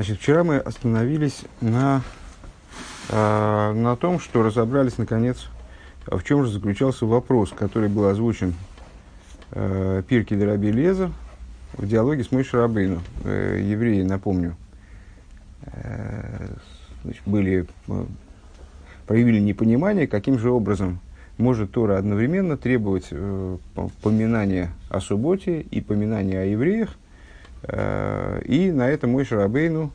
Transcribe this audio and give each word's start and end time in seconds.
Значит, 0.00 0.16
вчера 0.16 0.44
мы 0.44 0.56
остановились 0.56 1.42
на, 1.60 2.00
э, 3.10 3.72
на 3.74 3.96
том, 3.96 4.18
что 4.18 4.42
разобрались, 4.42 4.96
наконец, 4.96 5.50
в 6.06 6.22
чем 6.22 6.46
же 6.46 6.50
заключался 6.50 7.04
вопрос, 7.04 7.50
который 7.50 7.90
был 7.90 8.06
озвучен 8.06 8.54
э, 9.50 10.02
Пирки 10.08 10.32
Драби 10.32 10.68
Леза 10.68 11.12
в 11.74 11.86
диалоге 11.86 12.24
с 12.24 12.32
Мойшей 12.32 12.60
Рабейну. 12.60 13.02
Э, 13.24 13.60
евреи, 13.62 14.00
напомню, 14.00 14.56
э, 15.66 16.48
значит, 17.04 17.22
были, 17.26 17.66
э, 17.88 18.04
проявили 19.06 19.38
непонимание, 19.38 20.06
каким 20.06 20.38
же 20.38 20.50
образом 20.50 20.98
может 21.36 21.72
Тора 21.72 21.98
одновременно 21.98 22.56
требовать 22.56 23.08
э, 23.10 23.58
поминания 24.00 24.70
о 24.88 25.02
субботе 25.02 25.60
и 25.60 25.82
поминания 25.82 26.40
о 26.40 26.46
евреях, 26.46 26.96
и 27.66 28.72
на 28.72 28.88
это 28.88 29.06
мой 29.06 29.24
Шарабейну 29.24 29.92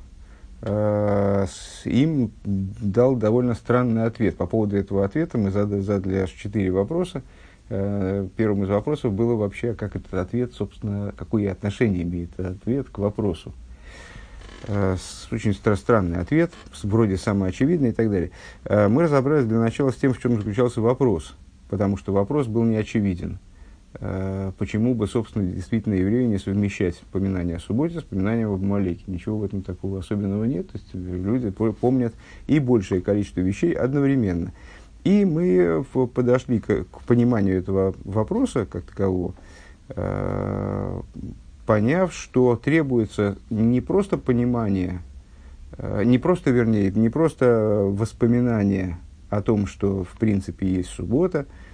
э, 0.62 1.46
им 1.86 2.32
дал 2.44 3.16
довольно 3.16 3.54
странный 3.54 4.04
ответ. 4.06 4.36
По 4.38 4.46
поводу 4.46 4.78
этого 4.78 5.06
ответа 5.06 5.38
мы 5.38 5.52
задали, 5.52 5.82
задали 5.82 6.18
аж 6.18 6.32
четыре 6.32 6.72
вопроса. 6.72 7.22
Э, 7.70 8.28
первым 8.36 8.64
из 8.64 8.70
вопросов 8.70 9.14
было 9.14 9.36
вообще, 9.36 9.74
как 9.74 9.96
этот 9.96 10.14
ответ, 10.14 10.54
собственно, 10.54 11.14
какое 11.16 11.52
отношение 11.52 12.04
имеет 12.04 12.32
этот 12.38 12.62
ответ 12.62 12.90
к 12.90 12.98
вопросу. 12.98 13.54
Э, 14.68 14.98
очень 15.32 15.54
странный 15.54 16.20
ответ, 16.20 16.52
вроде 16.84 17.18
самоочевидный 17.18 17.90
и 17.90 17.94
так 17.94 18.10
далее. 18.10 18.32
Э, 18.66 18.88
мы 18.88 19.04
разобрались 19.04 19.46
для 19.46 19.60
начала 19.60 19.92
с 19.92 19.96
тем, 19.96 20.14
в 20.14 20.20
чем 20.20 20.38
заключался 20.38 20.82
вопрос, 20.82 21.36
потому 21.70 21.98
что 21.98 22.14
вопрос 22.14 22.48
был 22.48 22.64
неочевиден. 22.64 23.40
Э, 23.40 23.55
почему 24.58 24.94
бы, 24.94 25.08
собственно, 25.08 25.46
действительно 25.46 25.94
еврею 25.94 26.28
не 26.28 26.38
совмещать 26.38 27.00
поминание 27.12 27.58
о 27.58 27.60
субботе 27.60 28.00
с 28.00 28.04
поминанием 28.04 28.52
об 28.52 28.62
Малеке? 28.62 29.04
Ничего 29.08 29.38
в 29.38 29.44
этом 29.44 29.62
такого 29.62 30.00
особенного 30.00 30.44
нет. 30.46 30.70
То 30.72 30.78
есть 30.78 30.94
люди 30.94 31.50
помнят 31.52 32.14
и 32.48 32.60
большее 32.60 33.02
количество 33.02 33.42
вещей 33.42 33.72
одновременно. 33.74 34.52
И 35.04 35.24
мы 35.24 35.86
подошли 36.14 36.60
к, 36.60 36.86
к 36.86 37.02
пониманию 37.04 37.58
этого 37.58 37.94
вопроса 38.04 38.66
как 38.66 38.84
такового, 38.86 39.36
поняв, 41.66 42.14
что 42.14 42.56
требуется 42.56 43.38
не 43.50 43.82
просто 43.82 44.18
понимание, 44.18 45.02
э, 45.78 46.04
не 46.04 46.18
просто, 46.18 46.52
вернее, 46.52 46.92
не 46.92 47.10
просто 47.10 47.88
воспоминание 47.90 48.98
о 49.30 49.42
том, 49.42 49.68
что 49.68 50.04
в 50.04 50.18
принципе 50.20 50.68
есть 50.68 50.90
суббота, 50.90 51.40
э, 51.40 51.65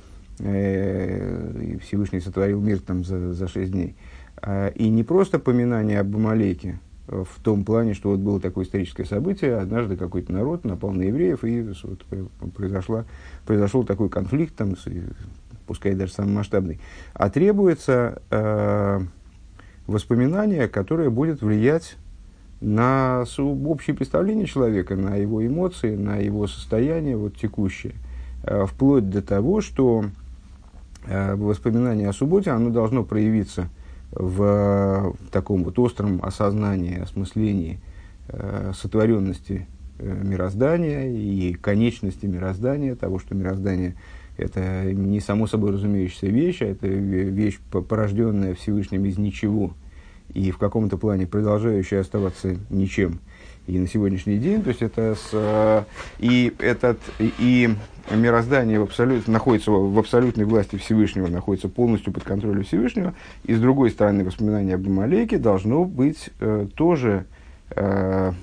и 0.44 1.78
Всевышний 1.84 2.20
сотворил 2.20 2.62
мир 2.62 2.80
там 2.80 3.04
за, 3.04 3.34
за 3.34 3.48
шесть 3.48 3.72
дней, 3.72 3.96
а, 4.38 4.68
и 4.70 4.90
не 4.90 5.04
просто 5.04 5.40
поминание 5.40 6.00
об 6.00 6.16
Амалеке, 6.16 6.80
в 7.08 7.42
том 7.44 7.66
плане, 7.66 7.94
что 7.94 8.12
вот 8.12 8.20
было 8.20 8.40
такое 8.40 8.64
историческое 8.64 9.06
событие, 9.06 9.58
однажды 9.58 9.98
какой-то 9.98 10.32
народ 10.32 10.64
напал 10.64 10.92
на 10.92 11.04
евреев, 11.04 11.44
и 11.44 11.74
вот, 11.84 12.54
произошла, 12.54 13.06
произошел 13.46 13.84
такой 13.84 14.10
конфликт, 14.10 14.56
там, 14.56 14.76
пускай 15.68 15.94
даже 15.94 16.14
самый 16.14 16.34
масштабный, 16.36 16.80
а 17.14 17.30
требуется 17.30 18.22
э, 18.30 19.02
воспоминание, 19.88 20.68
которое 20.68 21.10
будет 21.10 21.42
влиять 21.42 21.98
на 22.62 23.26
общее 23.38 23.96
представление 23.96 24.46
человека, 24.46 24.96
на 24.96 25.16
его 25.16 25.46
эмоции, 25.46 25.96
на 25.96 26.18
его 26.18 26.48
состояние 26.48 27.18
вот, 27.18 27.36
текущее, 27.36 27.94
э, 28.44 28.66
вплоть 28.66 29.10
до 29.10 29.22
того, 29.22 29.62
что 29.62 30.06
э, 30.06 30.21
воспоминание 31.08 32.10
о 32.10 32.14
субботе, 32.14 32.52
оно 32.52 32.70
должно 32.70 33.04
проявиться 33.04 33.70
в 34.12 35.16
таком 35.32 35.64
вот 35.64 35.80
остром 35.80 36.20
осознании, 36.24 37.00
осмыслении 37.00 37.80
э, 38.28 38.74
сотворенности 38.76 39.68
мироздания 40.00 41.10
и 41.10 41.54
конечности 41.54 42.26
мироздания, 42.26 42.96
того, 42.96 43.20
что 43.20 43.36
мироздание 43.36 43.96
это 44.38 44.92
не 44.92 45.20
само 45.20 45.48
собой 45.48 45.72
разумеющаяся 45.72 46.28
вещь, 46.28 46.62
а 46.62 46.66
это 46.66 46.88
вещь, 46.88 47.60
порожденная 47.70 48.56
Всевышним 48.56 49.06
из 49.06 49.18
ничего. 49.18 49.74
И 50.34 50.52
в 50.52 50.58
каком-то 50.58 50.98
плане 50.98 51.28
продолжающая 51.28 52.00
оставаться 52.00 52.56
ничем 52.70 53.20
и 53.72 53.80
на 53.80 53.88
сегодняшний 53.88 54.38
день. 54.38 54.62
То 54.62 54.70
есть 54.70 54.82
это 54.82 55.16
с, 55.16 55.30
э, 55.32 55.84
и, 56.20 56.54
этот, 56.60 57.00
и 57.20 57.70
мироздание 58.12 58.80
в 58.80 58.84
абсолют, 58.84 59.28
находится 59.28 59.72
в 59.72 59.98
абсолютной 59.98 60.44
власти 60.44 60.76
Всевышнего, 60.76 61.28
находится 61.28 61.70
полностью 61.70 62.12
под 62.12 62.24
контролем 62.24 62.64
Всевышнего. 62.64 63.14
И 63.46 63.54
с 63.54 63.60
другой 63.60 63.92
стороны, 63.92 64.26
воспоминание 64.26 64.76
об 64.76 64.86
Амалеке 64.86 65.38
должно 65.38 65.86
быть 65.86 66.30
э, 66.42 66.68
тоже 66.76 67.26
э, 67.70 68.34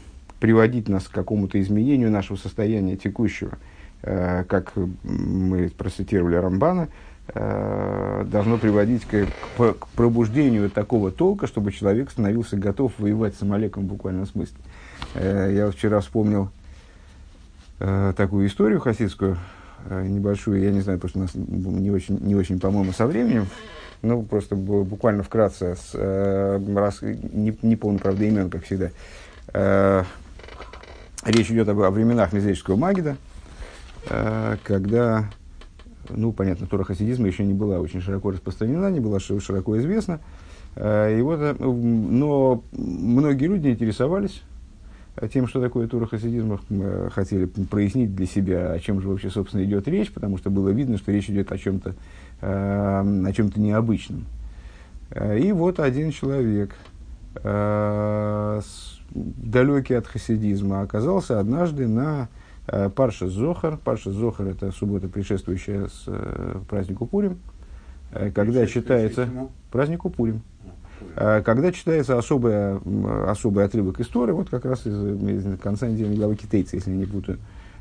приводить 0.41 0.89
нас 0.89 1.07
к 1.07 1.13
какому-то 1.13 1.61
изменению 1.61 2.11
нашего 2.11 2.37
состояния 2.37 2.97
текущего. 2.97 3.59
Э, 4.03 4.45
как 4.49 4.73
мы 5.03 5.69
процитировали 5.77 6.37
Рамбана, 6.37 6.89
э, 7.35 8.25
должно 8.31 8.57
приводить 8.57 9.05
к, 9.05 9.27
к, 9.59 9.75
к 9.75 9.89
пробуждению 9.89 10.71
такого 10.71 11.11
толка, 11.11 11.47
чтобы 11.47 11.71
человек 11.71 12.11
становился 12.11 12.57
готов 12.57 12.93
воевать 12.99 13.35
с 13.35 13.43
Амалеком 13.43 13.83
в 13.85 13.89
буквальном 13.89 14.27
смысле. 14.27 14.57
Я 15.15 15.71
вчера 15.71 16.01
вспомнил 16.01 16.51
такую 17.79 18.47
историю 18.47 18.81
хасидскую, 18.81 19.39
небольшую, 19.89 20.61
я 20.61 20.71
не 20.71 20.81
знаю, 20.81 21.01
что 21.07 21.19
у 21.19 21.23
нас 21.23 21.31
не 21.35 21.91
очень, 21.91 22.19
не 22.21 22.35
очень 22.35 22.59
по-моему, 22.59 22.93
со 22.93 23.07
временем, 23.07 23.47
ну, 24.03 24.23
просто 24.23 24.57
буквально 24.57 25.23
вкратце, 25.23 25.77
с, 25.77 25.95
раз, 26.75 27.03
не, 27.03 27.57
не 27.63 27.77
помню, 27.77 28.01
правда, 28.01 28.25
имен, 28.25 28.51
как 28.51 28.65
всегда. 28.65 28.91
Речь 31.25 31.51
идет 31.51 31.69
об, 31.69 31.81
о 31.81 31.91
временах 31.91 32.33
Мизрического 32.33 32.77
Магида, 32.77 33.17
Э, 34.11 34.57
когда, 34.63 35.31
ну, 36.09 36.33
понятно, 36.33 36.67
Тора 36.67 36.85
хасидизма 36.85 37.27
еще 37.27 37.45
не 37.45 37.55
была 37.55 37.79
очень 37.79 38.01
широко 38.01 38.31
распространена, 38.31 38.91
не 38.91 39.01
была 39.01 39.21
широко 39.21 39.79
известна. 39.79 40.21
Э, 40.77 41.17
и 41.17 41.21
вот, 41.23 41.41
э, 41.41 41.55
но 41.59 42.63
многие 42.73 43.47
люди 43.47 43.69
интересовались 43.69 44.43
тем, 45.33 45.49
что 45.49 45.61
такое 45.61 45.89
Тура 45.89 46.07
хасидизма, 46.07 46.61
хотели 47.11 47.47
прояснить 47.47 48.15
для 48.15 48.27
себя, 48.27 48.73
о 48.73 48.79
чем 48.79 49.01
же 49.01 49.09
вообще, 49.09 49.31
собственно, 49.31 49.65
идет 49.65 49.89
речь, 49.89 50.13
потому 50.13 50.39
что 50.39 50.51
было 50.51 50.69
видно, 50.69 50.99
что 50.99 51.13
речь 51.13 51.29
идет 51.31 51.51
о 51.53 51.59
чем-то 51.59 51.95
о 52.41 53.33
чем-то 53.35 53.59
необычном. 53.59 54.27
И 55.39 55.51
вот 55.51 55.81
один 55.81 56.13
человек, 56.13 56.73
далекий 59.11 59.95
от 59.95 60.07
хасидизма, 60.07 60.83
оказался 60.83 61.41
однажды 61.41 61.89
на 61.89 62.29
Э, 62.69 62.91
Парша 62.91 63.29
Зохар. 63.29 63.79
Парша 63.79 64.11
Зохар– 64.13 64.47
это 64.49 64.71
суббота, 64.73 65.09
предшествующая 65.09 65.87
с, 65.87 66.05
э, 66.07 66.61
празднику 66.69 67.07
Пурим. 67.07 67.39
Э, 68.13 68.31
когда 68.31 68.67
читается... 68.67 69.29
Празднику 69.71 70.11
Пурим. 70.11 70.43
А, 71.17 71.43
когда 71.43 71.73
читается 71.73 72.19
особый, 72.19 72.77
особый 73.31 73.65
отрывок 73.65 74.01
истории, 74.01 74.33
вот 74.33 74.51
как 74.51 74.65
раз 74.65 74.87
из, 74.87 74.95
из 75.23 75.59
конца 75.59 75.89
недельной 75.89 76.17
главы 76.17 76.37
Китайца, 76.37 76.77
если 76.77 76.91
не 76.91 77.07
путаю, 77.07 77.39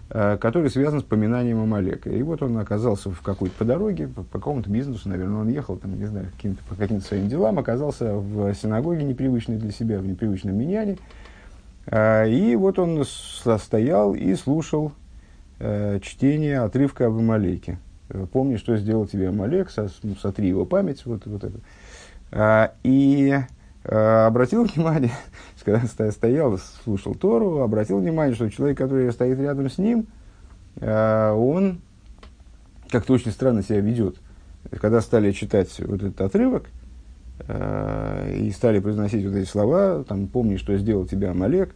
который 0.09 0.69
связан 0.69 1.01
с 1.01 1.03
поминанием 1.03 1.59
Амалека. 1.59 2.09
И 2.09 2.23
вот 2.23 2.41
он 2.41 2.57
оказался 2.57 3.11
в 3.11 3.21
какой-то 3.21 3.55
по 3.57 3.65
дороге, 3.65 4.07
по, 4.07 4.23
по 4.23 4.39
какому-то 4.39 4.69
бизнесу, 4.69 5.09
наверное, 5.09 5.41
он 5.41 5.49
ехал, 5.49 5.75
там, 5.75 5.99
не 5.99 6.05
знаю, 6.05 6.27
каким-то, 6.35 6.63
по 6.69 6.75
каким-то 6.75 7.05
своим 7.05 7.27
делам, 7.27 7.59
оказался 7.59 8.13
в 8.13 8.53
синагоге 8.53 9.03
непривычной 9.03 9.57
для 9.57 9.71
себя, 9.71 9.99
в 9.99 10.07
непривычном 10.07 10.55
миняне, 10.55 10.97
а, 11.87 12.25
и 12.25 12.55
вот 12.55 12.79
он 12.79 13.03
стоял 13.05 14.13
и 14.13 14.35
слушал 14.35 14.91
э, 15.59 15.99
чтение 16.01 16.59
отрывка 16.59 17.07
об 17.07 17.17
Амалеке. 17.17 17.79
Э, 18.09 18.25
Помни, 18.31 18.57
что 18.57 18.75
сделал 18.77 19.07
тебе 19.07 19.29
Амалек, 19.29 19.69
сотри 19.69 20.47
его 20.47 20.65
память, 20.65 21.05
вот, 21.05 21.25
вот 21.25 21.43
это. 21.43 21.59
А, 22.31 22.73
и 22.83 23.33
э, 23.83 24.25
обратил 24.25 24.63
внимание, 24.63 25.11
когда 25.63 25.81
стоял, 26.11 26.57
слушал 26.83 27.15
Тору, 27.15 27.61
обратил 27.61 27.99
внимание, 27.99 28.35
что 28.35 28.49
человек, 28.49 28.77
который 28.77 29.11
стоит 29.11 29.39
рядом 29.39 29.69
с 29.69 29.77
ним, 29.77 30.07
он 30.79 31.81
как-то 32.91 33.13
очень 33.13 33.31
странно 33.31 33.63
себя 33.63 33.79
ведет. 33.79 34.17
Когда 34.69 35.01
стали 35.01 35.31
читать 35.31 35.75
вот 35.79 36.03
этот 36.03 36.21
отрывок, 36.21 36.65
и 37.49 38.51
стали 38.55 38.79
произносить 38.79 39.25
вот 39.25 39.35
эти 39.35 39.49
слова, 39.49 40.03
там, 40.03 40.27
помни, 40.27 40.57
что 40.57 40.77
сделал 40.77 41.07
тебя 41.07 41.31
Амалек, 41.31 41.73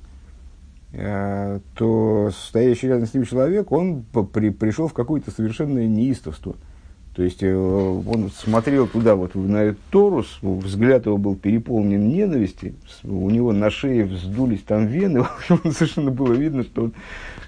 то 0.91 2.29
стоящий 2.31 2.89
рядом 2.89 3.07
с 3.07 3.13
ним 3.15 3.25
человек, 3.25 3.71
он 3.71 4.03
при, 4.33 4.51
пришел 4.51 4.87
в 4.87 4.93
какое-то 4.93 5.31
совершенное 5.31 5.87
неистовство. 5.87 6.55
То 7.15 7.23
есть 7.23 7.43
э, 7.43 7.53
он 7.53 8.31
смотрел 8.31 8.87
туда, 8.87 9.15
вот 9.15 9.35
на 9.35 9.63
этот 9.63 9.81
Торус, 9.89 10.39
взгляд 10.41 11.05
его 11.05 11.17
был 11.17 11.35
переполнен 11.35 12.07
ненависти, 12.07 12.73
у 13.03 13.29
него 13.29 13.51
на 13.51 13.69
шее 13.69 14.05
вздулись 14.05 14.63
там 14.63 14.87
вены, 14.87 15.25
совершенно 15.71 16.11
было 16.11 16.33
видно, 16.33 16.63
что 16.63 16.83
он 16.83 16.93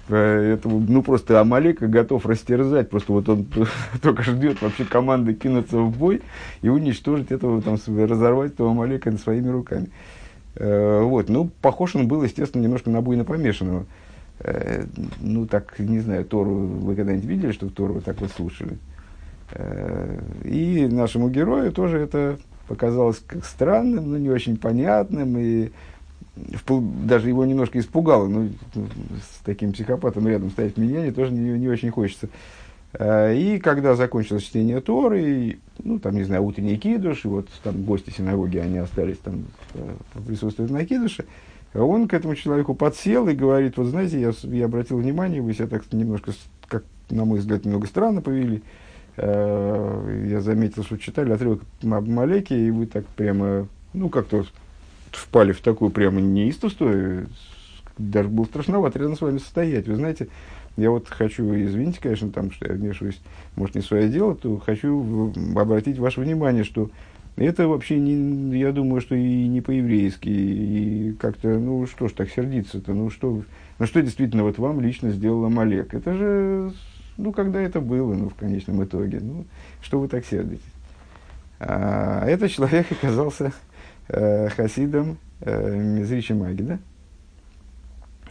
этого, 0.08 0.78
ну, 0.86 1.02
просто 1.02 1.40
Амалека 1.40 1.86
готов 1.86 2.26
растерзать. 2.26 2.90
Просто 2.90 3.12
вот 3.12 3.28
он 3.28 3.46
только 4.02 4.22
ждет 4.22 4.60
вообще 4.60 4.84
команды 4.84 5.34
кинуться 5.34 5.78
в 5.78 5.96
бой 5.96 6.22
и 6.62 6.68
уничтожить 6.68 7.30
этого, 7.30 7.62
там, 7.62 7.76
разорвать 7.86 8.52
этого 8.52 8.72
Амалека 8.72 9.16
своими 9.16 9.48
руками. 9.48 9.88
Э, 10.56 11.00
вот. 11.02 11.28
Ну, 11.28 11.50
похож 11.62 11.96
он 11.96 12.06
был, 12.06 12.22
естественно, 12.22 12.62
немножко 12.62 12.90
на 12.90 13.00
буйно 13.00 13.24
помешанного. 13.24 13.86
Э, 14.40 14.84
ну, 15.20 15.46
так, 15.46 15.78
не 15.78 16.00
знаю, 16.00 16.24
Тору 16.24 16.50
вы 16.50 16.94
когда-нибудь 16.96 17.24
видели, 17.24 17.52
что 17.52 17.70
Тору 17.70 18.00
так 18.00 18.20
вот 18.20 18.30
слушали? 18.30 18.78
Э, 19.52 20.18
и 20.44 20.86
нашему 20.86 21.28
герою 21.28 21.72
тоже 21.72 21.98
это 21.98 22.38
показалось 22.68 23.22
как 23.26 23.44
странным, 23.44 24.10
но 24.10 24.18
не 24.18 24.30
очень 24.30 24.56
понятным, 24.56 25.36
и 25.38 25.70
даже 26.68 27.28
его 27.28 27.44
немножко 27.44 27.78
испугало. 27.78 28.26
Ну, 28.26 28.50
с 28.74 29.44
таким 29.44 29.72
психопатом 29.72 30.26
рядом 30.26 30.50
стоять 30.50 30.76
меня 30.76 31.10
тоже 31.12 31.32
не, 31.32 31.58
не 31.58 31.68
очень 31.68 31.90
хочется. 31.90 32.28
Э, 32.94 33.34
и 33.36 33.58
когда 33.58 33.94
закончилось 33.94 34.44
чтение 34.44 34.80
Торы, 34.80 35.22
и, 35.22 35.58
ну, 35.82 35.98
там, 35.98 36.14
не 36.14 36.24
знаю, 36.24 36.44
утренний 36.44 36.76
кидуш, 36.76 37.24
и 37.24 37.28
вот 37.28 37.48
там 37.62 37.82
гости 37.82 38.10
синагоги, 38.10 38.58
они 38.58 38.78
остались 38.78 39.18
там 39.18 39.44
э, 39.74 39.94
присутствовать 40.26 40.70
на 40.70 40.84
кидуше, 40.84 41.26
он 41.74 42.06
к 42.06 42.14
этому 42.14 42.36
человеку 42.36 42.74
подсел 42.74 43.28
и 43.28 43.34
говорит, 43.34 43.76
вот 43.76 43.88
знаете, 43.88 44.20
я, 44.20 44.32
я 44.44 44.66
обратил 44.66 44.98
внимание, 44.98 45.42
вы 45.42 45.54
себя 45.54 45.66
так 45.66 45.92
немножко, 45.92 46.32
как 46.68 46.84
на 47.10 47.24
мой 47.24 47.40
взгляд, 47.40 47.64
немного 47.64 47.86
странно 47.86 48.22
повели, 48.22 48.62
я 49.16 50.40
заметил, 50.40 50.82
что 50.82 50.96
читали 50.96 51.32
отрывок 51.32 51.62
об 51.82 52.08
Малеке, 52.08 52.66
и 52.66 52.70
вы 52.70 52.86
так 52.86 53.06
прямо, 53.06 53.68
ну, 53.92 54.08
как-то 54.08 54.44
впали 55.12 55.52
в 55.52 55.60
такую 55.60 55.90
прямо 55.90 56.20
неистовство, 56.20 56.90
даже 57.96 58.28
было 58.28 58.44
страшновато 58.44 58.98
рядом 58.98 59.16
с 59.16 59.20
вами 59.20 59.38
состоять. 59.38 59.86
Вы 59.86 59.96
знаете, 59.96 60.28
я 60.76 60.90
вот 60.90 61.08
хочу, 61.08 61.44
извините, 61.54 62.00
конечно, 62.02 62.30
там, 62.30 62.50
что 62.50 62.66
я 62.66 62.74
вмешиваюсь, 62.74 63.20
может, 63.54 63.76
не 63.76 63.82
свое 63.82 64.08
дело, 64.08 64.34
то 64.34 64.58
хочу 64.58 65.32
обратить 65.54 65.98
ваше 65.98 66.20
внимание, 66.20 66.64
что 66.64 66.90
это 67.36 67.66
вообще, 67.68 67.98
не, 67.98 68.58
я 68.58 68.72
думаю, 68.72 69.00
что 69.00 69.14
и 69.14 69.46
не 69.48 69.60
по-еврейски, 69.60 70.28
и 70.28 71.16
как-то, 71.20 71.58
ну, 71.58 71.86
что 71.86 72.08
ж 72.08 72.12
так 72.12 72.30
сердиться-то, 72.30 72.92
ну, 72.92 73.10
что, 73.10 73.42
ну, 73.78 73.86
что 73.86 74.02
действительно 74.02 74.42
вот 74.42 74.58
вам 74.58 74.80
лично 74.80 75.10
сделала 75.10 75.48
Малек? 75.48 75.94
Это 75.94 76.14
же, 76.14 76.72
ну, 77.16 77.32
когда 77.32 77.60
это 77.60 77.80
было, 77.80 78.14
ну, 78.14 78.28
в 78.28 78.34
конечном 78.34 78.82
итоге, 78.84 79.20
ну, 79.20 79.44
что 79.80 80.00
вы 80.00 80.08
так 80.08 80.24
сердитесь? 80.24 80.64
А 81.60 82.26
этот 82.26 82.50
человек 82.50 82.90
оказался 82.90 83.52
э, 84.08 84.48
хасидом 84.48 85.18
э, 85.40 85.76
Мизричи 85.76 86.32
Маги, 86.32 86.62
да? 86.62 86.78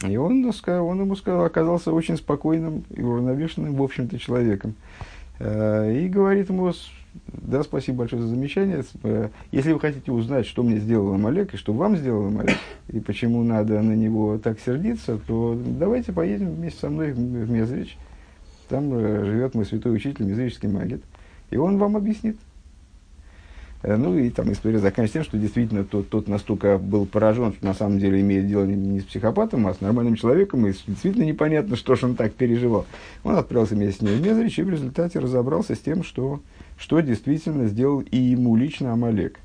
И 0.06 0.16
он, 0.16 0.44
он 0.66 1.00
ему 1.00 1.16
сказал, 1.16 1.44
оказался 1.44 1.92
очень 1.92 2.16
спокойным 2.16 2.84
и 2.90 3.00
уравновешенным, 3.00 3.74
в 3.74 3.82
общем-то, 3.82 4.18
человеком. 4.18 4.74
Э, 5.38 5.92
и 5.92 6.08
говорит 6.08 6.50
ему, 6.50 6.72
да, 7.28 7.62
спасибо 7.62 7.98
большое 7.98 8.22
за 8.22 8.28
замечание. 8.28 8.84
Э, 9.02 9.28
если 9.52 9.72
вы 9.72 9.80
хотите 9.80 10.12
узнать, 10.12 10.46
что 10.46 10.62
мне 10.62 10.78
сделал 10.78 11.14
Амалек 11.14 11.54
и 11.54 11.56
что 11.56 11.72
вам 11.72 11.96
сделал 11.96 12.26
Амалек, 12.26 12.56
и 12.88 13.00
почему 13.00 13.42
надо 13.42 13.80
на 13.80 13.92
него 13.92 14.38
так 14.38 14.60
сердиться, 14.60 15.18
то 15.26 15.58
давайте 15.64 16.12
поедем 16.12 16.50
вместе 16.54 16.80
со 16.80 16.90
мной 16.90 17.12
в 17.12 17.50
Мезрич. 17.50 17.96
Там 18.68 18.92
э, 18.92 19.24
живет 19.24 19.54
мой 19.54 19.64
святой 19.64 19.94
учитель, 19.94 20.24
мезрический 20.24 20.68
магит. 20.68 21.02
И 21.50 21.56
он 21.56 21.78
вам 21.78 21.96
объяснит. 21.96 22.36
Э, 23.84 23.96
ну 23.96 24.18
и 24.18 24.30
там 24.30 24.50
история 24.50 24.78
заканчивается 24.78 25.12
тем, 25.12 25.24
что 25.24 25.38
действительно 25.38 25.84
тот, 25.84 26.08
тот 26.08 26.26
настолько 26.26 26.78
был 26.78 27.04
поражен, 27.04 27.52
что 27.52 27.64
на 27.64 27.74
самом 27.74 27.98
деле 27.98 28.20
имеет 28.20 28.48
дело 28.48 28.64
не, 28.64 28.74
не 28.74 29.00
с 29.00 29.04
психопатом, 29.04 29.66
а 29.66 29.74
с 29.74 29.80
нормальным 29.80 30.16
человеком, 30.16 30.66
и 30.66 30.72
действительно 30.72 31.24
непонятно, 31.24 31.76
что 31.76 31.94
же 31.94 32.06
он 32.06 32.16
так 32.16 32.32
переживал. 32.32 32.86
Он 33.22 33.36
отправился 33.36 33.74
вместе 33.74 33.98
с 33.98 34.02
ним 34.02 34.14
в 34.14 34.26
Мезрич 34.26 34.58
и 34.58 34.62
в 34.62 34.70
результате 34.70 35.18
разобрался 35.18 35.74
с 35.74 35.78
тем, 35.78 36.02
что, 36.02 36.40
что 36.78 37.00
действительно 37.00 37.66
сделал 37.66 38.00
и 38.00 38.16
ему 38.16 38.56
лично 38.56 38.92
Амалек. 38.92 39.38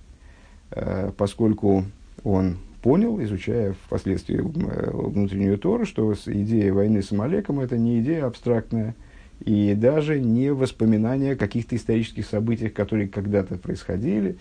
Э, 0.72 1.12
поскольку 1.18 1.84
он 2.24 2.58
понял, 2.82 3.22
изучая 3.22 3.76
впоследствии 3.86 4.38
внутреннюю 4.38 5.58
Тору, 5.58 5.86
что 5.86 6.14
идея 6.28 6.72
войны 6.74 7.04
с 7.04 7.12
Амалеком– 7.12 7.60
это 7.62 7.78
не 7.78 8.00
идея 8.00 8.26
абстрактная– 8.26 8.96
и 9.46 9.74
даже 9.74 10.20
не 10.20 10.52
воспоминания 10.52 11.34
о 11.34 11.38
каких-то 11.38 11.76
исторических 11.76 12.26
событиях, 12.26 12.74
которые 12.74 13.08
когда-то 13.08 13.58
происходили, 13.58 14.38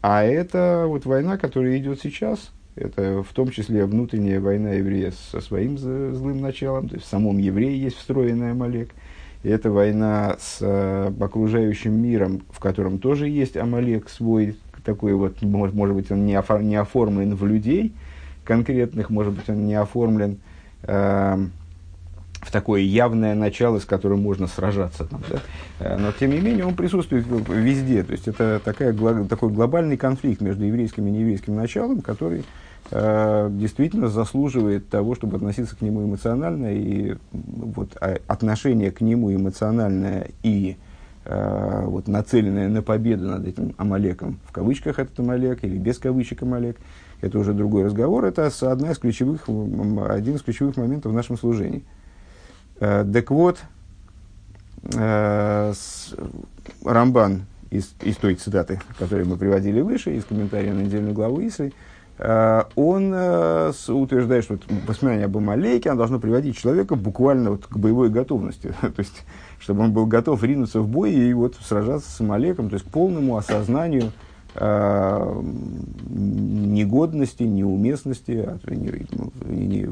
а 0.00 0.24
это 0.24 0.84
вот 0.86 1.06
война, 1.06 1.38
которая 1.38 1.78
идет 1.78 2.00
сейчас, 2.02 2.50
это 2.74 3.22
в 3.22 3.32
том 3.32 3.50
числе 3.50 3.84
внутренняя 3.84 4.40
война 4.40 4.72
еврея 4.72 5.12
со 5.30 5.40
своим 5.40 5.78
злым 5.78 6.40
началом, 6.40 6.88
то 6.88 6.96
есть 6.96 7.06
в 7.06 7.10
самом 7.10 7.38
еврее 7.38 7.80
есть 7.80 7.96
встроенный 7.96 8.52
Амалек. 8.52 8.90
И 9.42 9.48
это 9.48 9.70
война 9.70 10.36
с 10.38 10.58
э, 10.60 11.12
окружающим 11.20 12.00
миром, 12.00 12.42
в 12.50 12.60
котором 12.60 12.98
тоже 12.98 13.28
есть 13.28 13.56
Амалек 13.56 14.08
свой, 14.08 14.56
такой 14.84 15.14
вот, 15.14 15.42
может, 15.42 15.94
быть, 15.94 16.10
он 16.10 16.26
не, 16.26 16.34
офор, 16.34 16.62
не 16.62 16.76
оформлен 16.76 17.34
в 17.34 17.44
людей 17.44 17.92
конкретных, 18.44 19.10
может 19.10 19.32
быть, 19.34 19.48
он 19.48 19.66
не 19.66 19.74
оформлен 19.74 20.38
э, 20.82 21.46
в 22.42 22.50
такое 22.50 22.80
явное 22.80 23.34
начало, 23.34 23.78
с 23.78 23.84
которым 23.84 24.20
можно 24.20 24.46
сражаться. 24.48 25.04
Там, 25.04 25.22
да? 25.30 25.38
Э, 25.78 25.96
но, 25.96 26.12
тем 26.12 26.32
не 26.32 26.40
менее, 26.40 26.66
он 26.66 26.74
присутствует 26.74 27.24
везде. 27.48 28.02
То 28.02 28.12
есть, 28.12 28.28
это 28.28 28.60
такая, 28.62 28.92
такой 29.28 29.50
глобальный 29.50 29.96
конфликт 29.96 30.40
между 30.40 30.64
еврейским 30.64 31.06
и 31.06 31.10
нееврейским 31.10 31.54
началом, 31.54 32.02
который 32.02 32.44
э, 32.90 33.48
действительно 33.52 34.08
заслуживает 34.08 34.88
того, 34.88 35.14
чтобы 35.14 35.36
относиться 35.36 35.76
к 35.76 35.82
нему 35.82 36.04
эмоционально. 36.04 36.74
И 36.74 37.16
вот, 37.30 37.96
а, 38.00 38.18
отношение 38.26 38.90
к 38.90 39.00
нему 39.00 39.32
эмоциональное 39.32 40.28
и 40.42 40.76
э, 41.24 41.82
вот, 41.86 42.08
нацеленное 42.08 42.68
на 42.68 42.82
победу 42.82 43.28
над 43.28 43.46
этим 43.46 43.72
Амалеком, 43.78 44.40
в 44.46 44.52
кавычках 44.52 44.98
этот 44.98 45.18
Амалек 45.20 45.62
или 45.62 45.78
без 45.78 45.98
кавычек 45.98 46.42
Амалек, 46.42 46.76
это 47.20 47.38
уже 47.38 47.52
другой 47.52 47.84
разговор. 47.84 48.24
Это 48.24 48.50
одна 48.62 48.90
из 48.90 48.98
ключевых, 48.98 49.48
один 49.48 50.34
из 50.34 50.42
ключевых 50.42 50.76
моментов 50.76 51.12
в 51.12 51.14
нашем 51.14 51.38
служении. 51.38 51.84
Э, 52.82 53.04
так 53.04 53.30
вот, 53.30 53.60
э, 54.92 55.72
Рамбан 56.84 57.42
из, 57.70 57.94
из 58.02 58.16
той 58.16 58.34
цитаты, 58.34 58.80
которую 58.98 59.28
мы 59.28 59.36
приводили 59.36 59.80
выше, 59.80 60.16
из 60.16 60.24
комментария 60.24 60.72
на 60.72 60.80
недельную 60.80 61.14
главу 61.14 61.40
Исы, 61.46 61.72
э, 62.18 62.62
он 62.74 63.14
утверждает, 63.14 64.42
что 64.42 64.58
воспоминание 64.88 65.26
об 65.26 65.36
Амалейке 65.36 65.90
оно 65.90 65.98
должно 65.98 66.18
приводить 66.18 66.58
человека 66.58 66.96
буквально 66.96 67.52
вот 67.52 67.66
к 67.66 67.76
боевой 67.76 68.10
готовности. 68.10 68.74
то 68.80 68.98
есть, 68.98 69.22
чтобы 69.60 69.84
он 69.84 69.92
был 69.92 70.06
готов 70.06 70.42
ринуться 70.42 70.80
в 70.80 70.88
бой 70.88 71.12
и 71.12 71.32
вот 71.34 71.54
сражаться 71.62 72.10
с 72.10 72.20
Амалеком, 72.20 72.68
то 72.68 72.74
есть 72.74 72.84
к 72.84 72.88
полному 72.88 73.36
осознанию 73.36 74.10
негодности, 76.10 77.44
неуместности, 77.44 78.46
не, 78.66 79.66
не, 79.66 79.88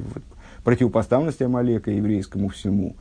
не, 0.61 0.65
противопоставленности 0.65 1.43
Амалека 1.43 1.91
еврейскому 1.91 2.49
всему. 2.49 2.97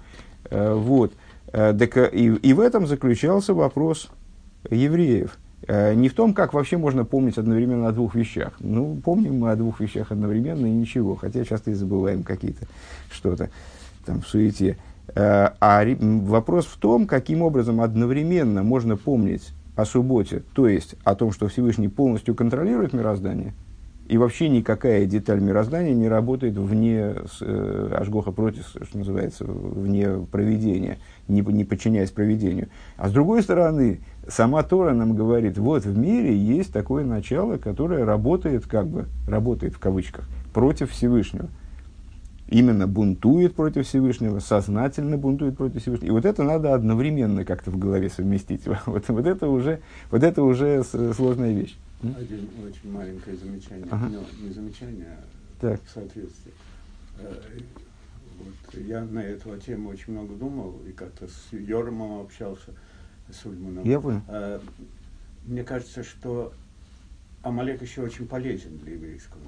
Э, 0.50 0.74
вот. 0.74 1.14
Э, 1.54 1.74
и, 2.14 2.26
и 2.28 2.54
в 2.54 2.60
этом 2.60 2.88
заключался 2.88 3.54
вопрос 3.54 4.10
евреев. 4.70 5.38
Э, 5.68 5.94
не 5.94 6.10
в 6.10 6.14
том, 6.14 6.34
как 6.34 6.54
вообще 6.54 6.78
можно 6.78 7.06
помнить 7.06 7.38
одновременно 7.38 7.88
о 7.88 7.92
двух 7.92 8.16
вещах. 8.16 8.54
Ну, 8.60 9.00
помним 9.04 9.40
мы 9.40 9.52
о 9.52 9.56
двух 9.56 9.80
вещах 9.80 10.12
одновременно 10.12 10.66
и 10.66 10.72
ничего, 10.72 11.16
хотя 11.16 11.44
часто 11.46 11.72
и 11.72 11.74
забываем 11.74 12.24
какие-то 12.24 12.66
что-то 13.12 13.50
там 14.06 14.22
в 14.22 14.28
суете. 14.28 14.78
А 15.16 15.84
вопрос 16.00 16.68
в 16.68 16.78
том, 16.78 17.08
каким 17.08 17.42
образом 17.42 17.82
одновременно 17.82 18.62
можно 18.62 18.96
помнить 18.96 19.50
о 19.76 19.86
субботе, 19.86 20.44
то 20.54 20.68
есть 20.68 20.96
о 21.04 21.16
том, 21.16 21.32
что 21.32 21.48
Всевышний 21.48 21.88
полностью 21.88 22.36
контролирует 22.36 22.94
мироздание– 22.94 23.54
и 24.10 24.18
вообще 24.18 24.50
никакая 24.50 25.06
деталь 25.06 25.40
мироздания 25.40 25.94
не 25.94 26.10
работает 26.10 26.58
вне 26.58 27.14
э, 27.42 27.96
ажгоха 27.96 28.32
против, 28.32 28.66
что 28.68 28.98
называется, 28.98 29.46
вне 29.46 30.26
проведения, 30.32 30.98
не, 31.28 31.42
не 31.42 31.64
подчиняясь 31.64 32.10
проведению. 32.10 32.70
А 32.98 33.10
с 33.10 33.12
другой 33.12 33.44
стороны, 33.44 34.00
сама 34.28 34.64
Тора 34.64 34.96
нам 34.96 35.16
говорит, 35.16 35.60
вот 35.60 35.86
в 35.86 35.96
мире 35.96 36.36
есть 36.36 36.74
такое 36.74 37.06
начало, 37.06 37.58
которое 37.58 38.04
работает, 38.04 38.66
как 38.66 38.88
бы, 38.88 39.06
работает 39.28 39.76
в 39.76 39.80
кавычках, 39.80 40.28
против 40.56 40.90
Всевышнего. 40.90 41.48
Именно 42.48 42.88
бунтует 42.88 43.54
против 43.54 43.86
Всевышнего, 43.86 44.40
сознательно 44.40 45.18
бунтует 45.20 45.56
против 45.56 45.84
Всевышнего. 45.84 46.08
И 46.08 46.12
вот 46.12 46.26
это 46.26 46.42
надо 46.42 46.74
одновременно 46.74 47.46
как-то 47.46 47.70
в 47.70 47.78
голове 47.78 48.10
совместить. 48.10 48.62
Вот, 48.88 49.08
вот, 49.08 49.28
это, 49.28 49.48
уже, 49.48 49.82
вот 50.10 50.24
это 50.24 50.42
уже 50.42 50.84
сложная 50.84 51.54
вещь. 51.54 51.78
Один 52.02 52.48
очень 52.66 52.92
маленькое 52.92 53.36
замечание, 53.36 53.88
ага. 53.92 54.08
но 54.08 54.24
не 54.42 54.54
замечание, 54.54 55.18
а 55.18 55.62
так. 55.62 55.82
соответствие. 55.94 56.54
Э, 57.18 57.34
вот, 58.38 58.82
я 58.82 59.04
на 59.04 59.20
эту 59.20 59.58
тему 59.58 59.90
очень 59.90 60.14
много 60.14 60.34
думал, 60.36 60.80
и 60.88 60.94
как-то 60.94 61.28
с 61.28 61.52
Йормом 61.52 62.22
общался, 62.22 62.72
с 63.30 63.46
Ульманом. 63.46 63.84
Я 63.84 64.00
понял. 64.00 64.22
Э, 64.30 64.62
мне 65.46 65.64
кажется, 65.64 66.04
что 66.04 66.54
Амалек 67.44 67.82
еще 67.82 68.02
очень 68.02 68.28
полезен 68.28 68.78
для 68.78 68.94
еврейского. 68.94 69.42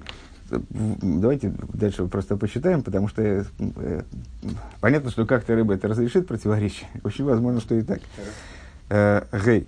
Давайте 1.00 1.54
дальше 1.74 2.06
просто 2.08 2.36
посчитаем, 2.36 2.84
потому 2.84 3.08
что 3.08 3.22
э, 3.22 4.04
понятно, 4.82 5.10
что 5.10 5.26
как-то 5.26 5.56
рыба 5.56 5.76
это 5.76 5.88
разрешит 5.88 6.28
противоречие. 6.28 6.90
Очень 7.04 7.24
возможно, 7.24 7.62
что 7.62 7.76
и 7.76 7.82
так. 7.82 8.02
Э, 8.90 9.24
Гей. 9.46 9.68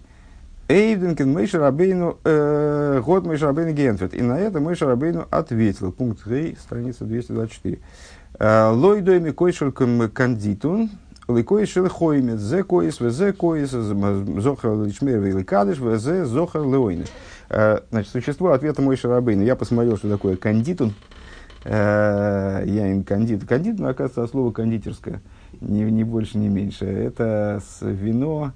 Эйвденкен 0.69 1.29
Мейша 1.31 1.59
Рабейну, 1.59 2.19
э, 2.23 3.01
год 3.05 3.25
Мейша 3.25 3.47
Рабейну 3.47 3.73
Гентвет. 3.73 4.13
И 4.13 4.21
на 4.21 4.39
это 4.39 4.61
Мейша 4.61 4.85
Рабейну 4.85 5.27
ответил. 5.29 5.91
Пункт 5.91 6.23
3, 6.23 6.55
страница 6.57 7.03
224. 7.03 7.79
Э, 8.39 8.69
Лойдойми 8.69 9.31
койшелком 9.31 10.09
кандитун, 10.09 10.89
ликой 11.27 11.65
шел 11.65 11.89
хоймет, 11.89 12.39
зе 12.39 12.63
коис, 12.63 13.01
взе 13.01 13.33
коис, 13.33 13.71
зохар 13.71 14.75
личмер 14.85 15.19
великадыш, 15.19 15.79
взе 15.79 16.25
зохар 16.25 16.61
леойны. 16.61 17.05
Э, 17.49 17.79
значит, 17.91 18.13
существо 18.13 18.53
ответа 18.53 18.81
Мойша 18.81 19.09
Рабейну. 19.09 19.43
Я 19.43 19.57
посмотрел, 19.57 19.97
что 19.97 20.09
такое 20.09 20.37
кандитун. 20.37 20.93
Я 21.65 22.61
им 22.65 23.05
кандит. 23.05 23.47
Кандит, 23.47 23.79
ну, 23.79 23.87
оказывается, 23.87 24.29
слово 24.29 24.51
кондитерское. 24.51 25.21
Не, 25.61 25.83
не 25.83 26.03
больше, 26.03 26.37
не 26.37 26.49
меньше. 26.49 26.83
Это 26.83 27.61
вино, 27.79 28.51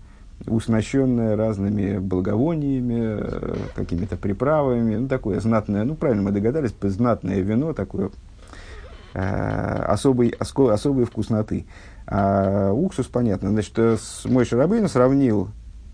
уснащенное 0.45 1.35
разными 1.35 1.97
благовониями, 1.97 3.17
э, 3.19 3.55
какими-то 3.75 4.17
приправами, 4.17 4.95
ну, 4.95 5.07
такое 5.07 5.39
знатное, 5.39 5.83
ну, 5.83 5.95
правильно 5.95 6.23
мы 6.23 6.31
догадались, 6.31 6.73
знатное 6.81 7.39
вино, 7.39 7.73
такое 7.73 8.11
э, 9.13 9.83
особой, 9.87 10.29
оско, 10.39 10.73
особой 10.73 11.05
вкусноты. 11.05 11.65
А 12.05 12.71
уксус, 12.71 13.07
понятно, 13.07 13.49
значит, 13.49 13.73
э, 13.77 13.97
мой 14.25 14.45
Шарабейн 14.45 14.87
сравнил 14.87 15.49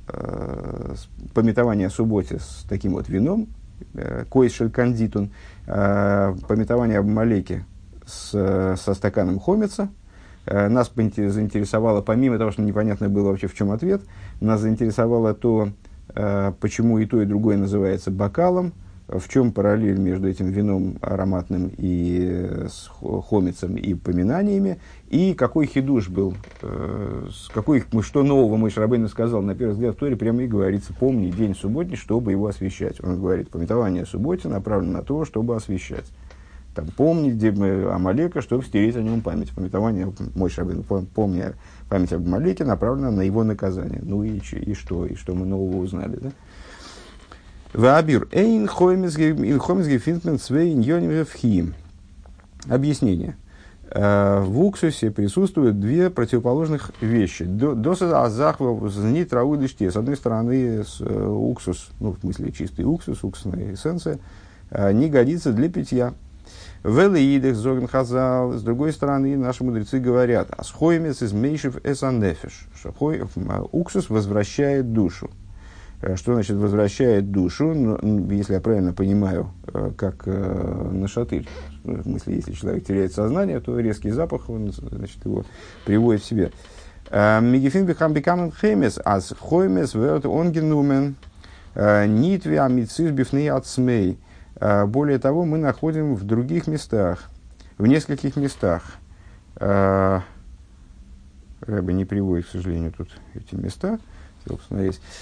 э, 0.09 0.95
пометование 1.33 1.87
о 1.87 1.91
субботе 1.91 2.39
с 2.39 2.65
таким 2.67 2.93
вот 2.93 3.07
вином, 3.07 3.47
э, 3.93 4.25
койшель 4.29 4.69
кандитун, 4.69 5.31
э, 5.65 6.35
пометование 6.47 6.99
об 6.99 7.07
Малеке 7.07 7.65
с, 8.05 8.75
со 8.77 8.93
стаканом 8.93 9.39
хомица– 9.39 9.89
нас 10.45 10.91
заинтересовало, 10.95 12.01
помимо 12.01 12.37
того, 12.37 12.51
что 12.51 12.61
непонятно 12.61 13.09
было 13.09 13.29
вообще 13.29 13.47
в 13.47 13.55
чем 13.55 13.71
ответ, 13.71 14.01
нас 14.41 14.61
заинтересовало 14.61 15.33
то, 15.33 15.69
э, 16.15 16.53
почему 16.59 16.99
и 16.99 17.05
то, 17.05 17.21
и 17.21 17.25
другое 17.25 17.57
называется 17.57 18.11
бокалом, 18.11 18.73
в 19.07 19.27
чем 19.27 19.51
параллель 19.51 19.99
между 19.99 20.29
этим 20.29 20.49
вином 20.49 20.97
ароматным 21.01 21.71
и 21.77 22.19
э, 22.23 22.67
с 22.69 22.89
хомицем 23.29 23.75
и 23.75 23.93
поминаниями, 23.93 24.79
и 25.09 25.33
какой 25.33 25.67
хидуш 25.67 26.09
был, 26.09 26.35
какой, 27.53 27.83
что 28.01 28.23
нового 28.23 28.57
мой 28.57 28.71
Шарабейн 28.71 29.07
сказал, 29.07 29.41
на 29.41 29.55
первый 29.55 29.73
взгляд 29.73 29.95
в 29.95 29.99
Торе 29.99 30.15
прямо 30.15 30.43
и 30.43 30.47
говорится, 30.47 30.93
помни 30.93 31.29
день 31.29 31.55
субботний, 31.55 31.97
чтобы 31.97 32.31
его 32.31 32.47
освещать. 32.47 33.03
Он 33.03 33.19
говорит, 33.19 33.49
пометование 33.49 34.05
субботе 34.05 34.47
направлено 34.47 34.93
на 34.93 35.03
то, 35.03 35.25
чтобы 35.25 35.55
освещать 35.55 36.05
там, 36.73 36.87
помнить 36.87 37.43
Амалека, 37.43 38.41
чтобы 38.41 38.63
стереть 38.63 38.95
о 38.95 39.01
нем 39.01 39.21
память. 39.21 39.51
Пометование 39.51 40.11
мой 40.35 40.49
Шабин, 40.49 40.83
помня 40.83 41.53
память 41.89 42.13
об 42.13 42.25
Амалеке, 42.25 42.63
направлена 42.63 43.11
на 43.11 43.21
его 43.21 43.43
наказание. 43.43 44.01
Ну 44.03 44.23
и, 44.23 44.39
и 44.39 44.73
что? 44.73 45.05
И 45.05 45.15
что 45.15 45.33
мы 45.35 45.45
нового 45.45 45.77
узнали, 45.77 46.17
да? 46.21 46.31
Ваабир. 47.73 48.27
Эйн 48.31 48.67
хомизги 48.67 49.97
финтмен 49.97 50.39
свейн 50.39 50.79
йоним 50.79 51.73
Объяснение. 52.69 53.35
Э, 53.95 54.41
в 54.41 54.59
уксусе 54.59 55.11
присутствуют 55.11 55.79
две 55.79 56.09
противоположных 56.09 56.91
вещи. 56.99 57.45
Доса 57.45 58.23
азахва 58.23 58.89
знит 58.89 59.33
раудыште. 59.33 59.91
С 59.91 59.95
одной 59.95 60.15
стороны, 60.15 60.83
э, 60.99 61.27
уксус, 61.27 61.89
ну, 61.99 62.11
в 62.11 62.19
смысле 62.19 62.51
чистый 62.51 62.85
уксус, 62.85 63.23
уксусная 63.23 63.73
эссенция, 63.73 64.17
э, 64.71 64.91
не 64.93 65.09
годится 65.09 65.53
для 65.53 65.69
питья. 65.69 66.13
Велиидах 66.83 67.55
зоген 67.55 67.87
хазал. 67.87 68.53
С 68.53 68.61
другой 68.61 68.91
стороны, 68.91 69.37
наши 69.37 69.63
мудрецы 69.63 69.99
говорят, 69.99 70.49
асхоймес 70.57 71.21
из 71.21 71.31
мейшев 71.31 71.77
эсаннефиш, 71.85 72.67
что 72.75 72.93
уксус 73.71 74.09
возвращает 74.09 74.91
душу. 74.91 75.29
Э, 76.03 76.17
что 76.17 76.33
значит 76.33 76.57
возвращает 76.57 77.31
душу? 77.31 77.73
Ну, 77.73 78.29
если 78.29 78.55
я 78.55 78.59
правильно 78.59 78.91
понимаю, 78.91 79.51
э, 79.73 79.91
как 79.95 80.23
э, 80.25 80.89
на 80.91 81.07
шатырь. 81.07 81.47
В 81.85 82.03
смысле, 82.03 82.35
если 82.35 82.51
человек 82.51 82.85
теряет 82.85 83.13
сознание, 83.13 83.61
то 83.61 83.79
резкий 83.79 84.11
запах 84.11 84.49
он, 84.49 84.73
значит, 84.73 85.23
его 85.25 85.45
приводит 85.85 86.21
в 86.21 86.25
себя. 86.25 86.49
Мигефин 87.11 87.85
бихам 87.85 88.13
бикамен 88.13 88.51
хемес, 88.51 88.99
ас 89.03 89.33
хоймес 89.39 89.93
верт 89.93 90.25
онгенумен, 90.25 91.15
нитви 91.75 92.55
амицис 92.55 93.11
бифней 93.11 93.51
ацмей. 93.51 94.17
А, 94.17 94.32
более 94.59 95.19
того, 95.19 95.45
мы 95.45 95.57
находим 95.57 96.15
в 96.15 96.23
других 96.23 96.67
местах, 96.67 97.29
в 97.77 97.87
нескольких 97.87 98.35
местах. 98.35 98.83
А, 99.55 100.21
Рэба 101.61 101.93
не 101.93 102.05
приводит, 102.05 102.47
к 102.47 102.49
сожалению, 102.49 102.91
тут 102.91 103.09
эти 103.35 103.55
места, 103.55 103.99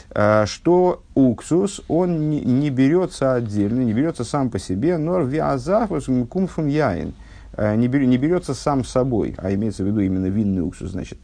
а, 0.09 0.45
что 0.45 1.03
уксус, 1.13 1.81
он 1.87 2.29
не, 2.29 2.41
не 2.41 2.69
берется 2.69 3.35
отдельно, 3.35 3.81
не 3.81 3.93
берется 3.93 4.23
сам 4.23 4.49
по 4.49 4.57
себе, 4.57 4.97
но 4.97 5.21
виазахвус 5.21 6.07
кумфун 6.29 6.67
яин, 6.67 7.13
не, 7.57 7.87
берется 7.87 8.53
сам 8.53 8.83
собой, 8.83 9.35
а 9.37 9.53
имеется 9.53 9.83
в 9.83 9.87
виду 9.87 9.99
именно 9.99 10.27
винный 10.27 10.61
уксус, 10.61 10.91
значит, 10.91 11.19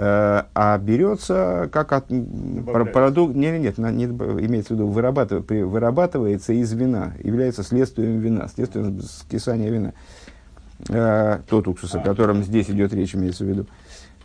а 0.00 0.78
берется 0.78 1.68
как 1.72 1.92
от, 1.92 2.06
продукт, 2.92 3.34
нет, 3.34 3.60
нет, 3.60 3.78
нет, 3.78 3.92
не, 3.92 4.04
имеется 4.04 4.74
в 4.74 4.76
виду, 4.76 4.86
вырабатыв, 4.86 5.44
вырабатывается 5.48 6.52
из 6.52 6.72
вина, 6.72 7.14
является 7.20 7.64
следствием 7.64 8.20
вина, 8.20 8.46
следствием 8.46 9.00
скисания 9.02 9.70
вина. 9.70 9.94
Э, 10.88 11.40
тот 11.48 11.66
уксус, 11.66 11.96
о 11.96 12.00
котором 12.00 12.44
здесь 12.44 12.70
идет 12.70 12.92
речь, 12.92 13.16
имеется 13.16 13.44
в 13.44 13.48
виду. 13.48 13.66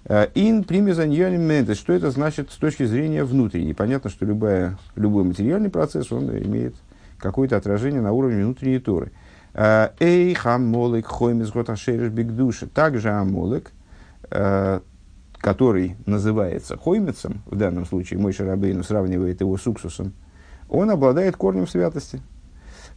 Э, 0.06 0.28
ин 0.36 0.64
примезаньян 0.64 1.74
что 1.74 1.94
это 1.94 2.12
значит 2.12 2.52
с 2.52 2.58
точки 2.58 2.86
зрения 2.86 3.24
внутренней? 3.24 3.74
Понятно, 3.74 4.12
что 4.12 4.26
любая, 4.26 4.78
любой 4.96 5.24
материальный 5.24 5.72
процесс, 5.72 6.12
он 6.12 6.30
имеет 6.30 6.76
какое-то 7.18 7.58
отражение 7.58 8.02
на 8.02 8.12
уровне 8.12 8.44
внутренней 8.44 8.80
торы. 8.80 9.12
Эй, 9.56 10.34
хамолик, 10.34 11.08
хоймис, 11.08 11.52
готашериш, 11.52 12.10
бигдуши. 12.10 12.68
Также 12.68 13.10
амолик, 13.10 13.72
который 15.44 15.98
называется 16.06 16.78
хоймицем, 16.78 17.42
в 17.48 17.58
данном 17.58 17.86
случае 17.86 18.18
мой 18.18 18.32
Шарабейну 18.32 18.82
сравнивает 18.82 19.42
его 19.42 19.58
с 19.58 19.68
уксусом, 19.68 20.14
он 20.70 20.90
обладает 20.90 21.36
корнем 21.36 21.68
святости. 21.68 22.22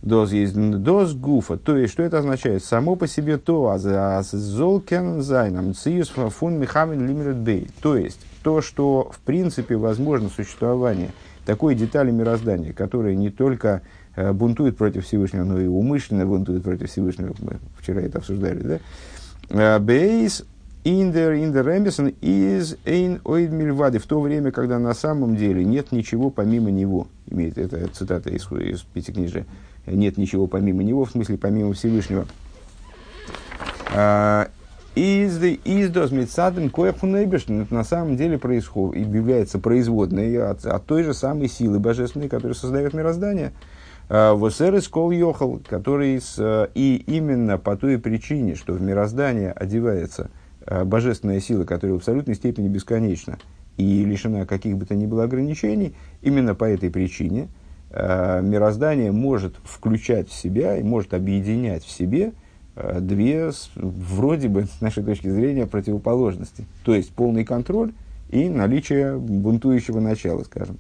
Доз 0.01 0.31
есть 0.31 0.55
доз 0.55 1.15
гуфа. 1.15 1.57
То 1.57 1.77
есть, 1.77 1.93
что 1.93 2.05
это 2.05 2.21
означает? 2.21 2.63
Само 2.63 2.95
по 2.95 3.09
себе 3.09 3.37
то, 3.39 3.71
а 3.71 4.23
золкен 4.23 5.23
зайном, 5.23 5.75
циюс 5.75 6.09
фун 6.11 6.61
михамин 6.61 7.05
лимерет 7.05 7.39
бей. 7.39 7.69
То 7.83 7.97
есть, 7.97 8.21
то, 8.45 8.61
что 8.61 9.11
в 9.11 9.19
принципе 9.19 9.75
возможно 9.75 10.29
существование 10.29 11.11
такой 11.45 11.75
детали 11.75 12.13
мироздания, 12.13 12.73
которая 12.73 13.17
не 13.17 13.31
только 13.31 13.83
э, 14.15 14.33
бунтует 14.33 14.77
против 14.77 15.05
Всевышнего, 15.05 15.43
но 15.43 15.61
и 15.61 15.67
умышленно 15.67 16.25
бунтует 16.25 16.63
против 16.63 16.93
Всевышнего. 16.93 17.35
Мы 17.41 17.59
вчера 17.77 18.03
это 18.03 18.19
обсуждали, 18.19 18.61
да? 18.61 18.79
Э, 19.49 19.81
бейс 19.81 20.45
in 20.87 21.13
der 21.13 21.33
Рембесон 21.33 22.15
из 22.21 22.77
ein 22.87 23.21
oid 23.25 23.51
мильвады, 23.51 23.99
в 23.99 24.07
то 24.07 24.21
время, 24.21 24.53
когда 24.53 24.79
на 24.79 24.95
самом 24.95 25.35
деле 25.35 25.65
нет 25.65 25.91
ничего 25.91 26.31
помимо 26.31 26.71
него. 26.71 27.09
Имеет 27.29 27.59
это 27.59 27.89
цитата 27.89 28.31
из, 28.31 28.49
из 28.53 28.83
Пятикнижия. 28.83 29.47
Нет 29.85 30.17
ничего 30.17 30.47
помимо 30.47 30.85
него, 30.85 31.05
в 31.05 31.11
смысле 31.11 31.39
помимо 31.39 31.73
Всевышнего. 31.73 32.27
Из 34.95 35.43
из 35.43 35.91
дозмитсадом 35.91 36.71
кояхунейбешн 36.71 37.65
на 37.69 37.83
самом 37.83 38.17
деле 38.17 38.39
происходит, 38.39 39.09
является 39.13 39.59
производной 39.59 40.41
от, 40.41 40.65
от 40.65 40.87
той 40.87 41.03
же 41.03 41.15
самой 41.15 41.49
силы 41.49 41.81
божественной, 41.81 42.29
которая 42.29 42.55
создает 42.55 42.95
мироздание. 42.95 43.53
А, 44.09 44.35
Восер 44.35 44.77
из 44.77 44.87
кол 44.87 45.11
йохал, 45.11 45.61
который 45.69 46.21
с, 46.21 46.71
и 46.75 47.03
именно 47.09 47.59
по 47.59 47.77
той 47.77 47.99
причине, 47.99 48.55
что 48.55 48.73
в 48.73 48.81
мироздание 48.81 49.51
одевается– 49.51 50.31
божественная 50.85 51.41
сила, 51.41 51.65
которая 51.65 51.95
в 51.95 51.99
абсолютной 51.99 52.35
степени 52.35 52.69
бесконечна 52.69 53.39
и 53.77 54.05
лишена 54.05 54.47
каких 54.47 54.77
бы 54.77 54.87
то 54.87 54.95
ни 54.95 55.07
было 55.07 55.25
ограничений, 55.25 55.95
именно 56.23 56.55
по 56.55 56.65
этой 56.65 56.91
причине 56.91 57.49
э, 57.91 58.41
мироздание 58.43 59.13
может 59.13 59.57
включать 59.65 60.29
в 60.29 60.33
себя 60.33 60.77
и 60.77 60.83
может 60.83 61.15
объединять 61.15 61.85
в 61.85 61.91
себе 61.91 62.33
э, 62.75 63.01
две, 63.01 63.51
вроде 63.77 64.49
бы, 64.49 64.65
с 64.79 64.81
нашей 64.81 65.05
точки 65.05 65.29
зрения, 65.29 65.67
противоположности. 65.67 66.67
То 66.85 66.95
есть 66.95 67.13
полный 67.13 67.45
контроль 67.45 67.93
и 68.31 68.49
наличие 68.49 69.19
бунтующего 69.19 70.01
начала, 70.01 70.43
скажем. 70.45 70.79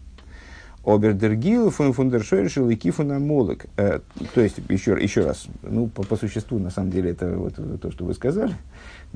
Обердергил 0.85 1.71
фун 1.71 1.93
фундершойршил 1.93 2.71
и 2.71 2.76
кифуна 2.76 3.19
молок. 3.19 3.66
То 3.75 4.40
есть, 4.40 4.59
еще, 4.69 4.93
еще 4.93 5.26
раз, 5.26 5.49
ну, 5.62 5.88
по, 5.88 6.05
по 6.05 6.14
существу, 6.14 6.61
на 6.61 6.71
самом 6.71 6.93
деле, 6.93 7.11
это 7.11 7.37
вот 7.37 7.81
то, 7.81 7.90
что 7.90 8.05
вы 8.05 8.14
сказали. 8.14 8.55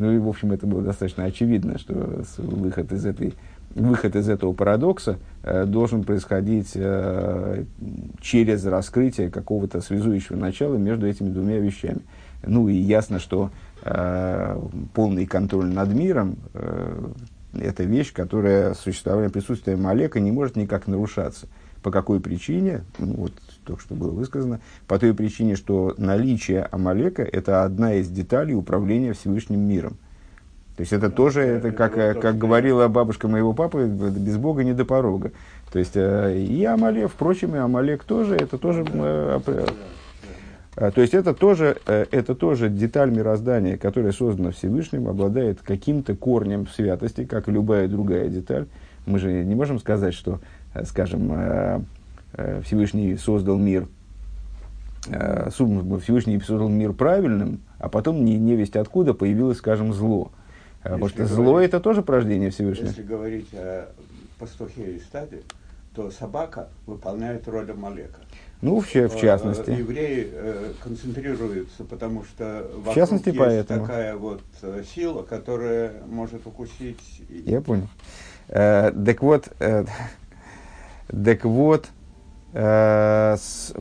Ну 0.01 0.13
и, 0.13 0.19
в 0.19 0.29
общем, 0.29 0.53
это 0.53 0.67
было 0.67 0.81
достаточно 0.81 1.25
очевидно, 1.25 1.79
что 1.79 2.23
выход 2.39 2.91
из, 2.91 3.05
этой, 3.05 3.35
выход 3.75 4.17
из 4.17 4.31
этого 4.31 4.55
парадокса 4.55 5.19
э, 5.43 5.67
должен 5.67 6.05
происходить 6.05 6.73
э, 6.75 7.65
через 8.19 8.65
раскрытие 8.65 9.29
какого-то 9.29 9.83
связующего 9.83 10.37
начала 10.37 10.77
между 10.77 11.07
этими 11.07 11.29
двумя 11.29 11.59
вещами. 11.59 12.01
Ну 12.43 12.71
и 12.71 12.77
ясно, 12.77 13.19
что 13.19 13.51
э, 13.83 14.59
полный 14.95 15.27
контроль 15.27 15.67
над 15.67 15.93
миром 15.93 16.37
э, 16.55 17.09
это 17.61 17.85
вещь, 17.85 18.15
которая 18.15 18.73
существование 18.73 19.29
присутствия 19.29 19.77
Малека 19.77 20.19
не 20.19 20.33
может 20.33 20.57
никак 20.57 20.87
нарушаться. 20.87 21.47
По 21.83 21.91
какой 21.91 22.21
причине? 22.21 22.83
Ну, 22.99 23.15
вот 23.15 23.33
только 23.65 23.81
что 23.81 23.95
было 23.95 24.11
высказано. 24.11 24.61
По 24.87 24.99
той 24.99 25.15
причине, 25.15 25.57
что 25.57 25.95
наличие 25.97 26.63
Амалека– 26.71 27.23
это 27.33 27.65
одна 27.65 27.95
из 27.95 28.09
деталей 28.09 28.55
управления 28.55 29.13
Всевышним 29.13 29.61
миром. 29.61 29.97
То 30.77 30.83
есть 30.83 30.93
это 30.95 31.11
да, 31.11 31.15
тоже, 31.15 31.43
это, 31.43 31.73
как, 31.73 31.93
как 31.95 32.39
говорила 32.39 32.89
бабушка 32.89 33.29
моего 33.29 33.53
папы, 33.53 33.87
без 33.87 34.39
Бога 34.39 34.65
не 34.65 34.73
до 34.73 34.87
порога. 34.87 35.33
То 35.71 35.79
есть 35.79 35.93
э, 35.95 36.39
и 36.39 36.65
Амалек, 36.65 37.11
впрочем, 37.11 37.55
и 37.55 37.59
Амалек 37.59 38.05
тоже, 38.05 38.35
это 38.35 38.57
тоже... 38.57 38.87
Э, 38.95 39.41
э, 40.77 40.91
то 40.91 41.01
есть 41.03 41.13
это 41.13 41.35
тоже, 41.35 41.77
это 41.85 42.35
тоже 42.35 42.71
деталь 42.71 43.11
мироздания, 43.11 43.77
которая 43.77 44.13
создана 44.13 44.53
Всевышним, 44.53 45.09
обладает 45.09 45.61
каким-то 45.61 46.17
корнем 46.17 46.67
святости, 46.67 47.27
как 47.27 47.49
и 47.49 47.53
любая 47.53 47.87
другая 47.87 48.29
деталь. 48.29 48.67
Мы 49.05 49.19
же 49.19 49.45
не 49.45 49.55
можем 49.55 49.79
сказать, 49.81 50.15
что, 50.15 50.41
скажем, 50.85 51.87
Всевышний 52.65 53.17
создал 53.17 53.59
мир 53.59 53.89
Всевышний 55.03 56.39
создал 56.41 56.69
мир 56.69 56.93
правильным, 56.93 57.61
а 57.79 57.89
потом 57.89 58.25
не, 58.25 58.37
не 58.37 58.55
весть 58.55 58.77
откуда 58.77 59.15
появилось, 59.15 59.59
скажем, 59.59 59.95
зло. 59.95 60.31
Если 60.85 60.91
Потому 60.91 61.09
что 61.09 61.27
зло 61.27 61.61
это 61.61 61.81
тоже 61.81 62.03
порождение 62.03 62.51
Всевышнего. 62.51 62.89
Если 62.89 63.03
говорить 63.03 63.49
о 63.55 63.89
пастухе 64.39 64.97
и 64.97 65.01
стаде, 65.01 65.43
то 65.95 66.11
собака 66.11 66.69
выполняет 66.87 67.47
роль 67.49 67.71
Амалека. 67.71 68.21
Ну, 68.63 68.81
в, 68.81 68.87
в 68.87 68.97
э, 68.97 69.09
частности. 69.21 69.71
Евреи 69.71 70.29
э, 70.31 70.73
концентрируются, 70.83 71.85
потому 71.85 72.25
что 72.25 72.71
в 72.85 72.95
частности, 72.95 73.29
есть 73.29 73.39
поэтому. 73.39 73.87
такая 73.87 74.17
вот 74.17 74.43
э, 74.63 74.83
сила, 74.95 75.23
которая 75.23 75.95
может 76.07 76.47
укусить. 76.47 77.01
Я 77.29 77.63
понял. 77.63 77.89
Э, 78.49 78.93
так 78.93 79.23
вот, 79.23 79.49
э, 79.61 79.85
так 81.11 81.45
вот, 81.45 81.87
э, 82.53 83.37
с, 83.39 83.75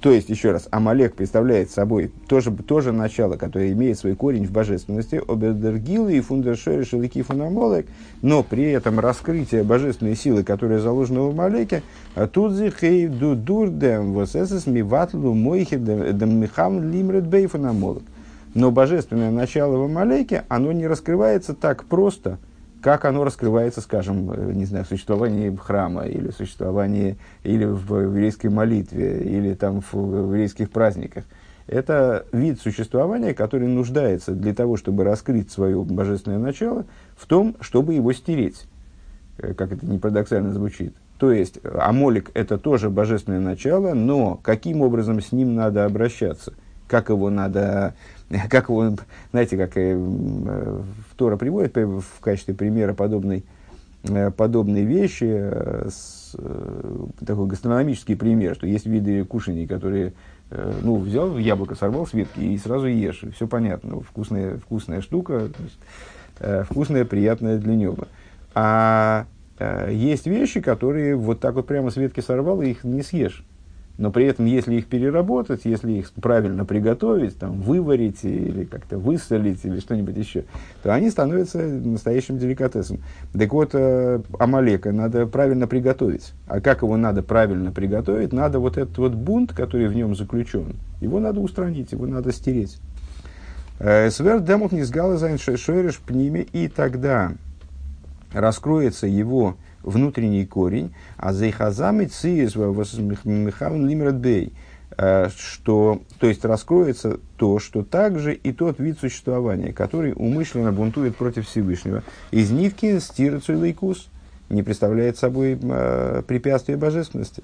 то 0.00 0.10
есть, 0.10 0.28
еще 0.28 0.52
раз, 0.52 0.68
Амалек 0.70 1.16
представляет 1.16 1.70
собой 1.70 2.12
тоже, 2.28 2.50
тоже 2.52 2.92
начало, 2.92 3.36
которое 3.36 3.72
имеет 3.72 3.98
свой 3.98 4.14
корень 4.14 4.46
в 4.46 4.52
божественности, 4.52 5.20
обедергилы 5.26 6.16
и 6.16 6.20
фундершери 6.20 6.84
шелики 6.84 7.22
фунамолек, 7.22 7.86
но 8.22 8.42
при 8.42 8.70
этом 8.70 9.00
раскрытие 9.00 9.64
божественной 9.64 10.16
силы, 10.16 10.44
которая 10.44 10.78
заложена 10.78 11.22
в 11.22 11.30
Амалеке, 11.30 11.82
тут 12.32 12.54
зихей 12.54 13.08
дудурдем 13.08 14.12
восэсэс 14.12 14.66
миватлу 14.66 15.34
мойхи 15.34 15.76
дем 15.76 16.40
михам 16.40 16.90
лимред 16.90 17.26
бей 17.26 17.46
фунамолек. 17.46 18.04
Но 18.54 18.70
божественное 18.70 19.32
начало 19.32 19.76
в 19.78 19.82
Амалеке, 19.86 20.44
оно 20.48 20.70
не 20.72 20.86
раскрывается 20.86 21.52
так 21.54 21.84
просто– 21.84 22.38
как 22.84 23.06
оно 23.06 23.24
раскрывается, 23.24 23.80
скажем, 23.80 24.30
э, 24.30 24.52
не 24.52 24.66
знаю, 24.66 24.84
в 24.84 24.88
существовании 24.88 25.56
храма, 25.56 26.02
или 26.02 26.28
в 26.28 26.34
существовании, 26.34 27.16
или 27.42 27.64
в 27.64 27.98
еврейской 27.98 28.48
молитве, 28.48 29.22
или 29.22 29.54
там 29.54 29.80
в, 29.80 29.94
еврейских 29.94 30.70
праздниках. 30.70 31.24
Это 31.66 32.26
вид 32.30 32.60
существования, 32.60 33.32
который 33.32 33.68
нуждается 33.68 34.32
для 34.32 34.52
того, 34.52 34.76
чтобы 34.76 35.02
раскрыть 35.02 35.50
свое 35.50 35.82
божественное 35.82 36.38
начало, 36.38 36.84
в 37.16 37.24
том, 37.26 37.56
чтобы 37.60 37.94
его 37.94 38.12
стереть. 38.12 38.66
Э, 39.38 39.54
как 39.54 39.72
это 39.72 39.86
не 39.86 39.98
парадоксально 39.98 40.52
звучит. 40.52 40.94
То 41.18 41.32
есть, 41.32 41.60
Амолик– 41.64 42.32
это 42.34 42.58
тоже 42.58 42.90
божественное 42.90 43.40
начало, 43.40 43.94
но 43.94 44.38
каким 44.42 44.82
образом 44.82 45.22
с 45.22 45.32
ним 45.32 45.54
надо 45.54 45.86
обращаться, 45.86 46.52
как 46.86 47.08
его 47.08 47.30
надо 47.30 47.94
как 48.50 48.70
он, 48.70 48.98
знаете, 49.30 49.56
как 49.56 49.76
э, 49.76 50.80
Тора 51.16 51.36
приводит 51.36 51.76
в 51.76 52.20
качестве 52.20 52.54
примера 52.54 52.94
подобной, 52.94 53.44
э, 54.04 54.30
подобной 54.30 54.84
вещи, 54.84 55.28
э, 55.28 55.88
с, 55.90 56.36
такой 57.24 57.46
гастрономический 57.46 58.16
пример, 58.16 58.54
что 58.54 58.66
есть 58.66 58.86
виды 58.86 59.24
кушаний, 59.24 59.66
которые 59.66 60.14
ну, 60.82 60.96
взял 60.98 61.36
яблоко, 61.38 61.74
сорвал 61.74 62.06
с 62.06 62.12
ветки 62.12 62.38
и 62.38 62.58
сразу 62.58 62.86
ешь. 62.86 63.24
Все 63.34 63.48
понятно. 63.48 64.00
Вкусная, 64.00 64.58
вкусная 64.58 65.00
штука, 65.00 65.48
вкусная, 66.38 67.04
приятная 67.04 67.58
для 67.58 67.74
неба. 67.74 68.08
А 68.54 69.26
есть 69.88 70.26
вещи, 70.26 70.60
которые 70.60 71.16
вот 71.16 71.40
так 71.40 71.54
вот 71.54 71.66
прямо 71.66 71.90
с 71.90 71.96
ветки 71.96 72.20
сорвал, 72.20 72.62
и 72.62 72.70
их 72.70 72.84
не 72.84 73.02
съешь. 73.02 73.44
Но 73.96 74.10
при 74.10 74.26
этом, 74.26 74.46
если 74.46 74.74
их 74.74 74.86
переработать, 74.86 75.60
если 75.64 75.92
их 75.92 76.10
правильно 76.12 76.64
приготовить, 76.64 77.38
там, 77.38 77.60
выварить 77.60 78.24
или 78.24 78.64
как-то 78.64 78.98
высолить 78.98 79.64
или 79.64 79.78
что-нибудь 79.78 80.16
еще, 80.16 80.44
то 80.82 80.92
они 80.92 81.10
становятся 81.10 81.58
настоящим 81.58 82.38
деликатесом. 82.38 82.98
Так 83.32 83.52
вот, 83.52 83.70
э, 83.74 84.20
Амалека 84.38 84.90
надо 84.90 85.26
правильно 85.26 85.68
приготовить. 85.68 86.32
А 86.48 86.60
как 86.60 86.82
его 86.82 86.96
надо 86.96 87.22
правильно 87.22 87.70
приготовить? 87.70 88.32
Надо 88.32 88.58
вот 88.58 88.78
этот 88.78 88.98
вот 88.98 89.12
бунт, 89.14 89.52
который 89.52 89.86
в 89.86 89.94
нем 89.94 90.16
заключен, 90.16 90.74
его 91.00 91.20
надо 91.20 91.38
устранить, 91.40 91.92
его 91.92 92.06
надо 92.06 92.32
стереть. 92.32 92.78
Э, 93.78 94.10
Свер 94.10 94.40
демок 94.40 94.72
не 94.72 94.82
сгала 94.82 95.18
шойреш 95.38 96.00
пниме, 96.00 96.42
и 96.42 96.66
тогда 96.66 97.32
раскроется 98.32 99.06
его 99.06 99.56
внутренний 99.84 100.46
корень, 100.46 100.94
а 101.16 101.32
зайхазами 101.32 102.06
циес 102.06 102.54
михавн 102.56 103.86
лимрадбей, 103.86 104.52
э, 104.96 105.28
что, 105.36 106.02
то 106.18 106.26
есть 106.26 106.44
раскроется 106.44 107.18
то, 107.36 107.58
что 107.58 107.82
также 107.82 108.34
и 108.34 108.52
тот 108.52 108.78
вид 108.78 108.98
существования, 108.98 109.72
который 109.72 110.12
умышленно 110.14 110.72
бунтует 110.72 111.16
против 111.16 111.46
Всевышнего. 111.46 112.02
Из 112.30 112.50
нивки 112.50 112.98
стирцу 112.98 113.54
лейкус 113.54 114.08
не 114.48 114.62
представляет 114.62 115.18
собой 115.18 115.58
э, 115.60 116.22
препятствие 116.26 116.76
божественности. 116.76 117.42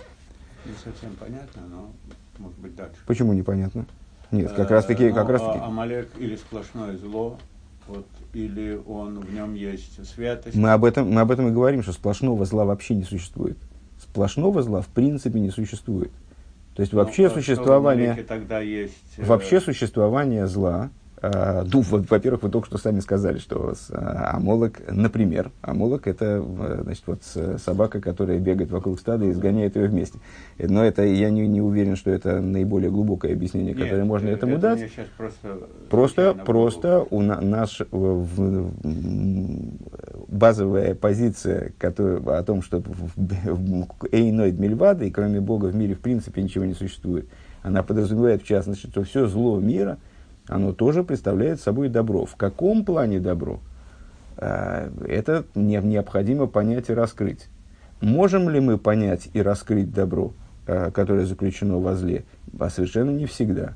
Не 0.64 0.72
совсем 0.72 1.14
понятно, 1.18 1.62
но 1.70 1.92
может 2.38 2.59
быть 2.59 2.74
дальше. 2.74 2.96
Почему 3.07 3.33
непонятно? 3.33 3.87
Нет, 4.31 4.53
как 4.53 4.70
раз 4.70 4.85
таки, 4.85 5.11
как 5.11 5.29
раз 5.29 5.42
таки. 5.42 5.59
А, 5.59 5.66
Амалек 5.66 6.11
или 6.18 6.37
сплошное 6.37 6.96
зло, 6.96 7.38
вот, 7.88 8.07
или 8.33 8.81
он, 8.87 9.21
в 9.21 9.33
нем 9.33 9.55
есть 9.55 10.07
святость. 10.07 10.57
Мы 10.57 10.71
об, 10.71 10.85
этом, 10.85 11.11
мы 11.11 11.21
об 11.21 11.31
этом 11.31 11.49
и 11.49 11.51
говорим, 11.51 11.83
что 11.83 11.93
сплошного 11.93 12.45
зла 12.45 12.64
вообще 12.64 12.95
не 12.95 13.05
существует. 13.05 13.57
Сплошного 14.01 14.62
зла 14.62 14.81
в 14.81 14.88
принципе 14.88 15.40
не 15.40 15.51
существует. 15.51 16.11
То 16.75 16.83
есть 16.83 16.93
вообще 16.93 17.29
ну, 17.29 17.35
существование, 17.35 18.14
тогда 18.27 18.61
есть, 18.61 18.95
э, 19.16 19.25
вообще 19.25 19.61
существование 19.61 20.47
зла 20.47 20.85
а, 20.85 20.90
ну, 21.22 21.83
во-первых, 21.83 22.42
вы 22.44 22.50
только 22.50 22.66
что 22.66 22.78
сами 22.78 23.00
сказали, 23.00 23.38
что 23.38 23.74
а, 23.90 24.37
амолок, 24.37 24.80
например, 24.90 25.50
амолок 25.61 26.06
это 26.06 26.42
значит, 26.83 27.02
вот 27.06 27.22
собака, 27.59 28.00
которая 28.00 28.38
бегает 28.38 28.70
вокруг 28.70 28.98
стада 28.98 29.26
и 29.26 29.30
изгоняет 29.30 29.76
ее 29.76 29.88
вместе. 29.88 30.18
Но 30.59 30.83
это 30.83 31.02
я 31.02 31.28
не, 31.28 31.46
не 31.46 31.61
уверен, 31.61 31.96
что 31.96 32.11
это 32.11 32.40
наиболее 32.40 32.90
глубокое 32.90 33.35
объяснение, 33.35 33.74
Нет, 33.74 33.85
которое 33.85 34.04
можно 34.04 34.28
этому 34.28 34.54
это 34.54 34.62
дать. 34.62 34.90
Просто, 35.18 35.59
просто, 35.90 36.35
просто 36.46 37.06
у 37.11 37.20
на, 37.20 37.38
наш 37.42 37.83
в, 37.90 38.70
базовая 40.28 40.94
позиция 40.94 41.72
которая, 41.78 42.38
о 42.38 42.42
том, 42.44 42.62
что 42.62 42.83
Эйноид 44.11 44.59
Мельвада, 44.59 45.04
и 45.04 45.11
кроме 45.11 45.40
Бога 45.40 45.66
в 45.66 45.76
мире 45.76 45.94
в 45.94 46.00
принципе 46.00 46.42
ничего 46.42 46.64
не 46.64 46.74
существует, 46.74 47.28
она 47.62 47.83
подразумевает 47.83 48.42
в 48.42 48.46
частности, 48.46 48.87
что 48.87 49.04
все 49.04 49.26
зло 49.26 49.61
мира– 49.61 49.98
оно 50.50 50.72
тоже 50.72 51.04
представляет 51.04 51.60
собой 51.60 51.88
добро. 51.88 52.26
В 52.26 52.34
каком 52.34 52.84
плане 52.84 53.20
добро? 53.20 53.60
А, 54.36 54.90
это 55.06 55.44
необходимо 55.54 56.46
понять 56.46 56.90
и 56.90 56.92
раскрыть. 56.92 57.48
Можем 58.00 58.50
ли 58.50 58.58
мы 58.58 58.76
понять 58.76 59.28
и 59.32 59.42
раскрыть 59.42 59.92
добро, 59.92 60.32
а, 60.66 60.90
которое 60.90 61.24
заключено 61.24 61.78
во 61.78 61.94
зле? 61.94 62.24
А 62.58 62.68
совершенно 62.68 63.10
не 63.10 63.26
всегда. 63.26 63.74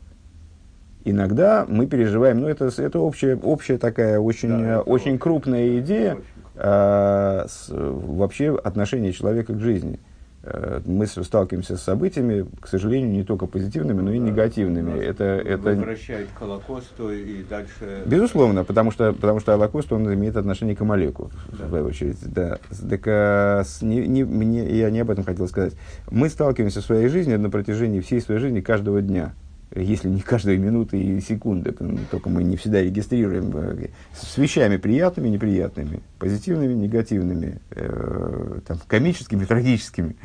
Иногда 1.05 1.65
мы 1.69 1.87
переживаем, 1.87 2.41
ну 2.41 2.49
это, 2.49 2.71
это 2.77 2.99
общая, 2.99 3.37
общая 3.37 3.79
такая 3.79 4.19
очень, 4.19 4.49
да, 4.49 4.81
очень 4.81 5.19
крупная 5.19 5.79
идея 5.79 6.15
очень 6.15 6.25
а, 6.57 7.47
с, 7.49 7.69
вообще 7.71 8.57
отношения 8.57 9.13
человека 9.13 9.55
к 9.55 9.61
жизни. 9.61 10.01
Э, 10.47 10.81
мы 10.85 11.07
сталкиваемся 11.07 11.77
с 11.77 11.83
событиями, 11.83 12.47
к 12.61 12.69
сожалению, 12.69 13.11
не 13.11 13.25
только 13.25 13.47
позитивными, 13.47 14.01
но 14.03 14.13
и 14.13 14.19
негативными. 14.19 14.99
Это, 15.01 15.25
это 15.25 15.71
возвращает 15.71 16.29
к 16.35 16.39
Холокосту 16.39 17.11
и 17.11 17.43
дальше. 17.43 18.03
Безусловно, 18.05 18.65
потому 18.65 18.91
что, 18.91 19.15
потому 19.15 19.41
что 19.41 19.53
Холокост 19.53 19.91
он 19.93 20.13
имеет 20.13 20.37
отношение 20.37 20.77
к 20.77 20.83
Амалеку, 20.83 21.31
да. 21.49 21.65
в 21.65 21.69
свою 21.69 21.87
очередь. 21.87 22.19
Да. 22.23 22.59
Так, 22.91 23.03
а, 23.07 23.63
не, 23.81 24.07
не, 24.07 24.25
мне, 24.25 24.79
я 24.79 24.91
не 24.91 25.01
об 25.01 25.11
этом 25.11 25.25
хотел 25.25 25.49
сказать. 25.49 25.75
Мы 26.11 26.29
сталкиваемся 26.29 26.83
в 26.83 26.85
своей 26.85 27.09
жизни 27.09 27.37
на 27.37 27.49
протяжении 27.49 28.01
всей 28.01 28.21
своей 28.21 28.41
жизни 28.41 28.61
каждого 28.61 29.01
дня 29.01 29.33
если 29.75 30.09
не 30.09 30.21
каждой 30.21 30.57
минуты 30.57 31.01
и 31.01 31.21
секунды, 31.21 31.75
только 32.11 32.29
мы 32.29 32.45
не 32.45 32.57
всегда 32.57 32.81
регистрируем, 32.81 33.51
э, 33.55 33.89
с 34.15 34.39
вещами 34.39 34.77
приятными, 34.77 35.29
неприятными, 35.29 36.01
позитивными, 36.19 36.75
негативными, 36.75 37.61
э, 37.71 38.61
там, 38.67 38.79
комическими, 38.87 39.45
трагическими, 39.45 40.17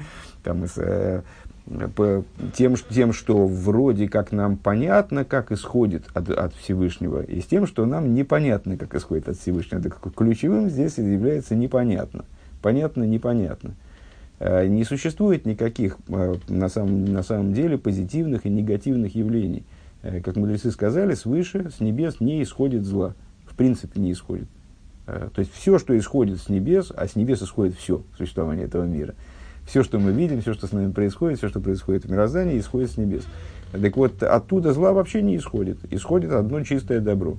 там, 0.44 0.66
э, 0.78 1.22
по, 1.96 2.24
тем, 2.56 2.76
тем, 2.90 3.14
что 3.14 3.46
вроде 3.46 4.08
как 4.08 4.32
нам 4.32 4.58
понятно, 4.58 5.26
как 5.26 5.52
исходит 5.52 6.06
от, 6.14 6.30
от 6.30 6.54
Всевышнего, 6.56 7.22
и 7.22 7.42
с 7.42 7.46
тем, 7.46 7.68
что 7.68 7.86
нам 7.86 8.14
непонятно, 8.14 8.78
как 8.78 8.96
исходит 8.96 9.30
от 9.30 9.38
Всевышнего. 9.38 9.82
Так 9.82 10.00
ключевым 10.16 10.70
здесь 10.70 10.98
является 10.98 11.56
непонятно. 11.56 12.26
Понятно, 12.62 13.04
непонятно. 13.04 13.76
Не 14.40 14.84
существует 14.86 15.46
никаких 15.46 15.98
на 16.08 16.70
самом, 16.70 17.06
на 17.06 17.24
самом 17.24 17.54
деле 17.54 17.78
позитивных 17.78 18.46
и 18.46 18.50
негативных 18.50 19.16
явлений. 19.16 19.64
Как 20.02 20.38
мудрецы 20.38 20.72
сказали, 20.72 21.14
свыше, 21.14 21.70
с 21.76 21.82
небес 21.82 22.22
не 22.22 22.42
исходит 22.42 22.86
зла. 22.86 23.16
В 23.46 23.56
принципе, 23.56 24.00
не 24.00 24.14
исходит. 24.14 24.48
То 25.06 25.40
есть 25.40 25.52
все, 25.54 25.78
что 25.80 25.98
исходит 25.98 26.40
с 26.40 26.50
небес, 26.50 26.92
а 26.96 27.08
с 27.08 27.16
небес 27.16 27.42
исходит 27.42 27.76
все 27.76 28.04
существование 28.18 28.66
этого 28.66 28.86
мира. 28.86 29.16
Все, 29.66 29.84
что 29.84 30.00
мы 30.00 30.12
видим, 30.12 30.42
все, 30.42 30.54
что 30.54 30.68
с 30.68 30.72
нами 30.72 30.92
происходит, 30.92 31.40
все, 31.40 31.50
что 31.50 31.60
происходит 31.60 32.06
в 32.06 32.12
мироздании, 32.12 32.58
исходит 32.58 32.92
с 32.92 32.98
небес. 32.98 33.24
Так 33.72 33.98
вот, 33.98 34.24
оттуда 34.24 34.72
зла 34.72 34.94
вообще 34.94 35.22
не 35.22 35.36
исходит. 35.36 35.80
Исходит 35.92 36.32
одно 36.32 36.64
чистое 36.64 37.02
добро. 37.02 37.38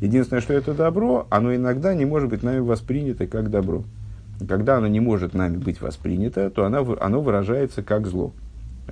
Единственное, 0.00 0.42
что 0.42 0.52
это 0.52 0.74
добро, 0.74 1.26
оно 1.30 1.54
иногда 1.54 1.94
не 1.94 2.04
может 2.04 2.28
быть 2.28 2.42
нами 2.42 2.58
воспринято 2.58 3.26
как 3.26 3.50
добро. 3.50 3.84
Когда 4.46 4.76
оно 4.76 4.86
не 4.86 5.00
может 5.00 5.34
нами 5.34 5.56
быть 5.56 5.80
воспринято, 5.80 6.50
то 6.50 6.64
оно, 6.64 6.96
оно 7.00 7.20
выражается 7.20 7.82
как 7.82 8.06
зло. 8.06 8.32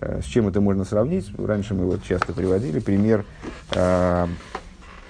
Э, 0.01 0.21
с 0.23 0.25
чем 0.25 0.49
это 0.49 0.61
можно 0.61 0.85
сравнить? 0.85 1.31
Раньше 1.39 1.75
мы 1.75 1.87
вот 1.87 2.03
часто 2.03 2.33
приводили 2.33 2.81
пример, 2.81 3.25
э, 3.75 4.27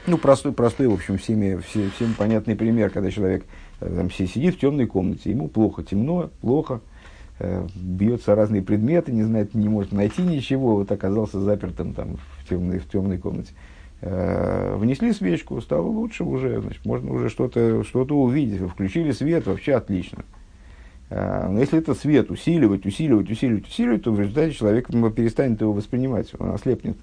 ну, 0.06 0.18
простой, 0.18 0.52
простой, 0.52 0.88
в 0.88 0.92
общем, 0.92 1.18
всеми, 1.18 1.60
все, 1.66 1.88
всем 1.90 2.14
понятный 2.14 2.56
пример, 2.56 2.90
когда 2.90 3.10
человек 3.10 3.44
э, 3.80 3.94
там, 3.94 4.10
сидит 4.10 4.56
в 4.56 4.58
темной 4.58 4.86
комнате, 4.86 5.30
ему 5.30 5.48
плохо, 5.48 5.82
темно, 5.82 6.30
плохо, 6.40 6.80
бьется 7.74 8.36
разные 8.36 8.62
предметы, 8.62 9.10
не 9.10 9.24
знает, 9.24 9.54
не 9.54 9.68
может 9.68 9.90
найти 9.90 10.22
ничего, 10.22 10.76
вот 10.76 10.92
оказался 10.92 11.40
запертым 11.40 11.92
там 11.92 12.16
в 12.38 12.48
темной, 12.48 12.78
в 12.78 12.88
темной 12.88 13.18
комнате. 13.18 13.52
Внесли 14.06 15.12
свечку, 15.12 15.60
стало 15.60 15.86
лучше 15.86 16.24
уже, 16.24 16.60
значит, 16.60 16.84
можно 16.84 17.12
уже 17.12 17.28
что-то 17.28 17.82
что 17.84 18.04
увидеть, 18.04 18.60
включили 18.68 19.12
свет, 19.12 19.46
вообще 19.46 19.74
отлично. 19.74 20.24
Э, 21.10 21.48
но 21.48 21.60
если 21.60 21.78
этот 21.78 21.98
свет 21.98 22.30
усиливать, 22.30 22.86
усиливать, 22.86 23.30
усиливать, 23.30 23.66
усиливать, 23.68 24.02
то 24.02 24.12
в 24.12 24.20
результате 24.20 24.52
человек 24.52 24.88
перестанет 25.14 25.60
его 25.60 25.72
воспринимать, 25.72 26.32
он 26.38 26.50
ослепнет 26.50 26.96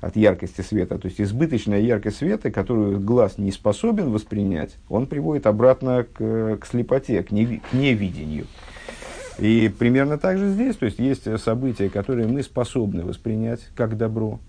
от 0.00 0.16
яркости 0.16 0.60
света. 0.60 0.98
То 0.98 1.08
есть 1.08 1.20
избыточная 1.20 1.80
яркость 1.80 2.18
света, 2.18 2.50
которую 2.50 3.00
глаз 3.00 3.38
не 3.38 3.50
способен 3.50 4.10
воспринять, 4.10 4.76
он 4.88 5.06
приводит 5.06 5.46
обратно 5.46 6.04
к, 6.04 6.58
к 6.60 6.66
слепоте, 6.66 7.22
к, 7.22 7.30
неви, 7.30 7.62
к 7.70 7.72
невидению. 7.72 8.46
И 9.38 9.72
примерно 9.76 10.18
так 10.18 10.38
же 10.38 10.50
здесь, 10.50 10.76
то 10.76 10.86
есть 10.86 10.98
есть 10.98 11.40
события, 11.40 11.88
которые 11.88 12.26
мы 12.26 12.42
способны 12.42 13.04
воспринять 13.04 13.60
как 13.76 13.96
добро, 13.96 14.40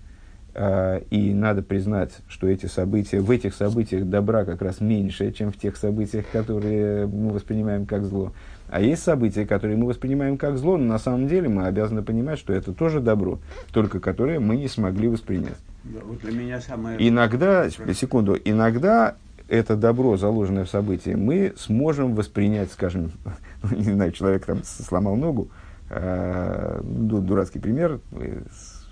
и 0.56 1.34
надо 1.34 1.62
признать, 1.62 2.12
что 2.28 2.48
эти 2.48 2.66
события, 2.66 3.20
в 3.20 3.30
этих 3.32 3.54
событиях 3.54 4.06
добра 4.06 4.46
как 4.46 4.62
раз 4.62 4.82
меньше, 4.82 5.32
чем 5.32 5.52
в 5.52 5.58
тех 5.58 5.78
событиях, 5.78 6.26
которые 6.32 7.08
мы 7.08 7.32
воспринимаем 7.32 7.86
как 7.86 8.04
зло. 8.04 8.34
А 8.70 8.82
есть 8.82 9.04
события, 9.04 9.46
которые 9.46 9.78
мы 9.78 9.88
воспринимаем 9.88 10.38
как 10.38 10.58
зло, 10.58 10.78
но 10.78 10.86
на 10.86 11.00
самом 11.00 11.28
деле 11.28 11.50
мы 11.50 11.66
обязаны 11.66 12.04
понимать, 12.04 12.38
что 12.38 12.54
это 12.54 12.72
тоже 12.74 13.00
добро, 13.00 13.40
только 13.72 14.00
которое 14.00 14.40
мы 14.40 14.58
не 14.58 14.68
смогли 14.68 15.08
воспринять. 15.08 15.58
Да, 15.84 16.00
вот 16.04 16.20
для 16.20 16.32
меня 16.32 16.62
самое... 16.62 16.98
Иногда, 17.08 17.70
секунду, 17.70 18.38
иногда 18.44 19.16
это 19.48 19.76
добро, 19.76 20.18
заложенное 20.18 20.66
в 20.66 20.70
событии, 20.70 21.16
мы 21.16 21.54
сможем 21.58 22.14
воспринять, 22.14 22.72
скажем, 22.72 23.12
ну, 23.64 23.76
не 23.76 23.84
знаю, 23.84 24.12
человек 24.12 24.46
там 24.46 24.62
сломал 24.64 25.16
ногу, 25.16 25.50
э, 25.90 26.82
дурацкий 26.84 27.60
пример, 27.60 28.00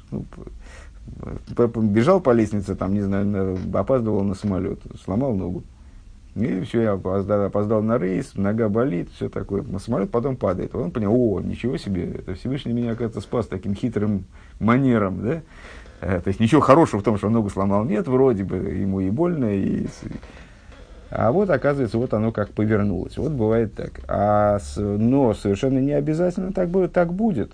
ну, 0.09 0.25
бежал 1.75 2.19
по 2.19 2.31
лестнице, 2.31 2.75
там, 2.75 2.93
не 2.93 3.01
знаю, 3.01 3.57
опаздывал 3.73 4.23
на 4.23 4.33
самолет, 4.33 4.79
сломал 5.03 5.35
ногу. 5.35 5.63
И 6.35 6.61
все, 6.61 6.83
я 6.83 6.91
опоздал, 6.93 7.45
опоздал 7.45 7.81
на 7.81 7.97
рейс, 7.97 8.35
нога 8.35 8.69
болит, 8.69 9.09
все 9.15 9.27
такое. 9.27 9.63
На 9.63 9.79
самолет 9.79 10.11
потом 10.11 10.35
падает. 10.35 10.75
Он 10.75 10.91
понял, 10.91 11.11
о, 11.11 11.41
ничего 11.41 11.77
себе, 11.77 12.11
это 12.11 12.35
Всевышний 12.35 12.73
меня 12.73 12.95
как-то 12.95 13.21
спас 13.21 13.47
таким 13.47 13.73
хитрым 13.73 14.25
манером, 14.59 15.23
да? 15.23 15.41
Э, 15.99 16.21
то 16.21 16.27
есть 16.27 16.39
ничего 16.39 16.61
хорошего 16.61 17.01
в 17.01 17.03
том, 17.03 17.17
что 17.17 17.29
ногу 17.29 17.49
сломал, 17.49 17.85
нет, 17.85 18.07
вроде 18.07 18.43
бы 18.43 18.57
ему 18.57 18.99
и 18.99 19.09
больно, 19.09 19.55
и 19.55 19.87
а 21.09 21.31
вот, 21.31 21.49
оказывается, 21.49 21.97
вот 21.97 22.13
оно 22.13 22.31
как 22.31 22.49
повернулось. 22.49 23.17
Вот 23.17 23.31
бывает 23.31 23.73
так. 23.75 24.01
А 24.07 24.59
но 24.75 25.33
совершенно 25.33 25.79
не 25.79 25.93
обязательно 25.93 26.51
так, 26.51 26.69
будет, 26.69 26.93
так 26.93 27.13
будет. 27.13 27.53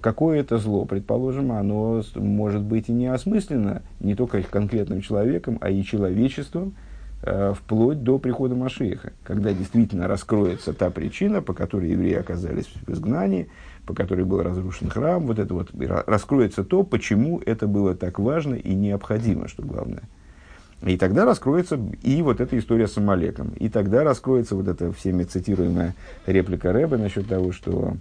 Какое 0.00 0.40
это 0.40 0.56
зло, 0.58 0.86
предположим, 0.86 1.52
оно 1.52 2.02
может 2.14 2.62
быть 2.62 2.88
и 2.88 2.92
неосмысленно 2.92 3.82
не 4.00 4.14
только 4.14 4.42
конкретным 4.42 5.02
человеком, 5.02 5.58
а 5.60 5.68
и 5.68 5.82
человечеством, 5.82 6.74
э, 7.22 7.52
вплоть 7.54 8.02
до 8.02 8.18
прихода 8.18 8.54
Машеха, 8.54 9.12
когда 9.24 9.52
действительно 9.52 10.08
раскроется 10.08 10.72
та 10.72 10.88
причина, 10.90 11.42
по 11.42 11.52
которой 11.52 11.90
евреи 11.90 12.14
оказались 12.14 12.66
в 12.86 12.90
изгнании, 12.92 13.48
по 13.84 13.94
которой 13.94 14.24
был 14.24 14.42
разрушен 14.42 14.88
храм, 14.88 15.26
вот 15.26 15.38
это 15.38 15.52
вот 15.52 15.70
раскроется 16.06 16.64
то, 16.64 16.82
почему 16.82 17.42
это 17.44 17.66
было 17.66 17.94
так 17.94 18.18
важно 18.18 18.54
и 18.54 18.74
необходимо, 18.74 19.48
что 19.48 19.62
главное. 19.62 20.04
И 20.82 20.96
тогда 20.96 21.24
раскроется 21.24 21.78
и 22.02 22.20
вот 22.22 22.40
эта 22.40 22.58
история 22.58 22.88
с 22.88 22.96
Амалеком. 22.98 23.52
И 23.58 23.68
тогда 23.68 24.04
раскроется 24.04 24.54
вот 24.54 24.68
эта 24.68 24.92
всеми 24.92 25.24
цитируемая 25.24 25.94
реплика 26.26 26.72
Рэба 26.72 26.98
насчет 26.98 27.26
того, 27.26 27.52
что 27.52 27.96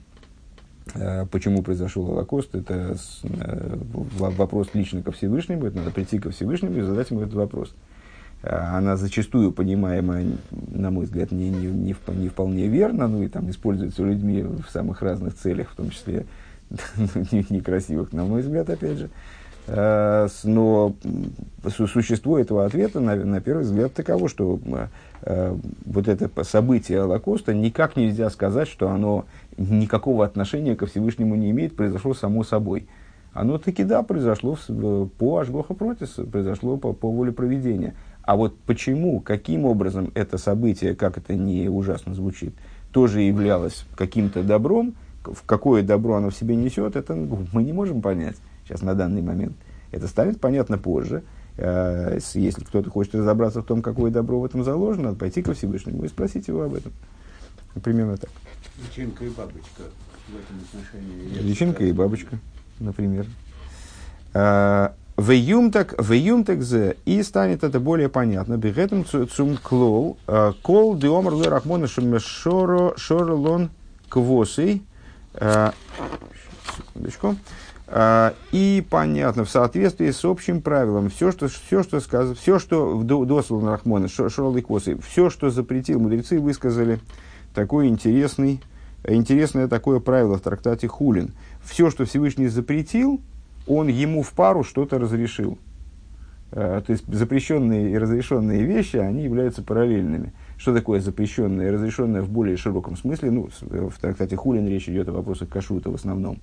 почему 1.32 1.64
произошел 1.64 2.06
Холокост, 2.06 2.56
это 2.56 2.98
э, 3.24 3.78
вопрос 3.94 4.70
лично 4.74 5.02
ко 5.02 5.12
Всевышнему, 5.12 5.66
это 5.66 5.78
надо 5.78 5.92
прийти 5.92 6.20
ко 6.20 6.32
Всевышнему 6.32 6.78
и 6.78 6.82
задать 6.82 7.10
ему 7.10 7.22
этот 7.22 7.34
вопрос. 7.34 7.74
Э, 8.44 8.56
она 8.56 8.98
зачастую 8.98 9.52
понимаема, 9.52 10.20
на 10.52 10.92
мой 10.92 11.06
взгляд, 11.06 11.32
не, 11.32 11.50
не, 11.50 11.68
не, 11.68 11.96
не 12.08 12.30
вполне 12.30 12.68
верно, 12.68 13.08
ну 13.08 13.24
и 13.24 13.30
там 13.30 13.50
используется 13.50 14.04
людьми 14.04 14.44
в 14.44 14.70
самых 14.70 15.02
разных 15.02 15.36
целях, 15.36 15.70
в 15.70 15.76
том 15.76 15.90
числе 15.90 16.26
некрасивых, 17.50 18.12
на 18.12 18.26
мой 18.26 18.42
взгляд, 18.42 18.70
опять 18.70 18.98
же. 18.98 19.10
Э, 19.68 20.28
но 20.44 20.94
существо 21.70 22.38
этого 22.38 22.66
ответа, 22.66 23.00
на, 23.00 23.16
на 23.16 23.40
первый 23.40 23.64
взгляд, 23.64 23.94
таково, 23.94 24.28
что 24.28 24.60
э, 25.22 25.58
вот 25.86 26.08
это 26.10 26.30
событие 26.44 27.00
Холокоста 27.00 27.54
никак 27.54 27.96
нельзя 27.96 28.30
сказать, 28.30 28.68
что 28.68 28.90
оно 28.90 29.26
никакого 29.58 30.26
отношения 30.26 30.76
ко 30.76 30.86
Всевышнему 30.86 31.36
не 31.36 31.52
имеет, 31.52 31.76
произошло 31.76 32.14
само 32.14 32.44
собой. 32.44 32.88
Оно 33.34 33.58
таки, 33.58 33.84
да, 33.84 34.04
произошло 34.04 34.58
по 35.18 35.40
Ашгоха 35.40 35.74
Протис, 35.74 36.20
произошло 36.32 36.78
по, 36.78 36.94
по 36.94 37.10
воле 37.10 37.32
проведения. 37.32 37.96
А 38.22 38.36
вот 38.36 38.58
почему, 38.60 39.20
каким 39.20 39.66
образом 39.66 40.12
это 40.14 40.38
событие, 40.38 40.96
как 40.96 41.18
это 41.18 41.36
не 41.36 41.68
ужасно 41.68 42.14
звучит, 42.14 42.54
тоже 42.92 43.22
являлось 43.22 43.86
каким-то 43.96 44.44
добром, 44.44 44.94
в 45.24 45.44
какое 45.46 45.82
добро 45.84 46.16
оно 46.16 46.30
в 46.30 46.36
себе 46.36 46.56
несет, 46.56 46.96
это 46.96 47.16
мы 47.16 47.64
не 47.64 47.74
можем 47.74 48.02
понять 48.02 48.38
сейчас 48.64 48.82
на 48.82 48.94
данный 48.94 49.22
момент. 49.22 49.54
Это 49.92 50.08
станет 50.08 50.40
понятно 50.40 50.78
позже. 50.78 51.24
Э, 51.58 52.18
если 52.34 52.64
кто-то 52.64 52.90
хочет 52.90 53.16
разобраться 53.16 53.62
в 53.62 53.66
том, 53.66 53.82
какое 53.82 54.12
добро 54.12 54.40
в 54.40 54.46
этом 54.46 54.64
заложено, 54.64 55.06
надо 55.06 55.18
пойти 55.18 55.42
ко 55.42 55.54
Всевышнему 55.54 56.04
и 56.04 56.08
спросить 56.08 56.48
его 56.48 56.64
об 56.64 56.76
этом. 56.76 56.92
Примерно 57.84 58.18
так. 58.18 58.30
Личинка 58.78 59.26
и 59.26 59.30
бабочка 59.30 59.84
в 60.28 60.36
этом 60.36 60.62
отношении. 60.64 61.42
Личинка 61.42 61.84
и 61.84 61.92
бабочка, 61.92 62.40
например. 62.80 63.28
Э, 64.34 64.90
веюмтак, 65.18 65.96
веюмтак 66.02 66.64
зе, 66.64 66.98
и 67.06 67.22
станет 67.24 67.64
это 67.64 67.80
более 67.80 68.10
понятно. 68.10 68.58
Бегетом 68.58 69.06
цум 69.06 69.58
клоу, 69.58 70.18
э, 70.28 70.54
кол 70.62 70.98
диомар 70.98 71.34
ле 71.36 71.50
рахмона 71.50 71.88
шоро 71.88 72.94
шоро 72.98 73.70
квосей. 74.10 74.84
Секундочку. 76.76 77.36
А, 77.96 78.34
и 78.52 78.84
понятно, 78.90 79.46
в 79.46 79.50
соответствии 79.52 80.10
с 80.10 80.26
общим 80.26 80.62
правилом, 80.62 81.12
все, 81.12 81.32
что, 81.32 81.48
все, 81.48 81.84
что, 81.84 82.00
сказано, 82.00 82.34
все, 82.34 82.58
что 82.58 83.04
Досвал 83.04 83.68
Рахмона, 83.68 84.08
Шорол 84.08 84.58
и 84.58 84.62
Косы, 84.62 84.98
все, 85.08 85.30
что 85.30 85.52
запретил, 85.52 86.00
мудрецы 86.00 86.40
высказали 86.40 87.00
такой 87.54 87.88
интересный, 87.88 88.62
интересное 89.08 89.68
такое 89.68 90.00
правило 90.00 90.38
в 90.38 90.42
трактате 90.42 90.88
Хулин. 90.88 91.34
Все, 91.64 91.90
что 91.90 92.06
Всевышний 92.06 92.48
запретил, 92.48 93.22
он 93.68 93.88
ему 93.88 94.22
в 94.24 94.32
пару 94.32 94.64
что-то 94.64 95.00
разрешил. 95.00 95.58
А, 96.52 96.82
то 96.82 96.92
есть 96.92 97.06
запрещенные 97.08 97.92
и 97.92 97.98
разрешенные 97.98 98.64
вещи, 98.64 98.98
они 98.98 99.24
являются 99.24 99.64
параллельными. 99.64 100.34
Что 100.58 100.74
такое 100.74 101.00
запрещенное 101.00 101.68
и 101.68 101.72
разрешенное 101.72 102.22
в 102.22 102.30
более 102.30 102.58
широком 102.58 102.96
смысле? 102.96 103.32
Ну, 103.32 103.50
в 103.62 104.00
трактате 104.00 104.36
Хулин 104.36 104.68
речь 104.68 104.88
идет 104.88 105.10
о 105.10 105.14
вопросах 105.14 105.50
кашута 105.50 105.90
в 105.90 105.96
основном. 105.96 106.40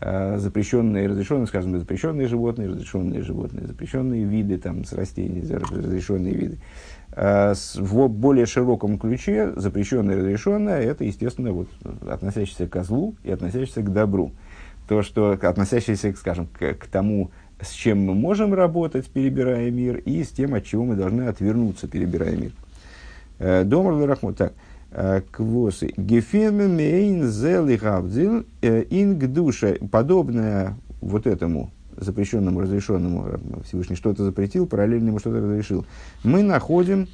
Э, 0.00 0.36
запрещенные 0.38 1.04
и 1.04 1.08
разрешенные, 1.08 1.46
скажем, 1.46 1.76
запрещенные 1.78 2.28
животные, 2.28 2.68
разрешенные 2.68 3.22
животные, 3.22 3.66
запрещенные 3.66 4.24
виды 4.24 4.58
там, 4.58 4.84
с 4.84 4.92
растений, 4.92 5.42
разрешенные 5.50 6.34
виды. 6.34 6.58
Э, 7.20 7.52
в 7.74 8.06
более 8.06 8.46
широком 8.46 8.96
ключе 8.96 9.52
запрещенное 9.56 10.14
и 10.14 10.18
разрешенное– 10.18 10.80
это, 10.82 11.02
естественно, 11.02 11.50
вот, 11.50 11.68
относящееся 12.08 12.68
к 12.68 12.70
козлу 12.70 13.16
и 13.24 13.32
относящееся 13.32 13.82
к 13.82 13.92
добру. 13.92 14.30
То, 14.88 15.02
что 15.02 15.32
относящееся, 15.32 16.14
скажем, 16.16 16.46
к, 16.46 16.74
к 16.74 16.86
тому, 16.86 17.32
с 17.60 17.72
чем 17.72 18.06
мы 18.06 18.14
можем 18.14 18.54
работать, 18.54 19.08
перебирая 19.08 19.68
мир, 19.72 19.96
и 19.96 20.22
с 20.22 20.28
тем, 20.28 20.54
от 20.54 20.64
чего 20.64 20.84
мы 20.84 20.94
должны 20.94 21.22
отвернуться, 21.22 21.88
перебирая 21.88 22.36
мир. 22.36 22.52
Э, 23.40 23.64
Домар 23.64 23.96
Рахмут. 24.06 24.36
Так. 24.36 24.52
квосы. 25.32 25.92
Гефеме 25.96 26.68
мейн 26.68 27.26
зели 27.26 27.76
гавдзил 27.76 28.44
инг 28.62 29.26
душа. 29.26 29.74
Подобное 29.90 30.76
вот 31.00 31.26
этому 31.26 31.70
запрещенному, 32.00 32.60
разрешенному, 32.60 33.26
Всевышний 33.64 33.96
что-то 33.96 34.24
запретил, 34.24 34.66
параллельно 34.66 35.08
ему 35.08 35.18
что-то 35.18 35.40
разрешил. 35.40 35.84
Мы 36.24 36.42
находим 36.42 37.08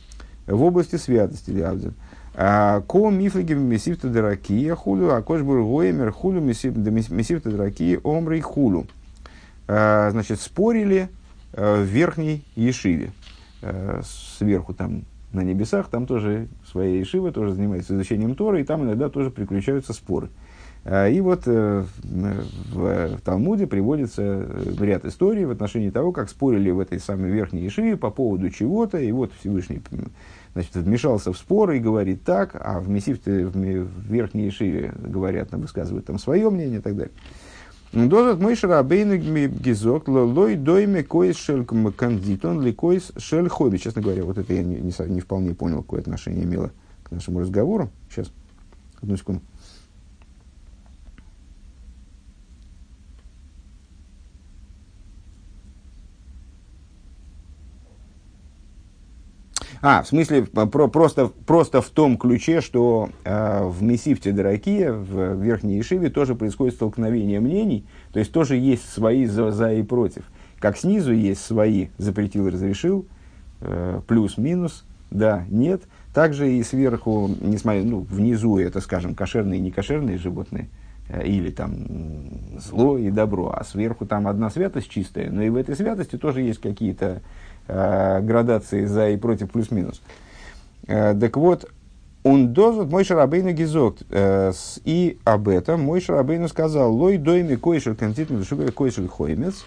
в 0.46 0.62
области 0.62 0.96
святости 0.96 1.50
Лявдзин. 1.50 1.94
Ко 2.34 3.10
мифлиги 3.10 3.54
месивта 3.54 4.08
дракия 4.08 4.74
хулю, 4.74 5.10
а 5.10 5.22
кош 5.22 5.42
бургоемер 5.42 6.10
хулю 6.10 6.40
месивта 6.40 7.50
дракия 7.50 8.00
омрей 8.02 8.40
хулю. 8.40 8.86
Значит, 9.66 10.40
спорили 10.40 11.08
в 11.52 11.82
верхней 11.82 12.44
Ешиве. 12.56 13.12
Сверху 14.36 14.74
там 14.74 15.04
на 15.32 15.40
небесах, 15.42 15.88
там 15.88 16.06
тоже 16.06 16.48
своя 16.70 16.98
Ешива, 16.98 17.32
тоже 17.32 17.54
занимается 17.54 17.94
изучением 17.94 18.34
Тора, 18.34 18.60
и 18.60 18.64
там 18.64 18.82
иногда 18.82 19.08
тоже 19.08 19.30
приключаются 19.30 19.92
споры. 19.92 20.28
И 20.86 21.20
вот 21.22 21.46
в 21.46 21.86
Талмуде 23.24 23.66
приводится 23.66 24.46
ряд 24.78 25.06
историй 25.06 25.46
в 25.46 25.50
отношении 25.50 25.88
того, 25.88 26.12
как 26.12 26.28
спорили 26.28 26.70
в 26.70 26.78
этой 26.78 27.00
самой 27.00 27.30
верхней 27.30 27.62
Ешиве 27.62 27.96
по 27.96 28.10
поводу 28.10 28.50
чего-то, 28.50 28.98
и 28.98 29.10
вот 29.10 29.32
Всевышний 29.40 29.80
значит, 30.52 30.74
вмешался 30.74 31.32
в 31.32 31.38
спор 31.38 31.70
и 31.70 31.78
говорит 31.78 32.24
так, 32.24 32.54
а 32.54 32.80
в 32.80 32.90
Мессифте, 32.90 33.46
в, 33.46 33.56
верхней 33.56 34.44
Ешиве 34.44 34.92
говорят, 34.98 35.52
высказывают 35.52 36.04
там 36.04 36.18
свое 36.18 36.50
мнение 36.50 36.80
и 36.80 36.82
так 36.82 36.96
далее. 36.96 37.14
Дозат 37.94 38.40
мой 38.40 38.56
шарабейну 38.56 39.16
гизок 39.16 40.08
лой 40.08 40.56
дойме 40.56 41.04
коис 41.04 41.36
шель 41.36 41.64
кандитон 41.64 42.60
ли 42.60 42.72
коис 42.72 43.12
шель. 43.16 43.48
Честно 43.78 44.02
говоря, 44.02 44.24
вот 44.24 44.36
это 44.36 44.52
я 44.52 44.64
не, 44.64 44.76
не, 44.76 44.92
не 45.08 45.20
вполне 45.20 45.54
понял, 45.54 45.82
какое 45.82 46.00
отношение 46.00 46.44
имело 46.44 46.72
к 47.04 47.12
нашему 47.12 47.40
разговору. 47.40 47.90
Сейчас, 48.10 48.32
одну 49.00 49.16
секунду. 49.16 49.42
А, 59.86 60.02
в 60.02 60.08
смысле, 60.08 60.44
про, 60.44 60.88
просто, 60.88 61.26
просто 61.26 61.82
в 61.82 61.90
том 61.90 62.16
ключе, 62.16 62.62
что 62.62 63.10
э, 63.22 63.64
в 63.66 63.82
Мессифте 63.82 64.32
Дракия, 64.32 64.90
в 64.94 65.34
Верхней 65.34 65.78
Ишиве, 65.78 66.08
тоже 66.08 66.34
происходит 66.34 66.76
столкновение 66.76 67.38
мнений, 67.38 67.84
то 68.10 68.18
есть 68.18 68.32
тоже 68.32 68.56
есть 68.56 68.88
свои 68.88 69.26
за, 69.26 69.50
за 69.50 69.74
и 69.74 69.82
против. 69.82 70.22
Как 70.58 70.78
снизу 70.78 71.12
есть 71.12 71.44
свои, 71.44 71.88
запретил 71.98 72.46
и 72.46 72.50
разрешил, 72.50 73.04
э, 73.60 74.00
плюс-минус, 74.06 74.86
да, 75.10 75.44
нет. 75.50 75.82
Также 76.14 76.50
и 76.50 76.62
сверху, 76.62 77.28
несмотря, 77.42 77.82
ну, 77.82 78.00
внизу 78.00 78.56
это, 78.56 78.80
скажем, 78.80 79.14
кошерные 79.14 79.58
и 79.58 79.62
некошерные 79.64 80.16
животные, 80.16 80.70
э, 81.10 81.26
или 81.26 81.50
там 81.50 81.74
зло 82.58 82.96
и 82.96 83.10
добро, 83.10 83.52
а 83.54 83.62
сверху 83.64 84.06
там 84.06 84.28
одна 84.28 84.48
святость 84.48 84.88
чистая, 84.88 85.30
но 85.30 85.42
и 85.42 85.50
в 85.50 85.56
этой 85.56 85.76
святости 85.76 86.16
тоже 86.16 86.40
есть 86.40 86.62
какие-то 86.62 87.20
градации 87.66 88.84
за 88.84 89.10
и 89.10 89.16
против 89.16 89.50
плюс-минус. 89.50 90.02
Э, 90.86 91.14
так 91.18 91.36
вот, 91.36 91.70
он 92.22 92.52
дозот 92.52 92.90
мой 92.90 93.04
шарабейну 93.04 93.52
гизок. 93.52 93.98
Э, 94.10 94.52
и 94.84 95.18
об 95.24 95.48
этом 95.48 95.82
мой 95.82 96.00
шарабейну 96.00 96.48
сказал, 96.48 96.92
лой 96.92 97.18
дойми 97.18 97.56
койшер 97.56 97.94
контитный 97.94 98.38
душубер 98.38 98.72
койшер 98.72 99.08
хоймец. 99.08 99.64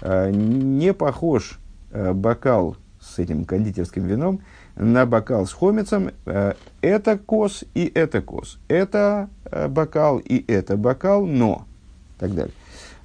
Э, 0.00 0.30
не 0.30 0.92
похож 0.92 1.58
э, 1.90 2.12
бокал 2.12 2.76
с 3.00 3.18
этим 3.18 3.44
кондитерским 3.44 4.06
вином 4.06 4.40
на 4.74 5.06
бокал 5.06 5.46
с 5.46 5.52
חומץ 5.52 5.88
ем. 5.88 6.10
Э, 6.26 6.54
это 6.80 7.18
כוס 7.18 7.64
и 7.74 7.90
это 7.94 8.22
כוס. 8.22 8.58
Это 8.68 9.28
э, 9.44 9.68
бокал 9.68 10.18
и 10.18 10.44
это 10.50 10.76
бокал, 10.76 11.26
но. 11.26 11.66
Так 12.18 12.34
далее. 12.34 12.54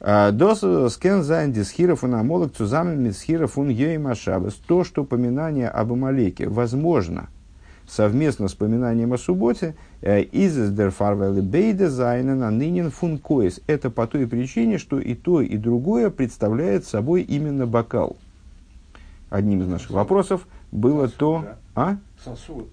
דאס 0.04 0.60
קען 0.94 1.24
זיין 1.24 1.54
די 1.54 1.63
זכירה 1.63 1.90
פון 1.90 2.04
עמלק 2.04 2.54
צוזאמען 2.54 3.02
מיט 3.02 3.16
דער 3.16 3.30
זכירה 3.30 3.58
פון 3.58 3.74
שבת. 4.02 4.56
То, 4.56 4.84
что 4.84 5.04
упоминание 5.04 5.70
об 5.70 5.94
Амалеке 5.94 6.50
возможно 6.50 7.30
совместно 7.88 8.50
с 8.50 8.54
поминанием 8.54 9.14
о 9.14 9.18
субботе, 9.18 9.76
איז 10.02 10.72
דערפאר 10.72 10.92
ווייל 10.92 11.42
ביידע 11.42 11.90
זיינען 11.90 12.40
אן 12.58 12.69
ענין 12.69 12.92
פון 12.92 13.18
כוס. 13.18 13.62
Это 13.66 13.90
по 13.90 14.06
той 14.06 14.28
причине, 14.28 14.78
что 14.78 15.00
и 15.00 15.16
то, 15.16 15.42
и 15.42 15.58
другое 15.58 16.10
представляет 16.10 16.86
собой 16.86 17.22
именно 17.22 17.66
бокал. 17.66 18.18
Одним 19.30 19.62
из 19.62 19.68
наших 19.68 19.92
вопросов 19.92 20.46
было 20.72 21.08
то... 21.08 21.46
А? 21.76 21.98
Сосуд. 22.24 22.70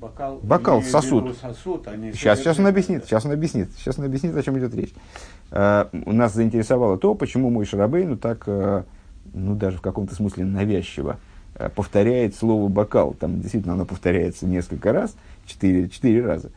Бокал, 0.00 0.38
бокал 0.42 0.82
сосуд. 0.82 1.36
сосуд 1.36 1.86
а 1.88 1.96
сейчас, 2.12 2.38
сейчас 2.38 2.58
он 2.58 2.66
объяснит, 2.66 3.04
сейчас 3.04 3.24
он 3.24 3.32
объяснит, 3.32 3.70
сейчас 3.76 3.98
он 3.98 4.04
объяснит, 4.04 4.36
о 4.36 4.42
чем 4.42 4.58
идет 4.58 4.74
речь. 4.74 4.94
Uh, 5.50 5.88
нас 6.12 6.34
заинтересовало 6.34 6.98
то, 6.98 7.14
почему 7.14 7.50
мой 7.50 7.66
Шарабейну 7.66 8.16
так, 8.16 8.48
uh, 8.48 8.84
ну 9.32 9.54
даже 9.54 9.78
в 9.78 9.80
каком-то 9.80 10.12
смысле 10.14 10.44
навязчиво 10.44 11.18
uh, 11.54 11.70
повторяет 11.70 12.34
слово 12.34 12.68
бокал. 12.68 13.14
Там 13.14 13.40
действительно 13.40 13.74
оно 13.74 13.84
повторяется 13.84 14.44
несколько 14.46 14.92
раз, 14.92 15.14
четыре, 15.46 15.88
четыре 15.88 16.24
раза. 16.26 16.50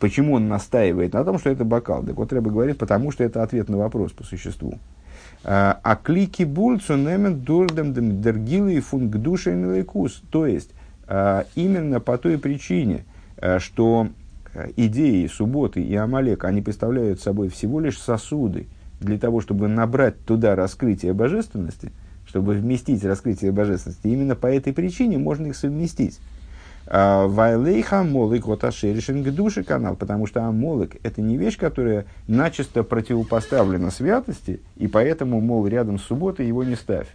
Почему 0.00 0.32
он 0.34 0.48
настаивает 0.48 1.12
на 1.12 1.22
том, 1.22 1.38
что 1.38 1.50
это 1.50 1.62
бокал? 1.62 2.02
Так 2.04 2.16
вот, 2.16 2.32
Рэба 2.32 2.50
говорит, 2.50 2.78
потому 2.78 3.10
что 3.10 3.22
это 3.22 3.42
ответ 3.42 3.68
на 3.68 3.76
вопрос 3.76 4.12
по 4.12 4.24
существу. 4.24 4.78
А 5.44 5.98
клики 6.02 6.44
бульцу 6.44 6.96
немен 6.96 7.40
дурдем 7.40 7.92
дергилы 8.22 8.74
и 8.74 8.80
фунг 8.80 9.14
лейкус. 9.14 10.22
То 10.30 10.46
есть, 10.46 10.70
именно 11.54 12.00
по 12.00 12.16
той 12.16 12.38
причине, 12.38 13.04
что 13.58 14.08
идеи 14.76 15.26
субботы 15.26 15.82
и 15.82 15.94
Амалек, 15.94 16.44
они 16.44 16.62
представляют 16.62 17.20
собой 17.20 17.48
всего 17.48 17.80
лишь 17.80 17.98
сосуды 17.98 18.66
для 19.00 19.18
того, 19.18 19.40
чтобы 19.40 19.68
набрать 19.68 20.18
туда 20.24 20.56
раскрытие 20.56 21.12
божественности, 21.12 21.92
чтобы 22.26 22.54
вместить 22.54 23.04
раскрытие 23.04 23.52
божественности. 23.52 24.06
Именно 24.06 24.34
по 24.34 24.46
этой 24.46 24.72
причине 24.72 25.18
можно 25.18 25.46
их 25.46 25.56
совместить. 25.56 26.18
Вайлейха 26.90 28.02
молик 28.02 28.46
вот 28.46 28.64
ашеришинг 28.64 29.28
души 29.34 29.62
канал, 29.62 29.94
потому 29.94 30.26
что 30.26 30.46
амолик 30.46 30.96
это 31.02 31.20
не 31.20 31.36
вещь, 31.36 31.58
которая 31.58 32.06
начисто 32.26 32.82
противопоставлена 32.82 33.90
святости, 33.90 34.60
и 34.76 34.88
поэтому, 34.88 35.40
мол, 35.42 35.66
рядом 35.66 35.98
с 35.98 36.04
субботой 36.04 36.46
его 36.46 36.64
не 36.64 36.76
ставь. 36.76 37.08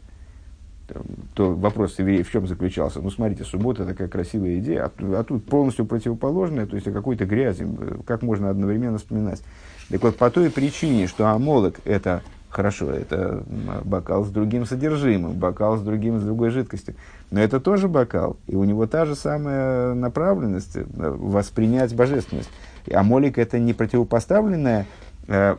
То 1.34 1.54
вопрос 1.54 1.98
в 1.98 2.32
чем 2.32 2.48
заключался? 2.48 3.00
Ну, 3.00 3.10
смотрите, 3.10 3.44
суббота 3.44 3.86
такая 3.86 4.08
красивая 4.08 4.60
идея, 4.60 4.86
а, 4.86 5.20
а 5.20 5.24
тут 5.24 5.46
полностью 5.46 5.86
противоположная, 5.86 6.66
то 6.66 6.76
есть 6.76 6.88
о 6.88 6.92
какой-то 6.92 7.26
грязи, 7.26 7.68
как 8.06 8.22
можно 8.22 8.50
одновременно 8.50 8.98
вспоминать. 8.98 9.42
Так 9.90 10.02
вот, 10.04 10.18
по 10.18 10.30
той 10.30 10.50
причине, 10.50 11.08
что 11.08 11.28
амолок 11.28 11.80
это 11.86 12.22
хорошо, 12.50 12.92
это 12.92 13.44
бокал 13.84 14.24
с 14.26 14.30
другим 14.30 14.66
содержимым, 14.66 15.34
бокал 15.34 15.78
с 15.78 15.82
другим, 15.82 16.20
с 16.20 16.24
другой 16.24 16.52
жидкостью. 16.52 16.96
Но 17.32 17.40
это 17.40 17.60
тоже 17.60 17.88
бокал, 17.88 18.38
и 18.48 18.56
у 18.56 18.64
него 18.64 18.86
та 18.86 19.06
же 19.06 19.16
самая 19.16 19.94
направленность 19.96 20.76
э, 20.76 20.84
воспринять 20.86 21.96
божественность. 21.96 22.50
А 22.92 23.02
молик 23.04 23.38
это 23.38 23.58
не 23.58 23.74
противопоставленная 23.74 24.86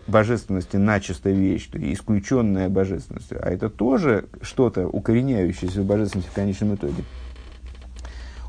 божественности 0.06 0.76
начистая 0.76 1.32
вещь, 1.32 1.68
то 1.68 1.78
есть 1.78 2.00
исключенная 2.00 2.68
божественностью, 2.68 3.38
а 3.42 3.50
это 3.50 3.70
тоже 3.70 4.26
что-то 4.42 4.86
укореняющееся 4.86 5.82
в 5.82 5.86
божественности 5.86 6.30
в 6.30 6.34
конечном 6.34 6.74
итоге. 6.74 7.02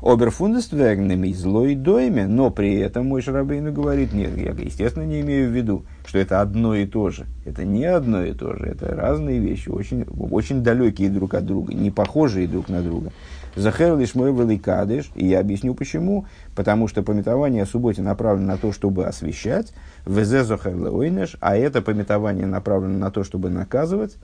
Оберфундествегнами 0.02 1.32
злой 1.32 1.74
дойме, 1.74 2.26
но 2.26 2.50
при 2.50 2.76
этом 2.76 3.06
мой 3.06 3.22
Шарабейну 3.22 3.72
говорит, 3.72 4.12
нет, 4.12 4.36
я, 4.36 4.50
естественно, 4.50 5.04
не 5.04 5.22
имею 5.22 5.48
в 5.48 5.52
виду, 5.52 5.84
что 6.04 6.18
это 6.18 6.42
одно 6.42 6.74
и 6.74 6.86
то 6.86 7.08
же. 7.08 7.26
Это 7.46 7.64
не 7.64 7.86
одно 7.86 8.22
и 8.22 8.32
то 8.32 8.54
же, 8.54 8.66
это 8.66 8.94
разные 8.94 9.40
вещи, 9.40 9.70
очень, 9.70 10.04
очень 10.04 10.62
далекие 10.62 11.08
друг 11.08 11.34
от 11.34 11.46
друга, 11.46 11.72
не 11.72 11.90
похожие 11.90 12.46
друг 12.46 12.68
на 12.68 12.82
друга. 12.82 13.10
Захер 13.56 13.96
лишь 13.96 14.14
мой 14.14 14.32
великадыш, 14.32 15.10
и 15.14 15.26
я 15.26 15.40
объясню 15.40 15.74
почему. 15.74 16.26
Потому 16.54 16.88
что 16.88 17.02
пометование 17.02 17.62
о 17.62 17.66
субботе 17.66 18.02
направлено 18.02 18.48
на 18.48 18.56
то, 18.58 18.70
чтобы 18.70 19.06
освещать, 19.06 19.72
везе 20.04 20.44
зохер 20.44 20.76
леойнеш, 20.76 21.36
а 21.40 21.56
это 21.56 21.80
пометование 21.80 22.46
направлено 22.46 22.98
на 22.98 23.10
то, 23.10 23.24
чтобы 23.24 23.48
наказывать. 23.48 24.16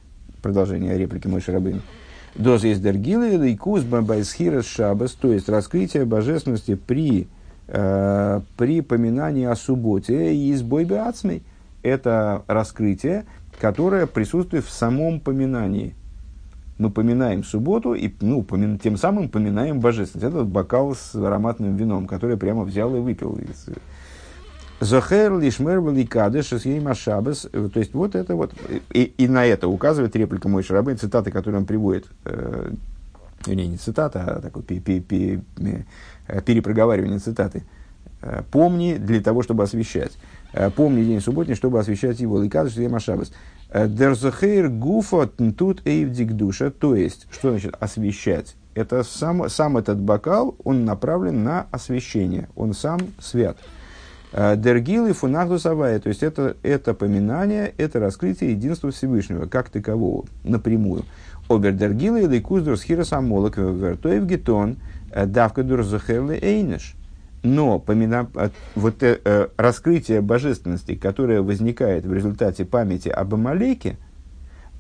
Продолжение 0.43 0.99
реплики 0.99 1.29
мой 1.29 1.41
Шарабейну. 1.41 1.81
Доз 2.35 2.65
есть 2.65 2.83
дергилы 2.83 3.35
или 3.35 3.57
кус 3.57 3.83
бамбайсхирас 3.83 4.67
шабас, 4.67 5.13
то 5.13 5.33
есть 5.33 5.49
раскрытие 5.49 6.07
божественности 6.07 6.75
при, 6.75 7.29
э, 7.69 8.41
при 8.57 8.81
поминании 8.81 9.45
о 9.45 9.55
субботе 9.55 10.35
и 10.35 10.53
избой 10.53 10.85
ацмей. 10.85 11.43
Это 11.83 12.43
раскрытие, 12.47 13.27
которое 13.61 14.07
присутствует 14.07 14.65
в 14.65 14.71
самом 14.71 15.21
поминании. 15.21 15.95
Мы 16.83 16.91
поминаем 16.91 17.45
субботу 17.45 17.95
и 17.95 18.13
ну, 18.21 18.43
помин, 18.43 18.77
тем 18.77 18.97
самым 18.97 19.29
поминаем 19.29 19.79
божественность. 19.79 20.35
Это 20.35 20.43
бокал 20.43 20.97
с 20.97 21.15
ароматным 21.15 21.77
вином, 21.77 22.09
который 22.09 22.37
прямо 22.37 22.65
взял 22.65 22.93
и 22.97 22.99
выпил 22.99 23.37
из, 23.37 23.67
Зохер 24.81 25.39
лишмер 25.39 25.81
великадыш 25.81 26.49
с 26.49 26.65
Шабас. 26.97 27.47
То 27.53 27.79
есть, 27.79 27.95
вот 27.95 28.17
это 28.17 28.35
вот. 28.35 28.53
И, 28.91 29.15
и 29.17 29.29
на 29.29 29.47
это 29.47 29.69
указывает 29.69 30.17
реплика 30.17 30.49
мой 30.49 30.65
Шарабейн, 30.65 30.99
цитаты, 30.99 31.31
которые 31.31 31.61
он 31.61 31.67
приводит. 31.67 32.09
Э, 32.25 32.73
вернее, 33.47 33.69
не 33.69 33.77
цитата, 33.77 34.25
а 34.25 34.41
такое 34.41 34.65
перепроговаривание 34.65 37.21
цитаты. 37.21 37.63
Помни 38.51 38.97
для 38.97 39.21
того, 39.21 39.43
чтобы 39.43 39.63
освещать. 39.63 40.19
Помни 40.75 41.05
день 41.05 41.21
субботний, 41.21 41.55
чтобы 41.55 41.79
освещать 41.79 42.19
его. 42.19 42.43
Ликаз, 42.43 42.73
что 42.73 42.83
я 42.83 42.89
машабас. 42.89 43.31
Дерзахейр 43.73 44.69
гуфа 44.69 45.27
тут 45.27 45.83
эйвдик 45.87 46.33
душа. 46.33 46.71
То 46.71 46.95
есть, 46.95 47.27
что 47.31 47.51
значит 47.51 47.75
освещать? 47.81 48.57
Это 48.75 49.03
сам, 49.03 49.49
сам 49.49 49.77
этот 49.77 49.99
бокал, 49.99 50.57
он 50.65 50.85
направлен 50.85 51.43
на 51.45 51.67
освещение. 51.71 52.49
Он 52.57 52.75
сам 52.75 53.01
свят. 53.19 53.57
Дергил 54.33 55.07
и 55.07 55.13
фунахдусавая, 55.13 56.01
то 56.01 56.09
есть 56.09 56.23
это, 56.23 56.57
это 56.63 56.95
поминание, 56.95 57.75
это 57.77 58.01
раскрытие 58.01 58.53
единства 58.53 58.91
Всевышнего, 58.91 59.45
как 59.45 59.69
такового, 59.69 60.25
напрямую. 60.43 61.05
Обердергила 61.51 62.17
или 62.17 62.41
куздур 62.41 62.79
с 62.79 62.83
хиросамолок 62.83 63.59
вертоев 63.59 64.25
гетон 64.25 64.77
э, 65.11 65.27
давка 65.27 65.63
дурзахерли 65.63 66.39
эйнеш. 66.41 66.95
Но 67.43 67.79
помина, 67.79 68.29
вот 68.75 69.03
э, 69.03 69.21
э, 69.25 69.49
раскрытие 69.57 70.21
божественности, 70.21 70.95
которое 70.95 71.43
возникает 71.43 72.05
в 72.05 72.13
результате 72.13 72.65
памяти 72.65 73.09
об 73.09 73.35
Амалеке, 73.35 73.97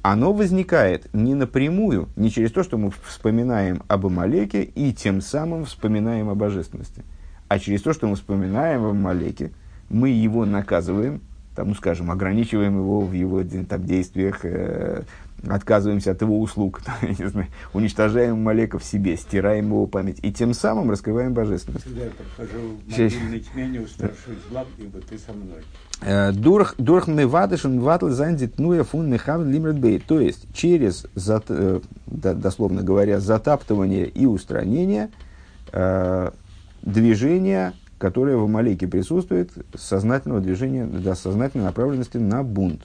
оно 0.03 0.33
возникает 0.33 1.12
не 1.12 1.35
напрямую, 1.35 2.09
не 2.16 2.31
через 2.31 2.53
то, 2.53 2.62
что 2.62 2.79
мы 2.79 2.92
вспоминаем 3.05 3.83
об 3.88 4.07
Амалеке 4.07 4.62
и 4.62 4.92
тем 4.92 5.20
самым 5.20 5.64
вспоминаем 5.64 6.29
о 6.29 6.35
божественности 6.35 7.03
а 7.53 7.59
через 7.59 7.83
то, 7.83 7.92
что 7.92 8.07
мы 8.07 8.16
вспоминаем 8.16 8.83
о 8.87 8.94
Малеке, 8.94 9.51
мы 9.90 10.09
его 10.09 10.46
наказываем, 10.46 11.20
там, 11.55 11.68
ну, 11.68 11.75
скажем, 11.75 12.11
ограничиваем 12.11 12.79
его 12.79 13.03
в 13.03 13.12
его 13.12 13.42
там, 13.68 13.85
действиях, 13.85 14.40
э, 14.44 15.03
отказываемся 15.48 16.12
от 16.12 16.22
его 16.22 16.40
услуг, 16.40 16.83
там, 16.85 16.94
я 17.02 17.09
не 17.09 17.28
знаю, 17.28 17.48
уничтожаем 17.72 18.42
Малека 18.42 18.78
в 18.78 18.85
себе, 18.85 19.16
стираем 19.16 19.66
его 19.66 19.87
память, 19.87 20.18
и 20.22 20.33
тем 20.33 20.55
самым 20.55 20.90
раскрываем 20.90 21.35
божественность. 21.35 21.87
Я 21.87 22.11
подхожу 22.11 22.76
в 22.87 22.90
мобильной 22.90 23.40
тьме, 23.40 23.66
не 23.66 23.78
устрашусь 23.81 24.38
зла, 24.50 24.64
ибо 24.78 25.00
ты 25.00 25.18
со 25.18 25.33
мной. 25.33 25.62
Э, 26.05 26.33
дурх 26.33 26.74
дурх 26.78 27.07
мевадышен 27.07 27.81
ватл 27.81 28.09
зандит 28.09 28.59
нуя 28.59 28.83
фун 28.83 29.09
нехав 29.09 29.44
лимредбей. 29.44 30.00
То 30.00 30.20
есть, 30.20 30.52
через, 30.55 31.07
э, 31.16 31.81
дословно 32.07 32.83
говоря, 32.83 33.20
затаптывание 33.20 34.09
и 34.09 34.26
устранение, 34.26 35.11
э, 35.72 36.31
движения, 36.83 37.74
которое 37.98 38.37
в 38.37 38.44
Амалеке 38.44 38.88
присутствует, 38.88 39.52
сознательного 39.74 40.40
движения, 40.40 40.87
до 40.87 41.14
сознательной 41.14 41.66
направленности 41.66 42.16
на 42.16 42.42
бунт. 42.42 42.83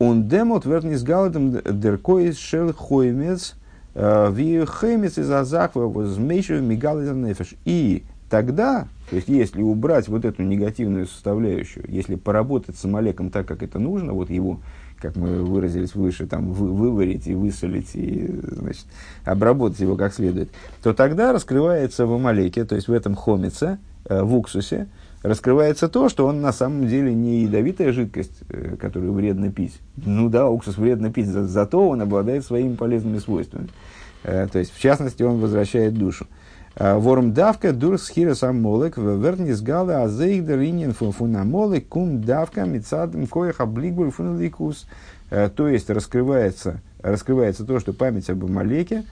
Он 0.00 0.26
демот 0.28 0.64
вернис 0.64 1.02
галатом 1.02 1.60
деркоис 1.60 2.38
шел 2.38 2.72
хоймец 2.72 3.54
э, 3.94 4.30
ви 4.32 4.64
хеймец 4.64 5.18
из 5.18 5.30
азахва 5.30 5.88
возмейшев 5.88 6.62
мигализан 6.62 7.22
нефеш. 7.22 7.54
И 7.66 8.02
тогда, 8.30 8.88
то 9.10 9.16
есть 9.16 9.28
если 9.28 9.60
убрать 9.60 10.08
вот 10.08 10.24
эту 10.24 10.42
негативную 10.42 11.06
составляющую, 11.06 11.84
если 11.86 12.14
поработать 12.14 12.78
с 12.78 12.84
Амалеком 12.86 13.28
так, 13.28 13.44
как 13.46 13.62
это 13.62 13.78
нужно, 13.78 14.14
вот 14.14 14.30
его 14.30 14.60
как 14.96 15.16
мы 15.16 15.44
выразились 15.44 15.94
выше, 15.94 16.26
там, 16.26 16.52
вы, 16.52 16.68
выварить 16.68 17.26
и 17.26 17.34
высолить, 17.34 17.90
и 17.94 18.40
значит, 18.42 18.86
обработать 19.24 19.80
его 19.80 19.96
как 19.96 20.14
следует, 20.14 20.50
то 20.82 20.94
тогда 20.94 21.32
раскрывается 21.32 22.06
в 22.06 22.12
Амалеке, 22.14 22.64
то 22.64 22.74
есть 22.74 22.88
в 22.88 22.92
этом 22.92 23.14
хомице, 23.14 23.78
э, 24.06 24.22
в 24.22 24.34
уксусе, 24.34 24.88
раскрывается 25.22 25.88
то, 25.88 26.08
что 26.08 26.26
он 26.26 26.40
на 26.40 26.52
самом 26.52 26.86
деле 26.86 27.14
не 27.14 27.42
ядовитая 27.42 27.92
жидкость, 27.92 28.40
э, 28.48 28.76
которую 28.80 29.12
вредно 29.12 29.52
пить. 29.52 29.80
Ну 29.96 30.28
да, 30.28 30.48
уксус 30.48 30.78
вредно 30.78 31.12
пить, 31.12 31.26
за, 31.26 31.46
зато 31.46 31.88
он 31.88 32.00
обладает 32.00 32.44
своими 32.44 32.74
полезными 32.74 33.18
свойствами. 33.18 33.68
Э, 34.22 34.48
то 34.50 34.58
есть, 34.58 34.72
в 34.72 34.80
частности, 34.80 35.22
он 35.22 35.40
возвращает 35.40 35.94
душу. 35.94 36.26
Ворм 36.78 37.32
давка 37.34 37.72
дурс 37.72 38.08
хирас 38.08 38.44
амолек, 38.44 38.96
вернис 38.96 39.60
гала 39.60 40.04
азейгдер 40.04 40.60
инин 40.60 40.92
фун 40.92 41.36
амолек, 41.36 41.88
кум 41.88 42.22
давка 42.22 42.64
мицадм 42.64 43.26
коях 43.26 43.60
облигбуль 43.60 44.12
фун 44.12 44.38
ликус. 44.38 44.86
То 45.28 45.68
есть 45.68 45.90
раскрывается, 45.90 46.80
раскрывается 47.02 47.64
то, 47.64 47.80
что 47.80 47.92
память 47.92 48.30
об 48.30 48.44
Амалеке, 48.44 49.04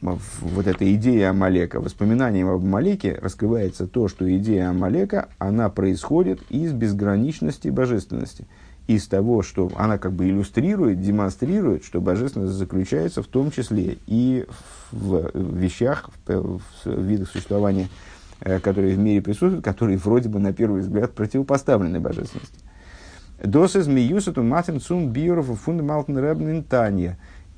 вот 0.00 0.66
эта 0.66 0.94
идея 0.94 1.30
Амалека, 1.30 1.80
воспоминанием 1.80 2.48
об 2.48 2.62
Амалеке 2.64 3.18
раскрывается 3.20 3.86
то, 3.86 4.08
что 4.08 4.34
идея 4.36 4.70
Амалека, 4.70 5.28
она 5.38 5.68
происходит 5.68 6.40
из 6.50 6.72
безграничности 6.72 7.68
божественности– 7.68 8.46
из 8.90 9.06
того, 9.06 9.42
что 9.42 9.70
она 9.76 9.98
как 9.98 10.12
бы 10.12 10.28
иллюстрирует, 10.28 11.00
демонстрирует, 11.00 11.84
что 11.84 12.00
божественность 12.00 12.54
заключается 12.54 13.22
в 13.22 13.26
том 13.28 13.52
числе 13.52 13.98
и 14.06 14.46
в 14.90 15.30
вещах, 15.34 16.10
в, 16.26 16.60
в 16.84 17.00
видах 17.00 17.28
существования, 17.28 17.88
э, 18.40 18.58
которые 18.58 18.96
в 18.96 18.98
мире 18.98 19.22
присутствуют, 19.22 19.64
которые 19.64 19.96
вроде 19.96 20.28
бы 20.28 20.40
на 20.40 20.52
первый 20.52 20.80
взгляд 20.80 21.12
противопоставлены 21.12 22.00
божественности. 22.00 22.58
Дос 23.42 23.76
из 23.76 23.86
миюсату 23.86 24.42
матин 24.42 24.80
цум 24.80 25.10
биоров 25.10 25.46
фундамалтен 25.60 26.18
ребнин 26.18 26.64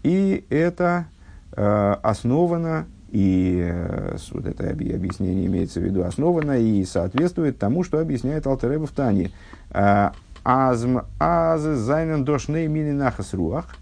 И 0.02 0.44
это 0.50 1.06
э, 1.52 1.96
основано, 2.02 2.86
и 3.10 3.60
э, 3.62 4.16
вот 4.32 4.46
это 4.46 4.70
объяснение 4.70 5.46
имеется 5.46 5.80
в 5.80 5.84
виду, 5.84 6.02
основано 6.04 6.58
и 6.58 6.84
соответствует 6.84 7.58
тому, 7.58 7.84
что 7.84 8.00
объясняет 8.00 8.46
Алтереба 8.46 8.86
в 8.86 8.92
Тане. 8.92 9.30
Э, 9.70 10.10
Азм 10.44 10.98
аз 11.20 11.60
зайнен 11.60 12.24
дошней 12.24 12.66
мини 12.66 12.90
нахас 12.90 13.32
руах. 13.32 13.76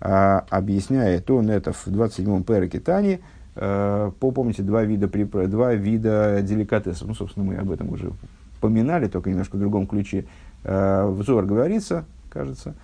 Объясняет 0.00 1.30
он 1.30 1.50
это 1.50 1.72
в 1.72 1.86
27-м 1.86 2.42
переке 2.42 2.80
Тани. 2.80 3.20
А, 3.56 4.10
помните, 4.18 4.62
два 4.62 4.84
вида, 4.84 5.08
два 5.46 5.74
вида 5.74 6.40
деликатесов. 6.42 7.08
Ну, 7.08 7.14
собственно, 7.14 7.44
мы 7.44 7.56
об 7.56 7.70
этом 7.70 7.90
уже 7.90 8.12
поминали, 8.60 9.06
только 9.08 9.30
немножко 9.30 9.56
в 9.56 9.60
другом 9.60 9.86
ключе. 9.86 10.24
А, 10.64 11.06
в 11.08 11.22
Зоар 11.22 11.44
говорится, 11.44 12.04
кажется, 12.30 12.74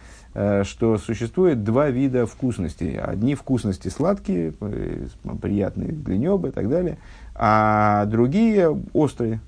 что 0.65 0.99
существует 0.99 1.65
два 1.65 1.89
вида 1.89 2.27
вкусностей. 2.27 2.99
Одни 2.99 3.35
вкусности 3.35 3.89
сладкие, 3.89 4.53
э, 4.61 5.07
приятные 5.41 5.93
для 5.93 6.19
неба 6.19 6.49
и 6.49 6.51
так 6.51 6.69
далее, 6.69 6.99
а 7.35 8.05
другие 8.05 8.79
острые, 8.93 9.41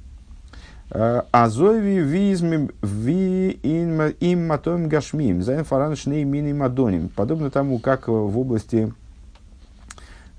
אזוי 0.90 2.00
ווי 2.00 2.70
ס'איז 2.82 3.58
אין 4.20 4.46
מטעמים 4.46 4.88
גשמיים, 4.88 5.42
זיינען 5.42 5.64
פאראן 5.64 5.94
שני 5.94 6.24
מיני 6.24 6.54
מעדנים. 6.54 7.10
Подобно 7.10 7.50
тому, 7.50 7.78
как 7.78 8.08
в 8.08 8.38
области 8.38 8.90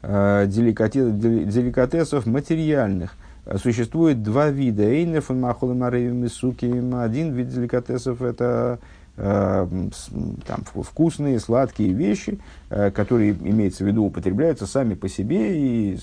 э, 0.01 0.47
деликатесов 0.47 2.25
материальных 2.25 3.13
существует 3.62 4.23
два 4.23 4.49
вида. 4.49 4.83
Эйнер 4.83 5.21
фон 5.21 5.41
махолем 5.41 5.83
аревим 5.83 6.27
Один 6.95 7.33
вид 7.33 7.49
деликатесов– 7.49 8.21
это 8.23 8.79
Э, 8.79 8.95
там, 9.19 10.63
вкусные, 10.84 11.39
сладкие 11.39 11.91
вещи, 11.91 12.39
э, 12.69 12.89
которые, 12.91 13.32
имеется 13.32 13.84
в 13.84 13.88
виду, 13.88 14.05
употребляются 14.05 14.65
сами 14.65 14.93
по 14.93 15.10
себе, 15.10 15.58
и 15.58 15.99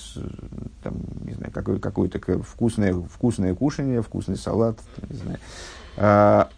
там, 0.83 0.94
не 1.24 1.33
знаю, 1.33 1.50
какое- 1.52 1.79
какое-то 1.79 2.18
вкусное, 2.42 2.94
вкусное 2.94 3.55
кушание, 3.55 4.02
вкусный 4.02 4.37
салат, 4.37 4.79
не 5.09 5.16
знаю. 5.16 5.38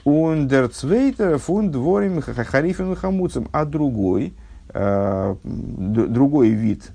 Ундерцвейтер 0.04 1.38
фунд 1.38 1.70
дворим 1.70 2.20
харифен 2.22 2.96
хамуцем, 2.96 3.48
а 3.52 3.64
другой, 3.64 4.34
э, 4.74 5.36
другой 5.44 6.50
вид 6.50 6.90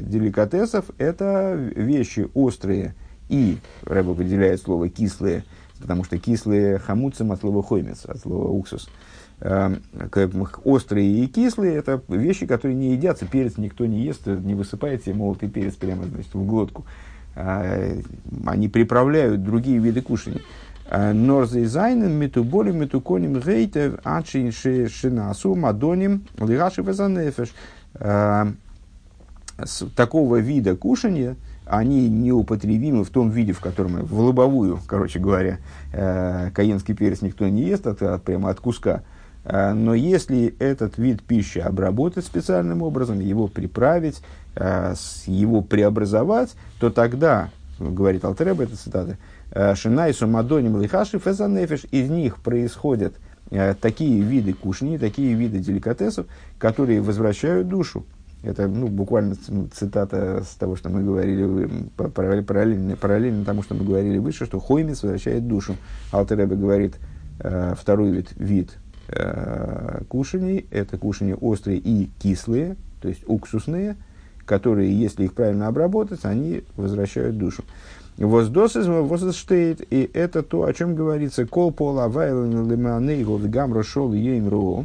деликатесов– 0.00 0.84
это 0.98 1.54
вещи 1.54 2.28
острые 2.34 2.94
и, 3.28 3.58
Рэба 3.82 4.10
выделяет 4.10 4.60
слово 4.62 4.88
кислые– 4.88 5.42
потому 5.84 6.02
что 6.02 6.16
кислые 6.16 6.78
хамуцем 6.78 7.30
от 7.30 7.40
слова 7.40 7.62
хоймец, 7.62 8.06
от 8.06 8.18
слова 8.18 8.48
уксус. 8.48 8.88
Эм, 9.40 9.82
острые 10.64 11.06
и 11.06 11.26
кислые– 11.26 11.74
это 11.76 12.00
вещи, 12.08 12.46
которые 12.46 12.74
не 12.74 12.92
едятся. 12.92 13.26
Перец 13.26 13.58
никто 13.58 13.84
не 13.84 14.00
ест, 14.00 14.26
не 14.26 14.54
высыпает 14.54 15.04
себе 15.04 15.16
молотый 15.16 15.50
перец 15.50 15.74
прямо 15.74 16.04
значит, 16.04 16.32
в 16.32 16.46
глотку. 16.46 16.86
А, 17.36 17.98
они 18.46 18.68
приправляют 18.70 19.44
другие 19.44 19.76
виды 19.76 20.00
кушаний. 20.00 20.40
Э, 20.88 21.12
Норзейзайнен, 21.12 22.12
метуболем, 22.12 22.78
метуконим, 22.78 23.38
гейтер, 23.38 24.00
ачин 24.04 24.52
шинасу, 24.52 25.54
мадоним, 25.54 26.24
лигаши 26.38 26.80
везанефеш. 26.80 27.52
Эм, 27.96 28.56
такого 29.94 30.36
вида 30.36 30.76
кушания– 30.76 31.36
они 31.66 32.08
неупотребимы 32.08 33.04
в 33.04 33.10
том 33.10 33.30
виде, 33.30 33.52
в 33.52 33.60
котором 33.60 34.04
в 34.04 34.20
лобовую, 34.20 34.80
короче 34.86 35.18
говоря, 35.18 35.58
э, 35.92 36.50
каенский 36.52 36.94
перец 36.94 37.22
никто 37.22 37.48
не 37.48 37.62
ест 37.62 37.86
от, 37.86 38.02
от, 38.02 38.22
прямо 38.22 38.50
от 38.50 38.60
куска. 38.60 39.02
Э, 39.44 39.72
но 39.72 39.94
если 39.94 40.54
этот 40.58 40.98
вид 40.98 41.22
пищи 41.22 41.58
обработать 41.58 42.26
специальным 42.26 42.82
образом, 42.82 43.20
его 43.20 43.48
приправить, 43.48 44.20
э, 44.56 44.94
его 45.26 45.62
преобразовать, 45.62 46.54
то 46.80 46.90
тогда, 46.90 47.50
говорит 47.78 48.24
Алтереба, 48.24 48.64
это 48.64 48.76
цитата, 48.76 49.16
э, 49.50 49.74
«Шинай 49.74 50.12
сумадоним 50.12 50.80
лихаши 50.80 51.18
фезанефиш» 51.18 51.86
из 51.90 52.10
них 52.10 52.38
происходят 52.38 53.14
э, 53.50 53.74
такие 53.80 54.20
виды 54.20 54.52
кушни, 54.52 54.98
такие 54.98 55.32
виды 55.32 55.60
деликатесов, 55.60 56.26
которые 56.58 57.00
возвращают 57.00 57.68
душу 57.68 58.04
Это 58.44 58.68
ну, 58.68 58.88
буквально 58.88 59.36
цитата 59.72 60.42
с 60.44 60.54
того, 60.56 60.76
что 60.76 60.90
мы 60.90 61.02
говорили, 61.02 61.70
параллельно, 61.96 62.96
параллельно 62.96 63.44
тому, 63.44 63.62
что 63.62 63.74
мы 63.74 63.84
говорили 63.84 64.18
выше, 64.18 64.44
что 64.44 64.60
хоймис 64.60 65.02
возвращает 65.02 65.48
душу. 65.48 65.76
Алтеребе 66.12 66.54
говорит, 66.54 66.96
э, 67.40 67.74
второй 67.74 68.10
вид, 68.10 68.32
вид 68.36 68.76
э, 69.08 70.02
кушаний, 70.08 70.66
это 70.70 70.98
кушания 70.98 71.36
острые 71.36 71.78
и 71.78 72.10
кислые, 72.18 72.76
то 73.00 73.08
есть 73.08 73.22
уксусные, 73.26 73.96
которые, 74.44 74.92
если 74.92 75.24
их 75.24 75.32
правильно 75.32 75.68
обработать, 75.68 76.20
они 76.24 76.64
возвращают 76.76 77.38
душу. 77.38 77.64
Воздосис 78.18 78.86
возвращает, 78.86 79.80
и 79.90 80.08
это 80.12 80.42
то, 80.42 80.64
о 80.64 80.72
чем 80.74 80.94
говорится. 80.94 81.46
Кол 81.46 81.72
пола 81.72 82.08
вайлен 82.08 82.70
лиманейгл 82.70 83.38
гамро 83.38 83.82
шел 83.82 84.12
еймро. 84.12 84.84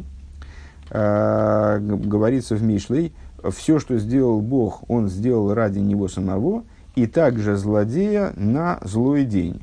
Э, 0.90 1.78
говорится 1.78 2.56
в 2.56 2.62
Мишлей, 2.62 3.12
все, 3.50 3.78
что 3.78 3.98
сделал 3.98 4.40
Бог, 4.40 4.88
он 4.88 5.08
сделал 5.08 5.54
ради 5.54 5.78
него 5.78 6.08
самого, 6.08 6.64
и 6.94 7.06
также 7.06 7.56
злодея 7.56 8.32
на 8.36 8.78
злой 8.82 9.24
день. 9.24 9.60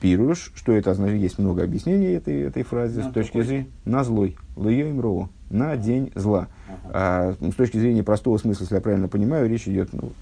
Пируш, 0.00 0.52
что 0.54 0.72
это 0.72 0.92
означает, 0.92 1.20
есть 1.20 1.38
много 1.38 1.64
объяснений 1.64 2.12
этой, 2.12 2.42
этой 2.42 2.62
фразы 2.62 3.02
на 3.02 3.10
с 3.10 3.12
точки 3.12 3.42
зрения 3.42 3.66
на 3.84 4.04
злой, 4.04 4.36
лоем 4.54 5.00
роу, 5.00 5.28
на 5.50 5.76
день 5.76 6.12
зла. 6.14 6.46
Ага. 6.68 7.36
А, 7.40 7.50
с 7.50 7.54
точки 7.54 7.78
зрения 7.78 8.04
простого 8.04 8.38
смысла, 8.38 8.62
если 8.62 8.76
я 8.76 8.80
правильно 8.80 9.08
понимаю, 9.08 9.48
речь 9.48 9.66
идет 9.66 9.92
ну, 9.92 10.12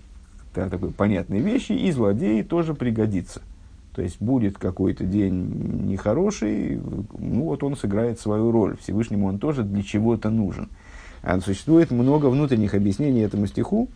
о 0.54 0.70
такой 0.70 0.92
понятной 0.92 1.40
вещи, 1.40 1.72
и 1.72 1.90
злодей 1.92 2.42
тоже 2.42 2.72
пригодится. 2.74 3.42
То 3.94 4.02
есть 4.02 4.20
будет 4.20 4.58
какой-то 4.58 5.04
день 5.04 5.88
нехороший, 5.88 6.80
ну 7.18 7.44
вот 7.44 7.62
он 7.62 7.76
сыграет 7.76 8.20
свою 8.20 8.50
роль. 8.50 8.76
Всевышнему 8.78 9.26
он 9.26 9.38
тоже 9.38 9.62
для 9.62 9.82
чего-то 9.82 10.30
нужен. 10.30 10.68
А 11.26 11.40
существует 11.40 11.90
много 11.90 12.26
внутренних 12.26 12.72
объяснений 12.74 13.22
этому 13.22 13.48
стиху, 13.48 13.88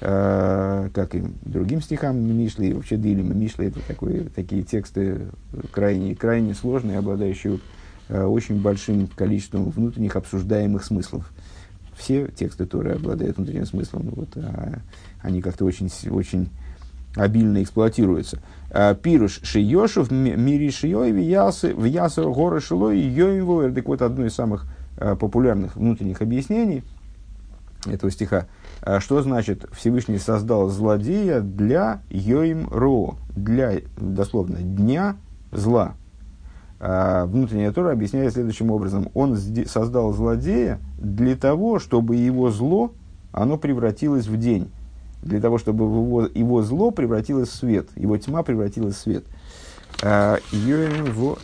э, 0.00 0.88
как 0.94 1.14
и 1.14 1.22
другим 1.42 1.82
стихам 1.82 2.18
Мишли, 2.18 2.70
и 2.70 2.72
вообще 2.72 2.96
Дилем 2.96 3.38
Мишли, 3.38 3.66
это 3.66 3.80
такой, 3.86 4.30
такие 4.34 4.62
тексты 4.62 5.26
крайне, 5.70 6.16
крайне 6.16 6.54
сложные, 6.54 6.96
обладающие 6.96 7.60
э, 8.08 8.24
очень 8.24 8.62
большим 8.62 9.06
количеством 9.06 9.68
внутренних 9.68 10.16
обсуждаемых 10.16 10.82
смыслов. 10.82 11.30
Все 11.94 12.28
тексты 12.28 12.64
Торы 12.64 12.92
обладают 12.92 13.36
внутренним 13.36 13.66
смыслом, 13.66 14.08
вот, 14.16 14.30
а 14.36 14.78
они 15.20 15.42
как-то 15.42 15.66
очень, 15.66 15.90
очень 16.08 16.48
обильно 17.16 17.62
эксплуатируются. 17.62 18.38
А, 18.70 18.94
Пируш 18.94 19.40
Шиешев, 19.42 20.10
Мири 20.10 20.70
Шиёй, 20.70 21.12
в 21.12 21.84
Ясу 21.84 22.32
горы 22.32 22.62
Шилой, 22.62 22.98
Йоинвуэр. 22.98 23.74
Так 23.74 23.86
вот, 23.88 24.00
одно 24.00 24.24
из 24.24 24.32
самых 24.32 24.66
популярных 25.16 25.76
внутренних 25.76 26.22
объяснений 26.22 26.82
этого 27.86 28.10
стиха, 28.10 28.46
э, 28.82 29.00
что 29.00 29.22
значит 29.22 29.66
Всевышний 29.72 30.18
создал 30.18 30.68
злодея 30.68 31.40
для 31.40 32.02
Йоим 32.10 32.68
Ро, 32.70 33.16
для, 33.34 33.80
дословно, 33.96 34.58
дня 34.58 35.16
зла. 35.50 35.94
А 36.80 37.26
внутренняя 37.26 37.70
Тора 37.72 37.92
объясняет 37.92 38.32
следующим 38.32 38.70
образом. 38.70 39.08
Он 39.14 39.36
создал 39.36 40.12
злодея 40.12 40.80
для 40.98 41.36
того, 41.36 41.78
чтобы 41.78 42.16
его 42.16 42.50
зло, 42.50 42.92
оно 43.30 43.56
превратилось 43.56 44.26
в 44.26 44.36
день. 44.36 44.70
Для 45.22 45.40
того, 45.40 45.58
чтобы 45.58 45.84
его, 45.84 46.26
его 46.26 46.62
зло 46.62 46.90
превратилось 46.90 47.50
в 47.50 47.54
свет, 47.54 47.88
его 47.94 48.16
тьма 48.18 48.42
превратилась 48.42 48.96
в 48.96 48.98
свет. 48.98 49.24
А, 50.02 50.38
Йоим 50.50 51.12
в 51.12 51.38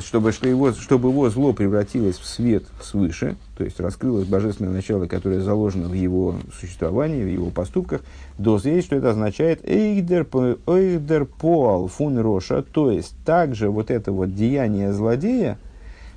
чтобы, 0.00 0.32
что 0.32 0.48
его, 0.48 0.72
чтобы 0.72 1.10
его 1.10 1.28
зло 1.28 1.52
превратилось 1.52 2.16
в 2.16 2.24
свет 2.24 2.64
свыше, 2.80 3.36
то 3.56 3.62
есть 3.64 3.78
раскрылось 3.78 4.26
божественное 4.26 4.72
начало, 4.72 5.06
которое 5.06 5.40
заложено 5.40 5.88
в 5.88 5.92
его 5.92 6.36
существовании, 6.58 7.22
в 7.22 7.28
его 7.28 7.50
поступках, 7.50 8.00
до 8.38 8.58
здесь, 8.58 8.84
что 8.84 8.96
это 8.96 9.10
означает 9.10 9.60
эйдер, 9.68 10.26
эйдер 10.66 11.26
поал 11.26 11.88
фун 11.88 12.18
роша, 12.18 12.62
то 12.62 12.90
есть 12.90 13.14
также 13.26 13.68
вот 13.68 13.90
это 13.90 14.10
вот 14.10 14.34
деяние 14.34 14.94
злодея, 14.94 15.58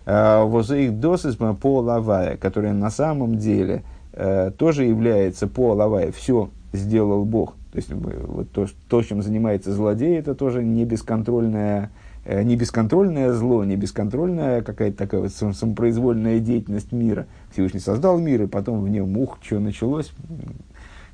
э, 0.06 0.44
возэйх 0.44 0.98
досис 0.98 1.36
по 1.36 1.82
лавая, 1.82 2.38
которое 2.38 2.72
на 2.72 2.90
самом 2.90 3.38
деле 3.38 3.84
э, 4.14 4.52
тоже 4.58 4.86
является 4.86 5.48
по 5.48 5.74
лавая, 5.74 6.14
все 6.14 6.50
сделал 6.72 7.26
Бог. 7.26 7.56
То 7.74 7.78
есть 7.80 7.92
вот 7.92 8.50
то, 8.52 8.66
то, 8.88 9.04
чем 9.04 9.22
занимается 9.22 9.74
злодей, 9.74 10.18
это 10.18 10.36
тоже 10.36 10.64
не 10.64 10.86
бесконтрольная 10.86 11.92
Э, 11.92 12.07
не 12.28 12.58
бесконтрольное 12.58 13.32
зло, 13.32 13.64
не 13.64 13.78
бесконтрольная 13.78 14.62
какая-то 14.62 14.98
такая 14.98 15.22
вот 15.22 15.32
самопроизвольная 15.32 16.40
деятельность 16.40 16.92
мира. 16.92 17.26
Всевышний 17.54 17.80
создал 17.80 18.20
мир, 18.20 18.44
и 18.44 18.48
потом 18.48 18.84
в 18.84 18.90
нем, 18.90 19.18
ух, 19.18 19.38
что 19.42 19.60
началось, 19.60 20.12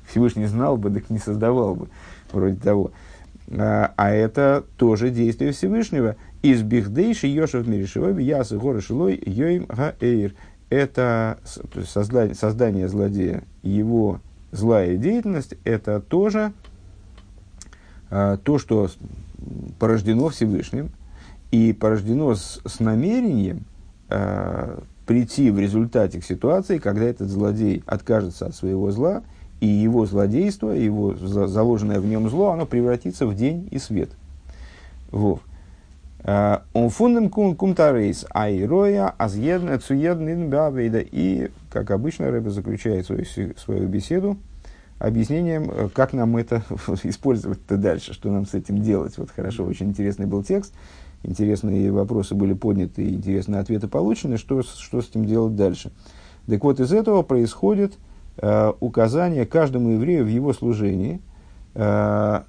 Всевышний 0.08 0.46
знал 0.46 0.76
бы, 0.76 0.90
так 0.90 1.10
не 1.10 1.18
создавал 1.18 1.76
бы, 1.76 1.88
вроде 2.32 2.56
того. 2.56 2.90
А, 3.48 3.92
а 3.96 4.10
это 4.10 4.64
тоже 4.76 5.10
действие 5.10 5.52
Всевышнего. 5.52 6.16
Из 6.42 6.62
бихдейши 6.62 7.28
Йошев 7.28 7.66
Миришевой, 7.66 8.22
Ясы 8.22 8.58
Горы 8.58 8.80
Шилой, 8.80 9.22
Йоим 9.24 9.66
Гаэйр. 9.66 10.34
Это 10.68 11.38
создание, 11.86 12.34
создание 12.34 12.88
злодея, 12.88 13.44
его 13.62 14.20
злая 14.50 14.96
деятельность, 14.96 15.54
это 15.62 16.00
тоже 16.00 16.52
а, 18.10 18.36
то, 18.38 18.58
что 18.58 18.90
порождено 19.78 20.28
Всевышним– 20.30 20.90
и 21.54 21.72
порождено 21.72 22.34
с, 22.34 22.60
с 22.66 22.80
намерением 22.80 23.64
э, 24.08 24.76
прийти 25.06 25.52
в 25.52 25.58
результате 25.60 26.20
к 26.20 26.24
ситуации, 26.24 26.78
когда 26.78 27.04
этот 27.04 27.28
злодей 27.28 27.84
откажется 27.86 28.46
от 28.46 28.56
своего 28.56 28.90
зла, 28.90 29.22
и 29.60 29.68
его 29.68 30.04
злодейство, 30.04 30.70
его 30.70 31.14
за, 31.14 31.46
заложенное 31.46 32.00
в 32.00 32.06
нем 32.06 32.28
зло, 32.28 32.50
оно 32.50 32.66
превратится 32.66 33.24
в 33.24 33.36
день 33.36 33.68
и 33.70 33.78
свет. 33.78 34.10
Вов. 35.12 35.42
Э, 36.24 36.58
он 36.72 36.90
фундам 36.90 37.30
кумтарейс 37.30 38.26
айроя 38.30 39.14
азъедн 39.16 39.76
цуедн 39.78 40.48
бавейда. 40.48 41.04
И, 41.08 41.52
как 41.70 41.92
обычно, 41.92 42.32
Рэбе 42.32 42.50
заключает 42.50 43.06
свою, 43.06 43.24
свою 43.56 43.86
беседу 43.86 44.38
объяснением, 44.98 45.70
э, 45.70 45.88
как 45.94 46.14
нам 46.14 46.36
это 46.36 46.64
использовать-то 47.04 47.76
дальше, 47.76 48.12
что 48.12 48.32
нам 48.32 48.44
с 48.44 48.54
этим 48.54 48.82
делать. 48.82 49.16
Вот 49.18 49.30
хорошо, 49.30 49.64
очень 49.64 49.90
интересный 49.90 50.26
был 50.26 50.42
текст 50.42 50.74
интересные 51.24 51.90
вопросы 51.90 52.34
были 52.34 52.52
подняты, 52.52 53.08
интересные 53.08 53.60
ответы 53.60 53.88
получены, 53.88 54.36
что, 54.36 54.62
что 54.62 55.02
с 55.02 55.08
этим 55.08 55.24
делать 55.24 55.56
дальше. 55.56 55.92
Так 56.46 56.62
вот, 56.62 56.80
из 56.80 56.92
этого 56.92 57.22
происходит 57.22 57.94
э, 58.36 58.72
указание 58.80 59.46
каждому 59.46 59.90
еврею 59.90 60.24
в 60.24 60.28
его 60.28 60.52
служении 60.52 61.20
э, 61.74 62.40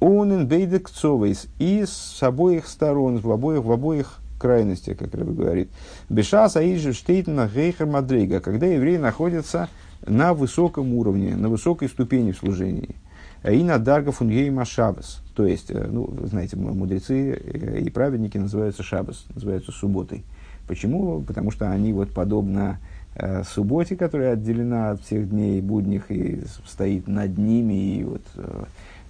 «Онен 0.00 0.46
бейдек 0.46 0.88
цовейс» 0.88 1.46
и 1.58 1.84
с 1.86 2.22
обоих 2.22 2.66
сторон, 2.66 3.18
в 3.18 3.30
обоих, 3.30 3.64
в 3.64 3.72
обоих 3.72 4.18
крайностях, 4.40 4.98
как 4.98 5.14
Рэбе 5.14 5.32
говорит. 5.32 5.70
«Беша 6.08 6.48
саиджи 6.48 6.92
штейтна 6.92 7.50
гейхер 7.52 7.86
мадрейга», 7.86 8.40
когда 8.40 8.66
еврей 8.66 8.98
находится 8.98 9.68
на 10.06 10.32
высоком 10.32 10.94
уровне, 10.94 11.36
на 11.36 11.48
высокой 11.48 11.88
ступени 11.88 12.32
в 12.32 12.38
служении– 12.38 12.96
и 13.44 13.62
на 13.62 13.78
дарга 13.78 14.12
фунгейма 14.12 14.64
шабас. 14.64 15.22
То 15.34 15.46
есть, 15.46 15.70
э, 15.70 15.86
ну, 15.90 16.12
знаете, 16.24 16.56
мудрецы 16.56 17.32
э, 17.32 17.80
и 17.80 17.90
праведники 17.90 18.38
называются 18.38 18.82
шабас, 18.82 19.24
называются 19.34 19.72
субботой. 19.72 20.24
Почему? 20.66 21.22
Потому 21.22 21.50
что 21.50 21.70
они 21.70 21.92
вот 21.92 22.12
подобно 22.12 22.78
э, 23.14 23.42
субботе, 23.44 23.96
которая 23.96 24.34
отделена 24.34 24.90
от 24.90 25.02
всех 25.02 25.30
дней 25.30 25.60
будних 25.60 26.10
и 26.10 26.42
стоит 26.66 27.08
над 27.08 27.38
ними, 27.38 27.96
и 27.96 28.04
вот 28.04 28.22
э, 28.36 28.64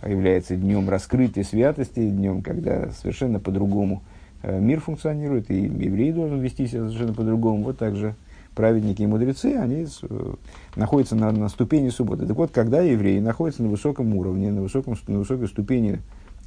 является 0.09 0.57
днем 0.57 0.89
раскрытия 0.89 1.43
святости, 1.43 2.09
днем, 2.09 2.43
когда 2.43 2.91
совершенно 2.93 3.41
по-другому 3.41 4.03
э, 4.43 4.61
мир 4.61 4.81
функционирует, 4.81 5.51
и 5.51 5.62
еврей 5.62 6.12
должен 6.12 6.41
вести 6.41 6.66
себя 6.66 6.87
совершенно 6.87 7.14
по-другому. 7.14 7.64
Вот 7.64 7.79
так 7.79 7.97
же 7.97 8.14
праведники 8.59 9.03
и 9.03 9.07
мудрецы, 9.07 9.55
они 9.55 9.87
э, 10.03 10.35
находятся 10.75 11.15
на, 11.15 11.31
на 11.31 11.49
ступени 11.49 11.91
субботы. 11.91 12.27
Так 12.27 12.37
вот, 12.37 12.51
когда 12.51 12.81
евреи 12.81 13.21
находятся 13.21 13.63
на 13.63 13.69
высоком 13.69 14.17
уровне, 14.17 14.51
на, 14.51 14.63
высоком, 14.63 14.97
на 15.07 15.21
высокой 15.21 15.47
ступени 15.47 16.01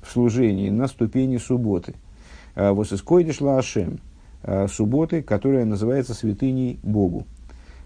в 0.04 0.12
служении, 0.12 0.70
на 0.70 0.88
ступени 0.88 1.38
субботы, 1.38 1.96
э, 2.56 2.70
вот 2.72 2.92
искойдиш 2.92 3.40
лаашем, 3.40 4.00
э, 4.44 4.68
субботы, 4.68 5.22
которая 5.22 5.64
называется 5.64 6.14
святыней 6.14 6.80
Богу. 6.84 7.26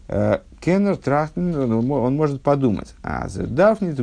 Кеннер 0.08 0.98
Трахтен, 0.98 1.56
он 1.72 2.16
может 2.16 2.42
подумать, 2.44 2.94
а 3.02 3.28
Дафнит, 3.28 3.98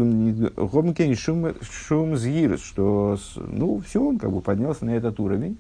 шум, 1.16 1.46
шум 1.60 2.16
згирс, 2.16 2.60
что, 2.60 3.16
ну, 3.36 3.80
все, 3.86 4.02
он 4.02 4.18
как 4.18 4.32
бы 4.32 4.40
поднялся 4.40 4.84
на 4.84 4.90
этот 4.90 5.20
уровень, 5.20 5.58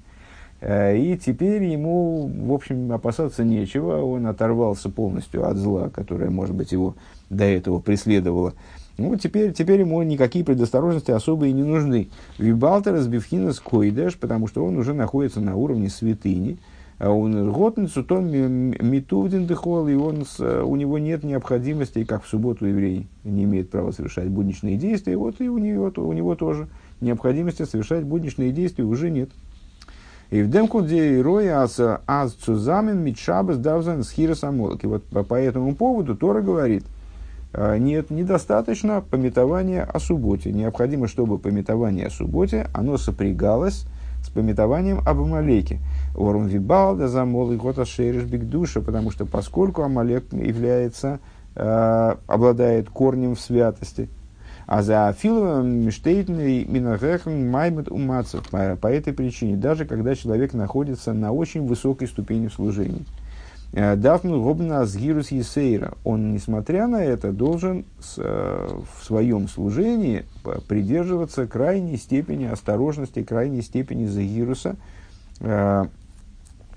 и 0.64 1.18
теперь 1.20 1.64
ему, 1.64 2.30
в 2.32 2.52
общем, 2.52 2.92
опасаться 2.92 3.42
нечего. 3.42 4.00
Он 4.02 4.26
оторвался 4.26 4.88
полностью 4.90 5.48
от 5.48 5.56
зла, 5.56 5.88
которое, 5.88 6.30
может 6.30 6.54
быть, 6.54 6.70
его 6.70 6.94
до 7.30 7.44
этого 7.44 7.80
преследовало. 7.80 8.54
Ну, 8.98 9.16
теперь, 9.16 9.52
теперь 9.52 9.80
ему 9.80 10.02
никакие 10.02 10.44
предосторожности 10.44 11.10
особые 11.10 11.52
не 11.52 11.64
нужны. 11.64 12.08
Вибалтер 12.38 12.98
с 12.98 13.08
Бифхинас 13.08 13.58
Койдеш, 13.58 14.16
потому 14.16 14.46
что 14.46 14.64
он 14.64 14.76
уже 14.76 14.94
находится 14.94 15.40
на 15.40 15.56
уровне 15.56 15.88
святыни. 15.88 16.58
Он 17.00 17.50
готницу, 17.50 18.04
то 18.04 18.20
митувдин 18.20 19.46
дыхол, 19.46 19.88
и 19.88 19.94
он, 19.94 20.24
у 20.38 20.76
него 20.76 20.98
нет 20.98 21.24
необходимости, 21.24 22.04
как 22.04 22.22
в 22.22 22.28
субботу 22.28 22.66
еврей 22.66 23.08
не 23.24 23.42
имеет 23.42 23.70
права 23.70 23.90
совершать 23.90 24.28
будничные 24.28 24.76
действия, 24.76 25.16
вот 25.16 25.40
и 25.40 25.48
у 25.48 25.58
него, 25.58 25.90
у 25.96 26.12
него 26.12 26.36
тоже 26.36 26.68
необходимости 27.00 27.64
совершать 27.64 28.04
будничные 28.04 28.52
действия 28.52 28.84
уже 28.84 29.10
нет. 29.10 29.30
И 30.32 30.40
в 30.42 30.48
демкуде 30.48 31.20
роя 31.20 31.68
аз 32.06 32.32
цузамен 32.32 33.04
митшабас 33.04 33.58
давзан 33.58 34.02
схира 34.02 34.34
самолок. 34.34 34.82
И 34.82 34.86
вот 34.86 35.04
по, 35.04 35.22
по 35.24 35.34
этому 35.34 35.74
поводу 35.74 36.16
Тора 36.16 36.40
говорит, 36.40 36.84
«А, 37.52 37.76
нет, 37.76 38.08
недостаточно 38.10 39.02
пометования 39.02 39.84
о 39.84 40.00
субботе. 40.00 40.50
Необходимо, 40.50 41.06
чтобы 41.06 41.38
пометование 41.38 42.06
о 42.06 42.10
субботе, 42.10 42.66
оно 42.72 42.96
сопрягалось 42.96 43.84
с 44.24 44.30
пометованием 44.30 45.00
об 45.04 45.20
Амалеке. 45.20 45.80
Орум 46.16 46.46
вибалда 46.46 47.08
замол 47.08 47.52
и 47.52 47.56
гота 47.56 47.84
шериш 47.84 48.22
душа, 48.22 48.80
потому 48.80 49.10
что 49.10 49.26
поскольку 49.26 49.82
Амалек 49.82 50.32
является, 50.32 51.20
э, 51.56 52.14
обладает 52.26 52.88
корнем 52.88 53.34
в 53.34 53.40
святости– 53.40 54.08
а 54.72 54.80
за 54.82 55.08
Афиловым 55.08 55.84
Миштейтный 55.84 56.64
Минахехан 56.64 57.50
Маймет 57.50 57.90
Умацев. 57.90 58.48
По 58.48 58.86
этой 58.86 59.12
причине, 59.12 59.56
даже 59.56 59.84
когда 59.84 60.14
человек 60.14 60.54
находится 60.54 61.12
на 61.12 61.30
очень 61.30 61.66
высокой 61.66 62.08
ступени 62.08 62.46
в 62.48 62.54
служении. 62.54 63.04
Э, 63.74 63.96
Дафну 63.96 64.42
Робна 64.42 64.80
Азгирус 64.80 65.30
Есейра. 65.30 65.92
Он, 66.04 66.32
несмотря 66.32 66.86
на 66.86 67.04
это, 67.04 67.32
должен 67.32 67.84
с, 68.00 68.14
э, 68.16 68.80
в 68.98 69.04
своем 69.04 69.46
служении 69.46 70.24
придерживаться 70.68 71.46
крайней 71.46 71.98
степени 71.98 72.46
осторожности, 72.46 73.22
крайней 73.22 73.60
степени 73.60 74.06
Загируса, 74.06 74.76
э, 75.40 75.84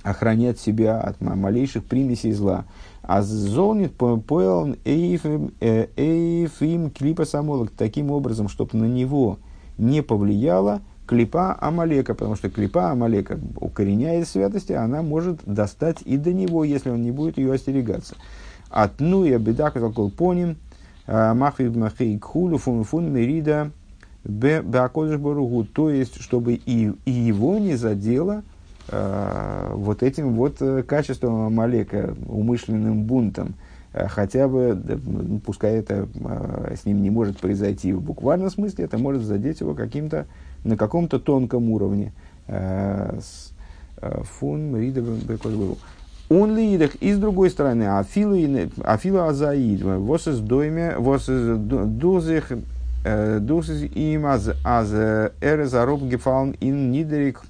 охранять 0.04 0.60
себя 0.60 1.00
от 1.00 1.22
малейших 1.22 1.86
примесей 1.86 2.34
зла. 2.34 2.66
А 3.08 3.22
золнит 3.22 3.94
поел 3.94 4.76
эйфим 4.84 5.52
э, 5.60 6.90
клипа 6.90 7.26
самолок 7.26 7.70
таким 7.70 8.10
образом, 8.10 8.50
чтобы 8.50 8.78
на 8.78 8.86
него 8.86 9.38
не 9.78 10.02
повлияла 10.02 10.82
клипа 11.06 11.56
Амалека, 11.62 12.16
потому 12.16 12.36
что 12.36 12.50
клипа 12.50 12.90
Амалека, 12.90 13.40
укореняя 13.58 14.26
святости, 14.26 14.74
она 14.74 15.04
может 15.04 15.42
достать 15.46 16.02
и 16.04 16.18
до 16.18 16.34
него, 16.34 16.64
если 16.64 16.90
он 16.90 17.04
не 17.04 17.12
будет 17.12 17.38
ее 17.38 17.54
остерегаться. 17.54 18.16
От 18.72 19.00
ну 19.00 19.24
и 19.24 19.38
беда 19.38 19.70
кол 19.70 20.10
поним, 20.10 20.58
а, 21.06 21.36
махви 21.36 21.70
махей 21.70 22.18
кхулю 22.18 22.58
фун 22.58 22.84
фун 22.84 23.14
мерида 23.14 23.70
боругу, 25.20 25.66
то 25.66 25.92
есть, 25.92 26.20
чтобы 26.20 26.56
и, 26.56 26.92
и 27.06 27.12
его 27.12 27.60
не 27.60 27.76
задело 27.76 28.42
Э, 28.42 28.55
вот 28.92 30.04
этим 30.04 30.34
вот 30.36 30.58
э, 30.62 30.84
качеством 30.84 31.48
Амалека, 31.48 32.14
умышленным 32.28 33.04
бунтом, 33.04 33.56
э, 33.94 34.08
хотя 34.08 34.48
бы, 34.48 34.80
ну, 35.06 35.40
пускай 35.40 35.76
это 35.76 36.08
с 36.76 36.86
ним 36.86 37.02
не 37.02 37.10
может 37.10 37.40
произойти 37.40 37.94
в 37.94 38.02
буквальном 38.02 38.50
смысле, 38.50 38.86
это 38.86 38.98
может 38.98 39.24
задеть 39.24 39.62
его 39.62 39.74
каким-то, 39.74 40.28
на 40.64 40.78
каком-то 40.78 41.20
тонком 41.20 41.70
уровне. 41.70 42.14
Фун 43.98 44.78
Рида 44.78 45.04
он 46.28 46.56
ли 46.56 46.76
идах, 46.76 46.96
и 46.96 47.14
с 47.14 47.20
другой 47.20 47.50
стороны, 47.52 47.84
афила 47.88 49.28
азаид, 49.30 49.82
вос 49.82 50.26
дойме, 50.26 50.96
вос 50.98 51.28
дузих, 51.28 52.52
дузих 53.40 53.96
им 53.96 54.26
аз, 54.26 54.50
аз 54.64 54.92
эрез 54.92 55.74
ароб 55.74 56.02
гефалн 56.04 56.56
ин 56.60 56.92
нидерик 56.92 57.42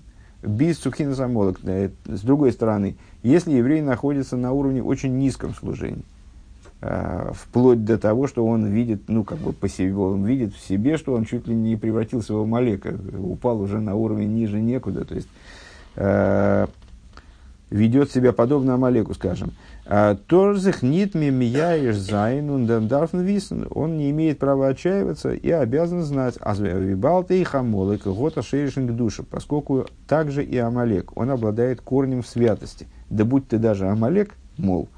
ביז 0.45 0.77
צו 0.77 0.91
בחינת 0.91 1.13
עמלק. 1.13 1.59
С 2.05 2.21
другой 2.21 2.51
стороны, 2.51 2.95
если 3.23 3.51
еврей 3.51 3.81
находится 3.81 4.37
на 4.37 4.51
уровне 4.51 4.83
очень 4.83 5.17
низком 5.17 5.53
служении, 5.53 6.03
э, 6.81 7.31
вплоть 7.33 7.83
до 7.83 7.97
того, 7.97 8.27
что 8.27 8.45
он 8.45 8.67
видит, 8.67 9.03
ну, 9.07 9.23
как 9.23 9.39
бы 9.39 9.53
по 9.53 9.67
себе, 9.67 9.95
он 9.95 10.25
видит 10.25 10.53
в 10.53 10.59
себе, 10.59 10.97
что 10.97 11.13
он 11.13 11.25
чуть 11.25 11.47
ли 11.47 11.55
не 11.55 11.75
превратился 11.75 12.33
в 12.33 12.41
Амалека, 12.41 12.95
упал 13.17 13.61
уже 13.61 13.79
на 13.79 13.95
уровень 13.95 14.33
ниже 14.33 14.61
некуда, 14.61 15.05
то 15.05 15.15
есть 15.15 15.29
э, 15.95 16.67
ведет 17.69 18.11
себя 18.11 18.33
подобно 18.33 18.75
Амалеку, 18.75 19.13
скажем. 19.13 19.51
А, 19.87 20.15
טאר 20.15 20.44
זיך 20.44 20.81
ניט 20.81 21.13
מייאש 21.13 21.95
זיין 21.95 22.49
און 22.49 22.87
דארף 22.87 23.19
וויסן. 23.19 23.67
Он 23.69 23.97
не 23.97 24.09
имеет 24.09 24.39
права 24.39 24.69
отчаиваться 24.69 25.31
и 25.33 25.49
обязан 25.51 26.01
знать. 26.01 26.35
אז 26.39 26.55
וויבאלד 26.55 27.43
אויך 27.43 27.79
עמלק 27.79 28.07
האט 28.07 28.41
א 28.41 28.46
שורש 28.46 28.76
אין 28.76 28.91
קדושה, 28.95 29.23
поскольку 29.29 29.85
также 30.07 30.43
и 30.43 30.57
Амалек, 30.57 31.15
он 31.15 31.29
обладает 31.29 31.81
корнем 31.81 32.23
в 32.23 32.27
святости. 32.27 32.87
Да 33.09 33.25
будь 33.25 33.47
ты 33.47 33.59
даже 33.59 33.87
Амалек, 33.87 34.33
мол. 34.57 34.89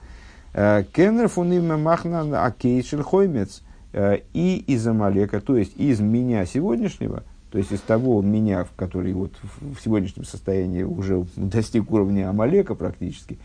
А, 0.54 0.84
Кеннер 0.84 1.28
фуним 1.28 1.68
махна 1.82 2.46
акейшел 2.46 3.04
хоймец. 3.04 3.64
А, 3.92 4.22
и 4.34 4.58
из 4.58 4.88
Амалека, 4.88 5.42
то 5.42 5.58
есть 5.58 5.76
из 5.76 6.00
меня 6.00 6.46
сегодняшнего, 6.46 7.24
то 7.52 7.58
есть 7.58 7.74
из 7.74 7.82
того 7.82 8.22
меня, 8.22 8.66
который 8.78 9.12
вот 9.12 9.34
в 9.60 9.82
сегодняшнем 9.84 10.24
состоянии 10.24 10.84
уже 10.84 11.26
достиг 11.36 11.92
уровня 11.92 12.30
Амалека 12.30 12.74
практически, 12.74 13.38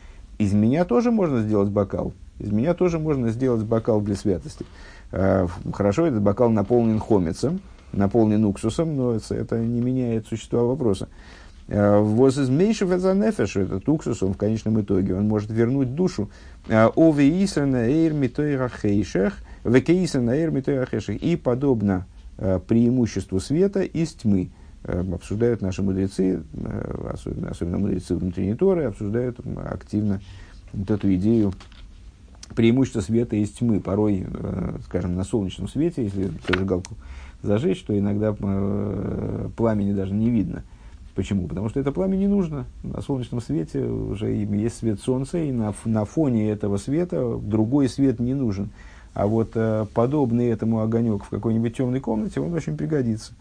из 0.43 0.53
меня 0.53 0.85
тоже 0.85 1.11
можно 1.11 1.43
сделать 1.43 1.71
бокал. 1.71 2.13
Из 2.39 2.51
меня 2.51 2.75
тоже 2.75 2.99
можно 2.99 3.31
сделать 3.31 3.63
бокал 3.65 4.01
для 4.01 4.17
святости. 4.17 4.67
А, 5.13 5.47
хорошо, 5.73 6.07
этот 6.07 6.23
бокал 6.23 6.51
наполнен 6.51 6.99
хомицем, 6.99 7.61
наполнен 7.93 8.45
уксусом, 8.45 8.97
но 8.97 9.15
это, 9.15 9.59
не 9.61 9.81
меняет 9.81 10.27
существа 10.27 10.63
вопроса. 10.63 11.09
А, 11.69 12.01
Воз 12.01 12.39
из 12.39 12.49
меньшего 12.49 12.95
это 12.95 13.15
нефеш, 13.15 13.57
этот 13.57 13.89
уксус, 13.89 14.23
он 14.23 14.35
в 14.35 14.37
конечном 14.37 14.81
итоге, 14.81 15.15
он 15.15 15.29
может 15.29 15.51
вернуть 15.51 15.95
душу. 15.95 16.29
А, 16.69 16.91
Ове 16.97 17.45
исрана 17.45 17.89
эйр 17.89 18.13
митойрахейшех, 18.13 19.39
векеисрана 19.65 20.31
эйр 20.31 20.51
митойрахейшех. 20.51 21.23
И 21.23 21.37
подобно 21.37 22.07
преимуществу 22.67 23.39
света 23.39 23.83
из 23.83 24.15
тьмы. 24.15 24.51
Обсуждают 24.85 25.61
наши 25.61 25.83
мудрецы, 25.83 26.43
особенно, 27.09 27.51
особенно 27.51 27.79
мудрецы 27.79 28.17
внутренней 28.17 28.55
Торы, 28.55 28.85
обсуждают 28.85 29.39
активно 29.57 30.21
вот 30.73 30.91
эту 30.91 31.15
идею 31.15 31.53
преимущества 32.55 33.01
света 33.01 33.37
из 33.37 33.51
тьмы. 33.51 33.81
Порой, 33.81 34.27
э, 34.27 34.79
скажем, 34.85 35.15
на 35.15 35.25
солнечном 35.25 35.69
свете, 35.69 36.05
если 36.05 36.31
зажигалку 36.49 36.95
зажечь, 37.43 37.83
то 37.83 37.97
иногда 37.99 38.35
э, 38.39 39.49
пламени 39.57 39.93
даже 39.93 40.15
не 40.15 40.31
видно. 40.31 40.63
Почему? 41.15 41.47
Потому 41.47 41.69
что 41.69 41.79
это 41.81 41.93
пламя 41.93 42.17
не 42.17 42.27
нужно. 42.27 42.65
На 42.83 43.03
солнечном 43.03 43.43
свете 43.43 43.85
уже 43.85 44.33
есть 44.33 44.79
свет 44.79 45.01
солнца, 45.01 45.39
и 45.39 45.53
на, 45.53 45.75
на 45.85 46.05
фоне 46.05 46.51
этого 46.51 46.79
света 46.79 47.37
другой 47.37 47.89
свет 47.89 48.19
не 48.19 48.35
нужен. 48.35 48.71
А 49.13 49.27
вот 49.27 49.51
э, 49.55 49.87
подобный 49.93 50.47
этому 50.47 50.81
огонек 50.81 51.25
в 51.25 51.29
какой-нибудь 51.29 51.77
темной 51.77 52.01
комнате, 52.01 52.41
он 52.41 52.55
очень 52.55 52.77
пригодится. 52.77 53.35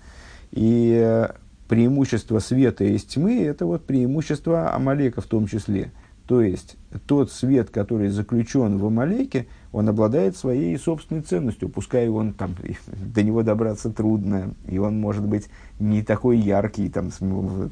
И 0.51 0.99
э, 1.01 1.29
преимущество 1.67 2.39
света 2.39 2.83
из 2.83 3.03
тьмы– 3.03 3.43
это 3.45 3.65
вот 3.65 3.85
преимущество 3.85 4.73
Амалека 4.73 5.21
в 5.21 5.25
том 5.25 5.47
числе. 5.47 5.91
То 6.27 6.41
есть, 6.41 6.77
тот 7.07 7.31
свет, 7.31 7.71
который 7.71 8.07
заключен 8.09 8.77
в 8.77 8.85
Амалеке, 8.85 9.47
он 9.71 9.89
обладает 9.89 10.37
своей 10.37 10.77
собственной 10.77 11.23
ценностью. 11.23 11.67
Пускай 11.67 12.07
он 12.07 12.33
там, 12.33 12.55
до 12.87 13.23
него 13.23 13.43
добраться 13.43 13.89
трудно, 13.89 14.53
и 14.67 14.77
он 14.77 14.99
может 14.99 15.25
быть 15.25 15.49
не 15.79 16.03
такой 16.03 16.37
яркий, 16.37 16.89
там, 16.89 17.09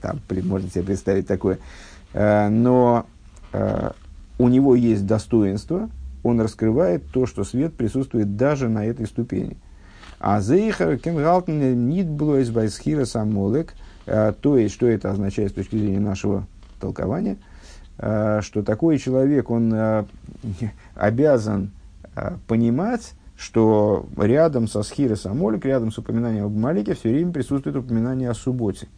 там 0.02 0.20
можно 0.44 0.70
себе 0.70 0.84
представить 0.84 1.28
такое. 1.28 1.60
Э, 2.14 2.50
но 2.50 3.06
э, 3.54 3.92
у 4.38 4.48
него 4.48 4.76
есть 4.76 5.06
достоинство, 5.06 5.90
он 6.24 6.42
раскрывает 6.42 7.04
то, 7.12 7.26
что 7.26 7.44
свет 7.44 7.74
присутствует 7.74 8.36
даже 8.36 8.68
на 8.68 8.86
этой 8.86 9.06
ступени. 9.06 9.58
А 10.20 10.42
зейхер 10.42 10.98
кенгалтен 10.98 11.88
нит 11.88 12.08
блойс 12.08 12.50
байсхира 12.50 13.06
самолек, 13.06 13.74
э, 14.06 14.34
то 14.40 14.58
есть, 14.58 14.76
что 14.76 14.88
это 14.88 15.12
означает 15.12 15.52
с 15.52 15.54
точки 15.54 15.78
зрения 15.78 16.02
нашего 16.02 16.46
толкования, 16.82 17.38
э, 17.98 18.42
что 18.42 18.62
такой 18.62 18.98
человек, 18.98 19.50
он 19.50 19.74
э, 19.74 20.04
обязан 20.96 21.72
понимать, 22.48 23.14
что 23.38 24.08
рядом 24.18 24.68
со 24.68 24.84
схирой 24.84 25.16
самолик, 25.16 25.64
рядом 25.64 25.90
с 25.90 25.98
упоминанием 25.98 26.48
об 26.48 26.58
Малике 26.58 26.96
все 26.96 27.10
время 27.10 27.32
присутствует 27.32 27.78
упоминание 27.78 28.30
о 28.30 28.34
субботе. 28.34 28.90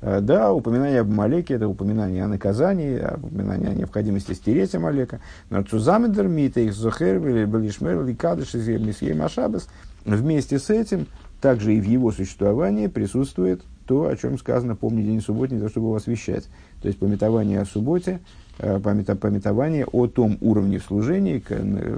Да, 0.00 0.52
упоминание 0.52 1.00
об 1.00 1.10
Амалеке– 1.10 1.54
это 1.56 1.66
упоминание 1.66 2.24
о 2.24 2.28
наказании, 2.28 3.00
упоминание 3.16 3.70
о 3.70 3.74
необходимости 3.74 4.32
стереть 4.32 4.74
Амалека. 4.74 5.20
Но 5.48 5.62
Цузамедер, 5.62 6.28
Митейх, 6.28 6.72
Зохер, 6.72 7.20
Ликадыш, 7.24 8.54
Месье 8.54 9.14
Машабас. 9.14 9.68
Вместе 10.04 10.58
с 10.58 10.70
этим, 10.70 11.06
также 11.40 11.74
и 11.74 11.80
в 11.80 11.84
его 11.84 12.12
существовании 12.12 12.86
присутствует 12.86 13.62
то, 13.86 14.06
о 14.06 14.16
чем 14.16 14.38
сказано 14.38 14.76
«помни 14.76 15.02
день 15.02 15.20
субботний, 15.20 15.58
за 15.58 15.68
чтобы 15.68 15.88
его 15.88 15.96
освящать». 15.96 16.48
То 16.80 16.88
есть, 16.88 16.98
пометование 16.98 17.60
о 17.60 17.64
субботе, 17.64 18.20
э, 18.58 18.78
пометование 18.80 19.86
о 19.86 20.06
том 20.06 20.38
уровне 20.40 20.78
в 20.78 20.84
служении, 20.84 21.42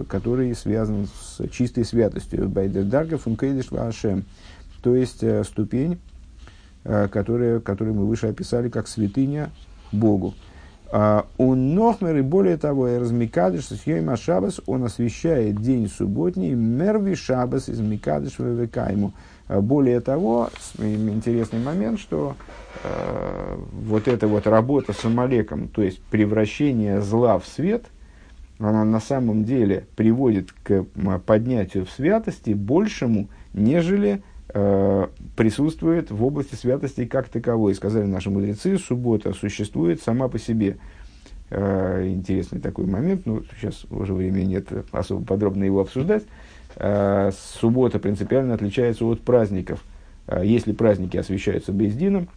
который 0.09 0.55
связан 0.55 1.07
с 1.07 1.49
чистой 1.49 1.85
святостью. 1.85 2.49
Байдер 2.49 2.85
Дарга 2.85 3.19
Функейдиш 3.19 3.73
Ашем. 3.73 4.25
То 4.83 4.95
есть, 4.95 5.23
э, 5.23 5.45
ступень 5.45 5.99
Э, 6.87 7.09
которые, 7.09 7.61
которые 7.61 7.95
мы 7.95 8.05
выше 8.05 8.27
описали 8.27 8.69
как 8.69 8.89
святыня 8.89 9.51
Богу. 9.91 10.35
А, 10.97 11.27
у 11.39 11.57
Нохмер, 11.57 12.19
и 12.19 12.21
более 12.21 12.57
того, 12.57 12.87
и 12.87 12.99
размикадыш 12.99 13.65
с 13.65 13.85
Йойма 13.85 14.17
Шабас, 14.17 14.61
он 14.67 14.85
освещает 14.85 15.61
день 15.61 15.89
субботний, 15.89 16.55
мерви 16.55 17.17
Шабас 17.17 17.69
из 17.69 17.81
Микадыш 17.81 18.39
ему. 18.39 19.13
А, 19.49 19.61
более 19.61 19.99
того, 19.99 20.51
интересный 20.79 21.59
момент, 21.59 21.99
что 21.99 22.37
э, 22.85 23.57
вот 23.73 24.07
эта 24.07 24.29
вот 24.29 24.47
работа 24.47 24.93
с 24.93 25.05
Амалеком, 25.05 25.67
то 25.67 25.83
есть 25.83 26.01
превращение 26.01 27.03
зла 27.03 27.41
в 27.41 27.47
свет, 27.49 27.87
она 28.61 28.85
на 28.85 29.01
самом 29.01 29.43
деле 29.43 29.87
приводит 29.97 30.53
к 30.63 30.85
поднятию 31.27 31.87
в 31.87 31.91
святости 31.91 32.51
большему, 32.51 33.27
нежели 33.53 34.23
присутствует 34.47 36.11
в 36.11 36.23
области 36.23 36.55
святости 36.55 37.07
как 37.07 37.29
таковой. 37.29 37.75
Сказали 37.75 38.05
наши 38.05 38.31
мудрецы, 38.31 38.79
суббота 38.79 39.33
существует 39.33 40.03
сама 40.03 40.29
по 40.29 40.39
себе. 40.39 40.77
Э, 41.51 42.09
интересный 42.09 42.61
такой 42.61 42.87
момент, 42.87 43.27
ну, 43.27 43.43
сейчас 43.59 43.85
уже 43.91 44.15
времени 44.15 44.45
нет 44.45 44.67
особо 44.93 45.25
подробно 45.25 45.65
его 45.65 45.81
обсуждать. 45.81 46.25
Э, 46.77 47.31
суббота 47.33 47.99
принципиально 47.99 48.55
отличается 48.55 49.05
от 49.05 49.21
праздников. 49.21 49.85
Э, 50.27 50.43
если 50.45 50.73
праздники 50.73 51.17
освещаются 51.17 51.73
Бездином, 51.73 52.29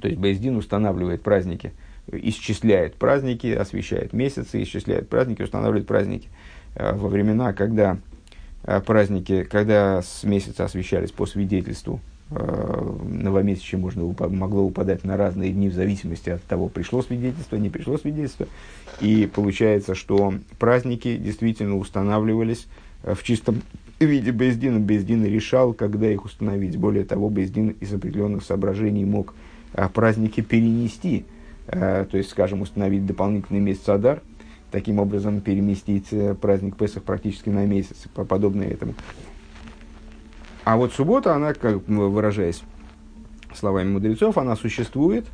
то 0.00 0.08
есть 0.08 0.20
Бездин 0.20 0.56
устанавливает 0.56 1.22
праздники, 1.22 1.72
исчисляет 2.10 2.94
праздники, 2.94 3.48
освещает 3.48 4.12
месяцы, 4.12 4.62
исчисляет 4.62 5.08
праздники, 5.08 5.42
устанавливает 5.42 5.86
праздники. 5.86 6.28
Э, 6.74 6.94
во 6.94 7.08
времена, 7.08 7.52
когда 7.52 7.94
э, 7.94 8.11
праздники, 8.62 9.44
когда 9.44 10.02
с 10.02 10.24
месяца 10.24 10.64
освещались 10.64 11.10
по 11.10 11.26
свидетельству, 11.26 12.00
э, 12.30 12.98
новомесячье 13.08 13.78
можно, 13.78 14.04
могло 14.28 14.62
упадать 14.62 15.04
на 15.04 15.16
разные 15.16 15.52
дни 15.52 15.68
в 15.68 15.74
зависимости 15.74 16.30
от 16.30 16.42
того, 16.44 16.68
пришло 16.68 17.02
свидетельство, 17.02 17.56
не 17.56 17.70
пришло 17.70 17.98
свидетельство. 17.98 18.46
И 19.00 19.28
получается, 19.32 19.94
что 19.94 20.34
праздники 20.58 21.16
действительно 21.16 21.76
устанавливались 21.76 22.66
в 23.02 23.22
чистом 23.22 23.62
виде 23.98 24.30
Бездина. 24.30 24.78
Бездин 24.78 25.24
решал, 25.24 25.74
когда 25.74 26.10
их 26.10 26.24
установить. 26.24 26.76
Более 26.76 27.04
того, 27.04 27.30
Бездин 27.30 27.76
из 27.80 27.92
определенных 27.92 28.44
соображений 28.44 29.04
мог 29.04 29.34
праздники 29.94 30.40
перенести. 30.40 31.24
То 31.66 32.08
есть, 32.12 32.30
скажем, 32.30 32.60
установить 32.60 33.06
дополнительный 33.06 33.60
месяц 33.60 33.88
Адар– 33.88 34.20
таким 34.72 34.98
образом 34.98 35.40
переместить 35.40 36.08
э, 36.10 36.34
праздник 36.34 36.76
Песах 36.76 37.04
практически 37.04 37.50
на 37.50 37.64
месяц, 37.64 38.06
подобное 38.14 38.68
этому. 38.68 38.94
А 40.64 40.76
вот 40.76 40.92
суббота, 40.92 41.34
она, 41.34 41.54
как 41.54 41.86
выражаясь 41.86 42.62
словами 43.54 43.90
мудрецов, 43.90 44.38
она 44.38 44.56
существует 44.56 45.26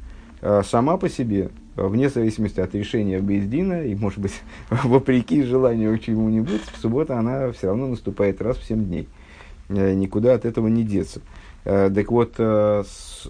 э, 0.42 0.62
сама 0.64 0.98
по 0.98 1.08
себе, 1.08 1.50
вне 1.76 2.08
зависимости 2.10 2.60
от 2.60 2.74
решения 2.74 3.20
Бездина, 3.20 3.84
и, 3.84 3.94
может 3.94 4.18
быть, 4.18 4.40
вопреки 4.70 5.42
желанию 5.42 5.96
чему-нибудь, 5.98 6.60
суббота, 6.80 7.18
она 7.18 7.52
все 7.52 7.68
равно 7.68 7.86
наступает 7.86 8.42
раз 8.42 8.58
в 8.58 8.64
7 8.64 8.84
дней. 8.84 9.08
Э, 9.68 9.94
никуда 9.94 10.34
от 10.34 10.44
этого 10.44 10.68
не 10.68 10.82
деться. 10.84 11.22
Так 11.64 12.10
вот, 12.10 12.36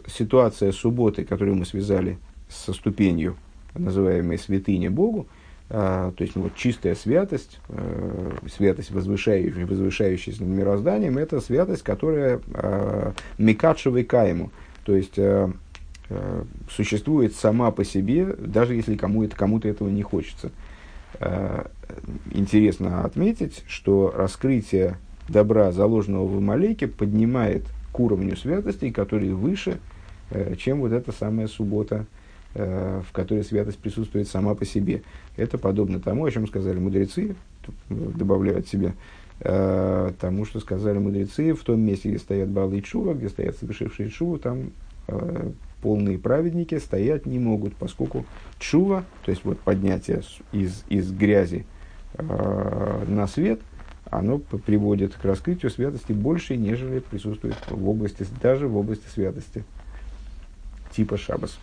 ситуация 0.06 0.70
субботы, 0.70 1.24
которую 1.24 1.56
мы 1.56 1.64
связали 1.64 2.18
со 2.48 2.72
ступенью, 2.72 3.34
называемой 3.74 4.38
святыня 4.38 4.92
Богу, 4.92 5.26
то 5.68 6.14
есть 6.18 6.34
ну, 6.34 6.42
вот 6.42 6.54
чистая 6.54 6.94
святость, 6.94 7.60
э, 7.68 8.32
святость, 8.50 8.90
возвышающая, 8.90 9.66
возвышающаяся 9.66 10.42
над 10.42 10.56
мирозданием, 10.56 11.18
это 11.18 11.42
святость, 11.42 11.82
которая 11.82 12.40
э, 12.54 13.12
микадшевой 13.36 14.04
каему, 14.04 14.50
то 14.84 14.96
есть 14.96 15.18
э, 15.18 15.52
э, 16.08 16.44
существует 16.70 17.34
сама 17.34 17.70
по 17.70 17.84
себе, 17.84 18.24
даже 18.24 18.74
если 18.74 18.96
кому 18.96 19.24
это, 19.24 19.36
кому-то 19.36 19.68
этого 19.68 19.88
не 19.88 20.02
хочется. 20.02 20.50
Интересно 22.32 23.02
отметить, 23.02 23.64
что 23.66 24.12
раскрытие 24.14 24.98
добра, 25.26 25.72
заложенного 25.72 26.28
в 26.28 26.36
Амалеке, 26.36 26.86
поднимает 26.86 27.64
к 27.92 27.98
уровню 27.98 28.36
святости, 28.36 28.90
который 28.90 29.32
выше, 29.32 29.78
чем 30.58 30.80
вот 30.80 30.92
эта 30.92 31.12
самая 31.12 31.48
суббота, 31.48 32.04
в 32.58 33.12
которой 33.12 33.44
святость 33.44 33.78
присутствует 33.78 34.28
сама 34.28 34.54
по 34.54 34.64
себе. 34.64 35.02
Это 35.36 35.58
подобно 35.58 36.00
тому, 36.00 36.24
о 36.24 36.30
чем 36.30 36.46
сказали 36.46 36.78
мудрецы, 36.78 37.34
добавляют 37.88 38.68
себе, 38.68 38.94
э, 39.40 40.12
тому, 40.20 40.44
что 40.44 40.60
сказали 40.60 40.98
мудрецы, 40.98 41.54
в 41.54 41.62
том 41.62 41.80
месте, 41.80 42.08
где 42.08 42.18
стоят 42.18 42.48
Балы 42.48 42.78
и 42.78 42.82
Чува, 42.82 43.14
где 43.14 43.28
стоят 43.28 43.56
совершившие 43.56 44.10
Чуву, 44.10 44.38
там 44.38 44.70
э, 45.06 45.50
полные 45.82 46.18
праведники 46.18 46.78
стоять 46.78 47.26
не 47.26 47.38
могут, 47.38 47.76
поскольку 47.76 48.26
Чува, 48.58 49.04
то 49.24 49.30
есть 49.30 49.44
вот 49.44 49.60
поднятие 49.60 50.22
из, 50.52 50.84
из 50.88 51.12
грязи 51.12 51.66
на 52.16 53.28
свет, 53.28 53.60
оно 54.10 54.38
приводит 54.38 55.14
к 55.14 55.24
раскрытию 55.24 55.70
святости 55.70 56.12
больше, 56.12 56.56
нежели 56.56 57.00
присутствует 57.00 57.56
в 57.68 57.88
области, 57.88 58.26
даже 58.42 58.66
в 58.66 58.76
области 58.76 59.06
святости 59.12 59.64
типа 60.92 61.16
Шабас. 61.16 61.58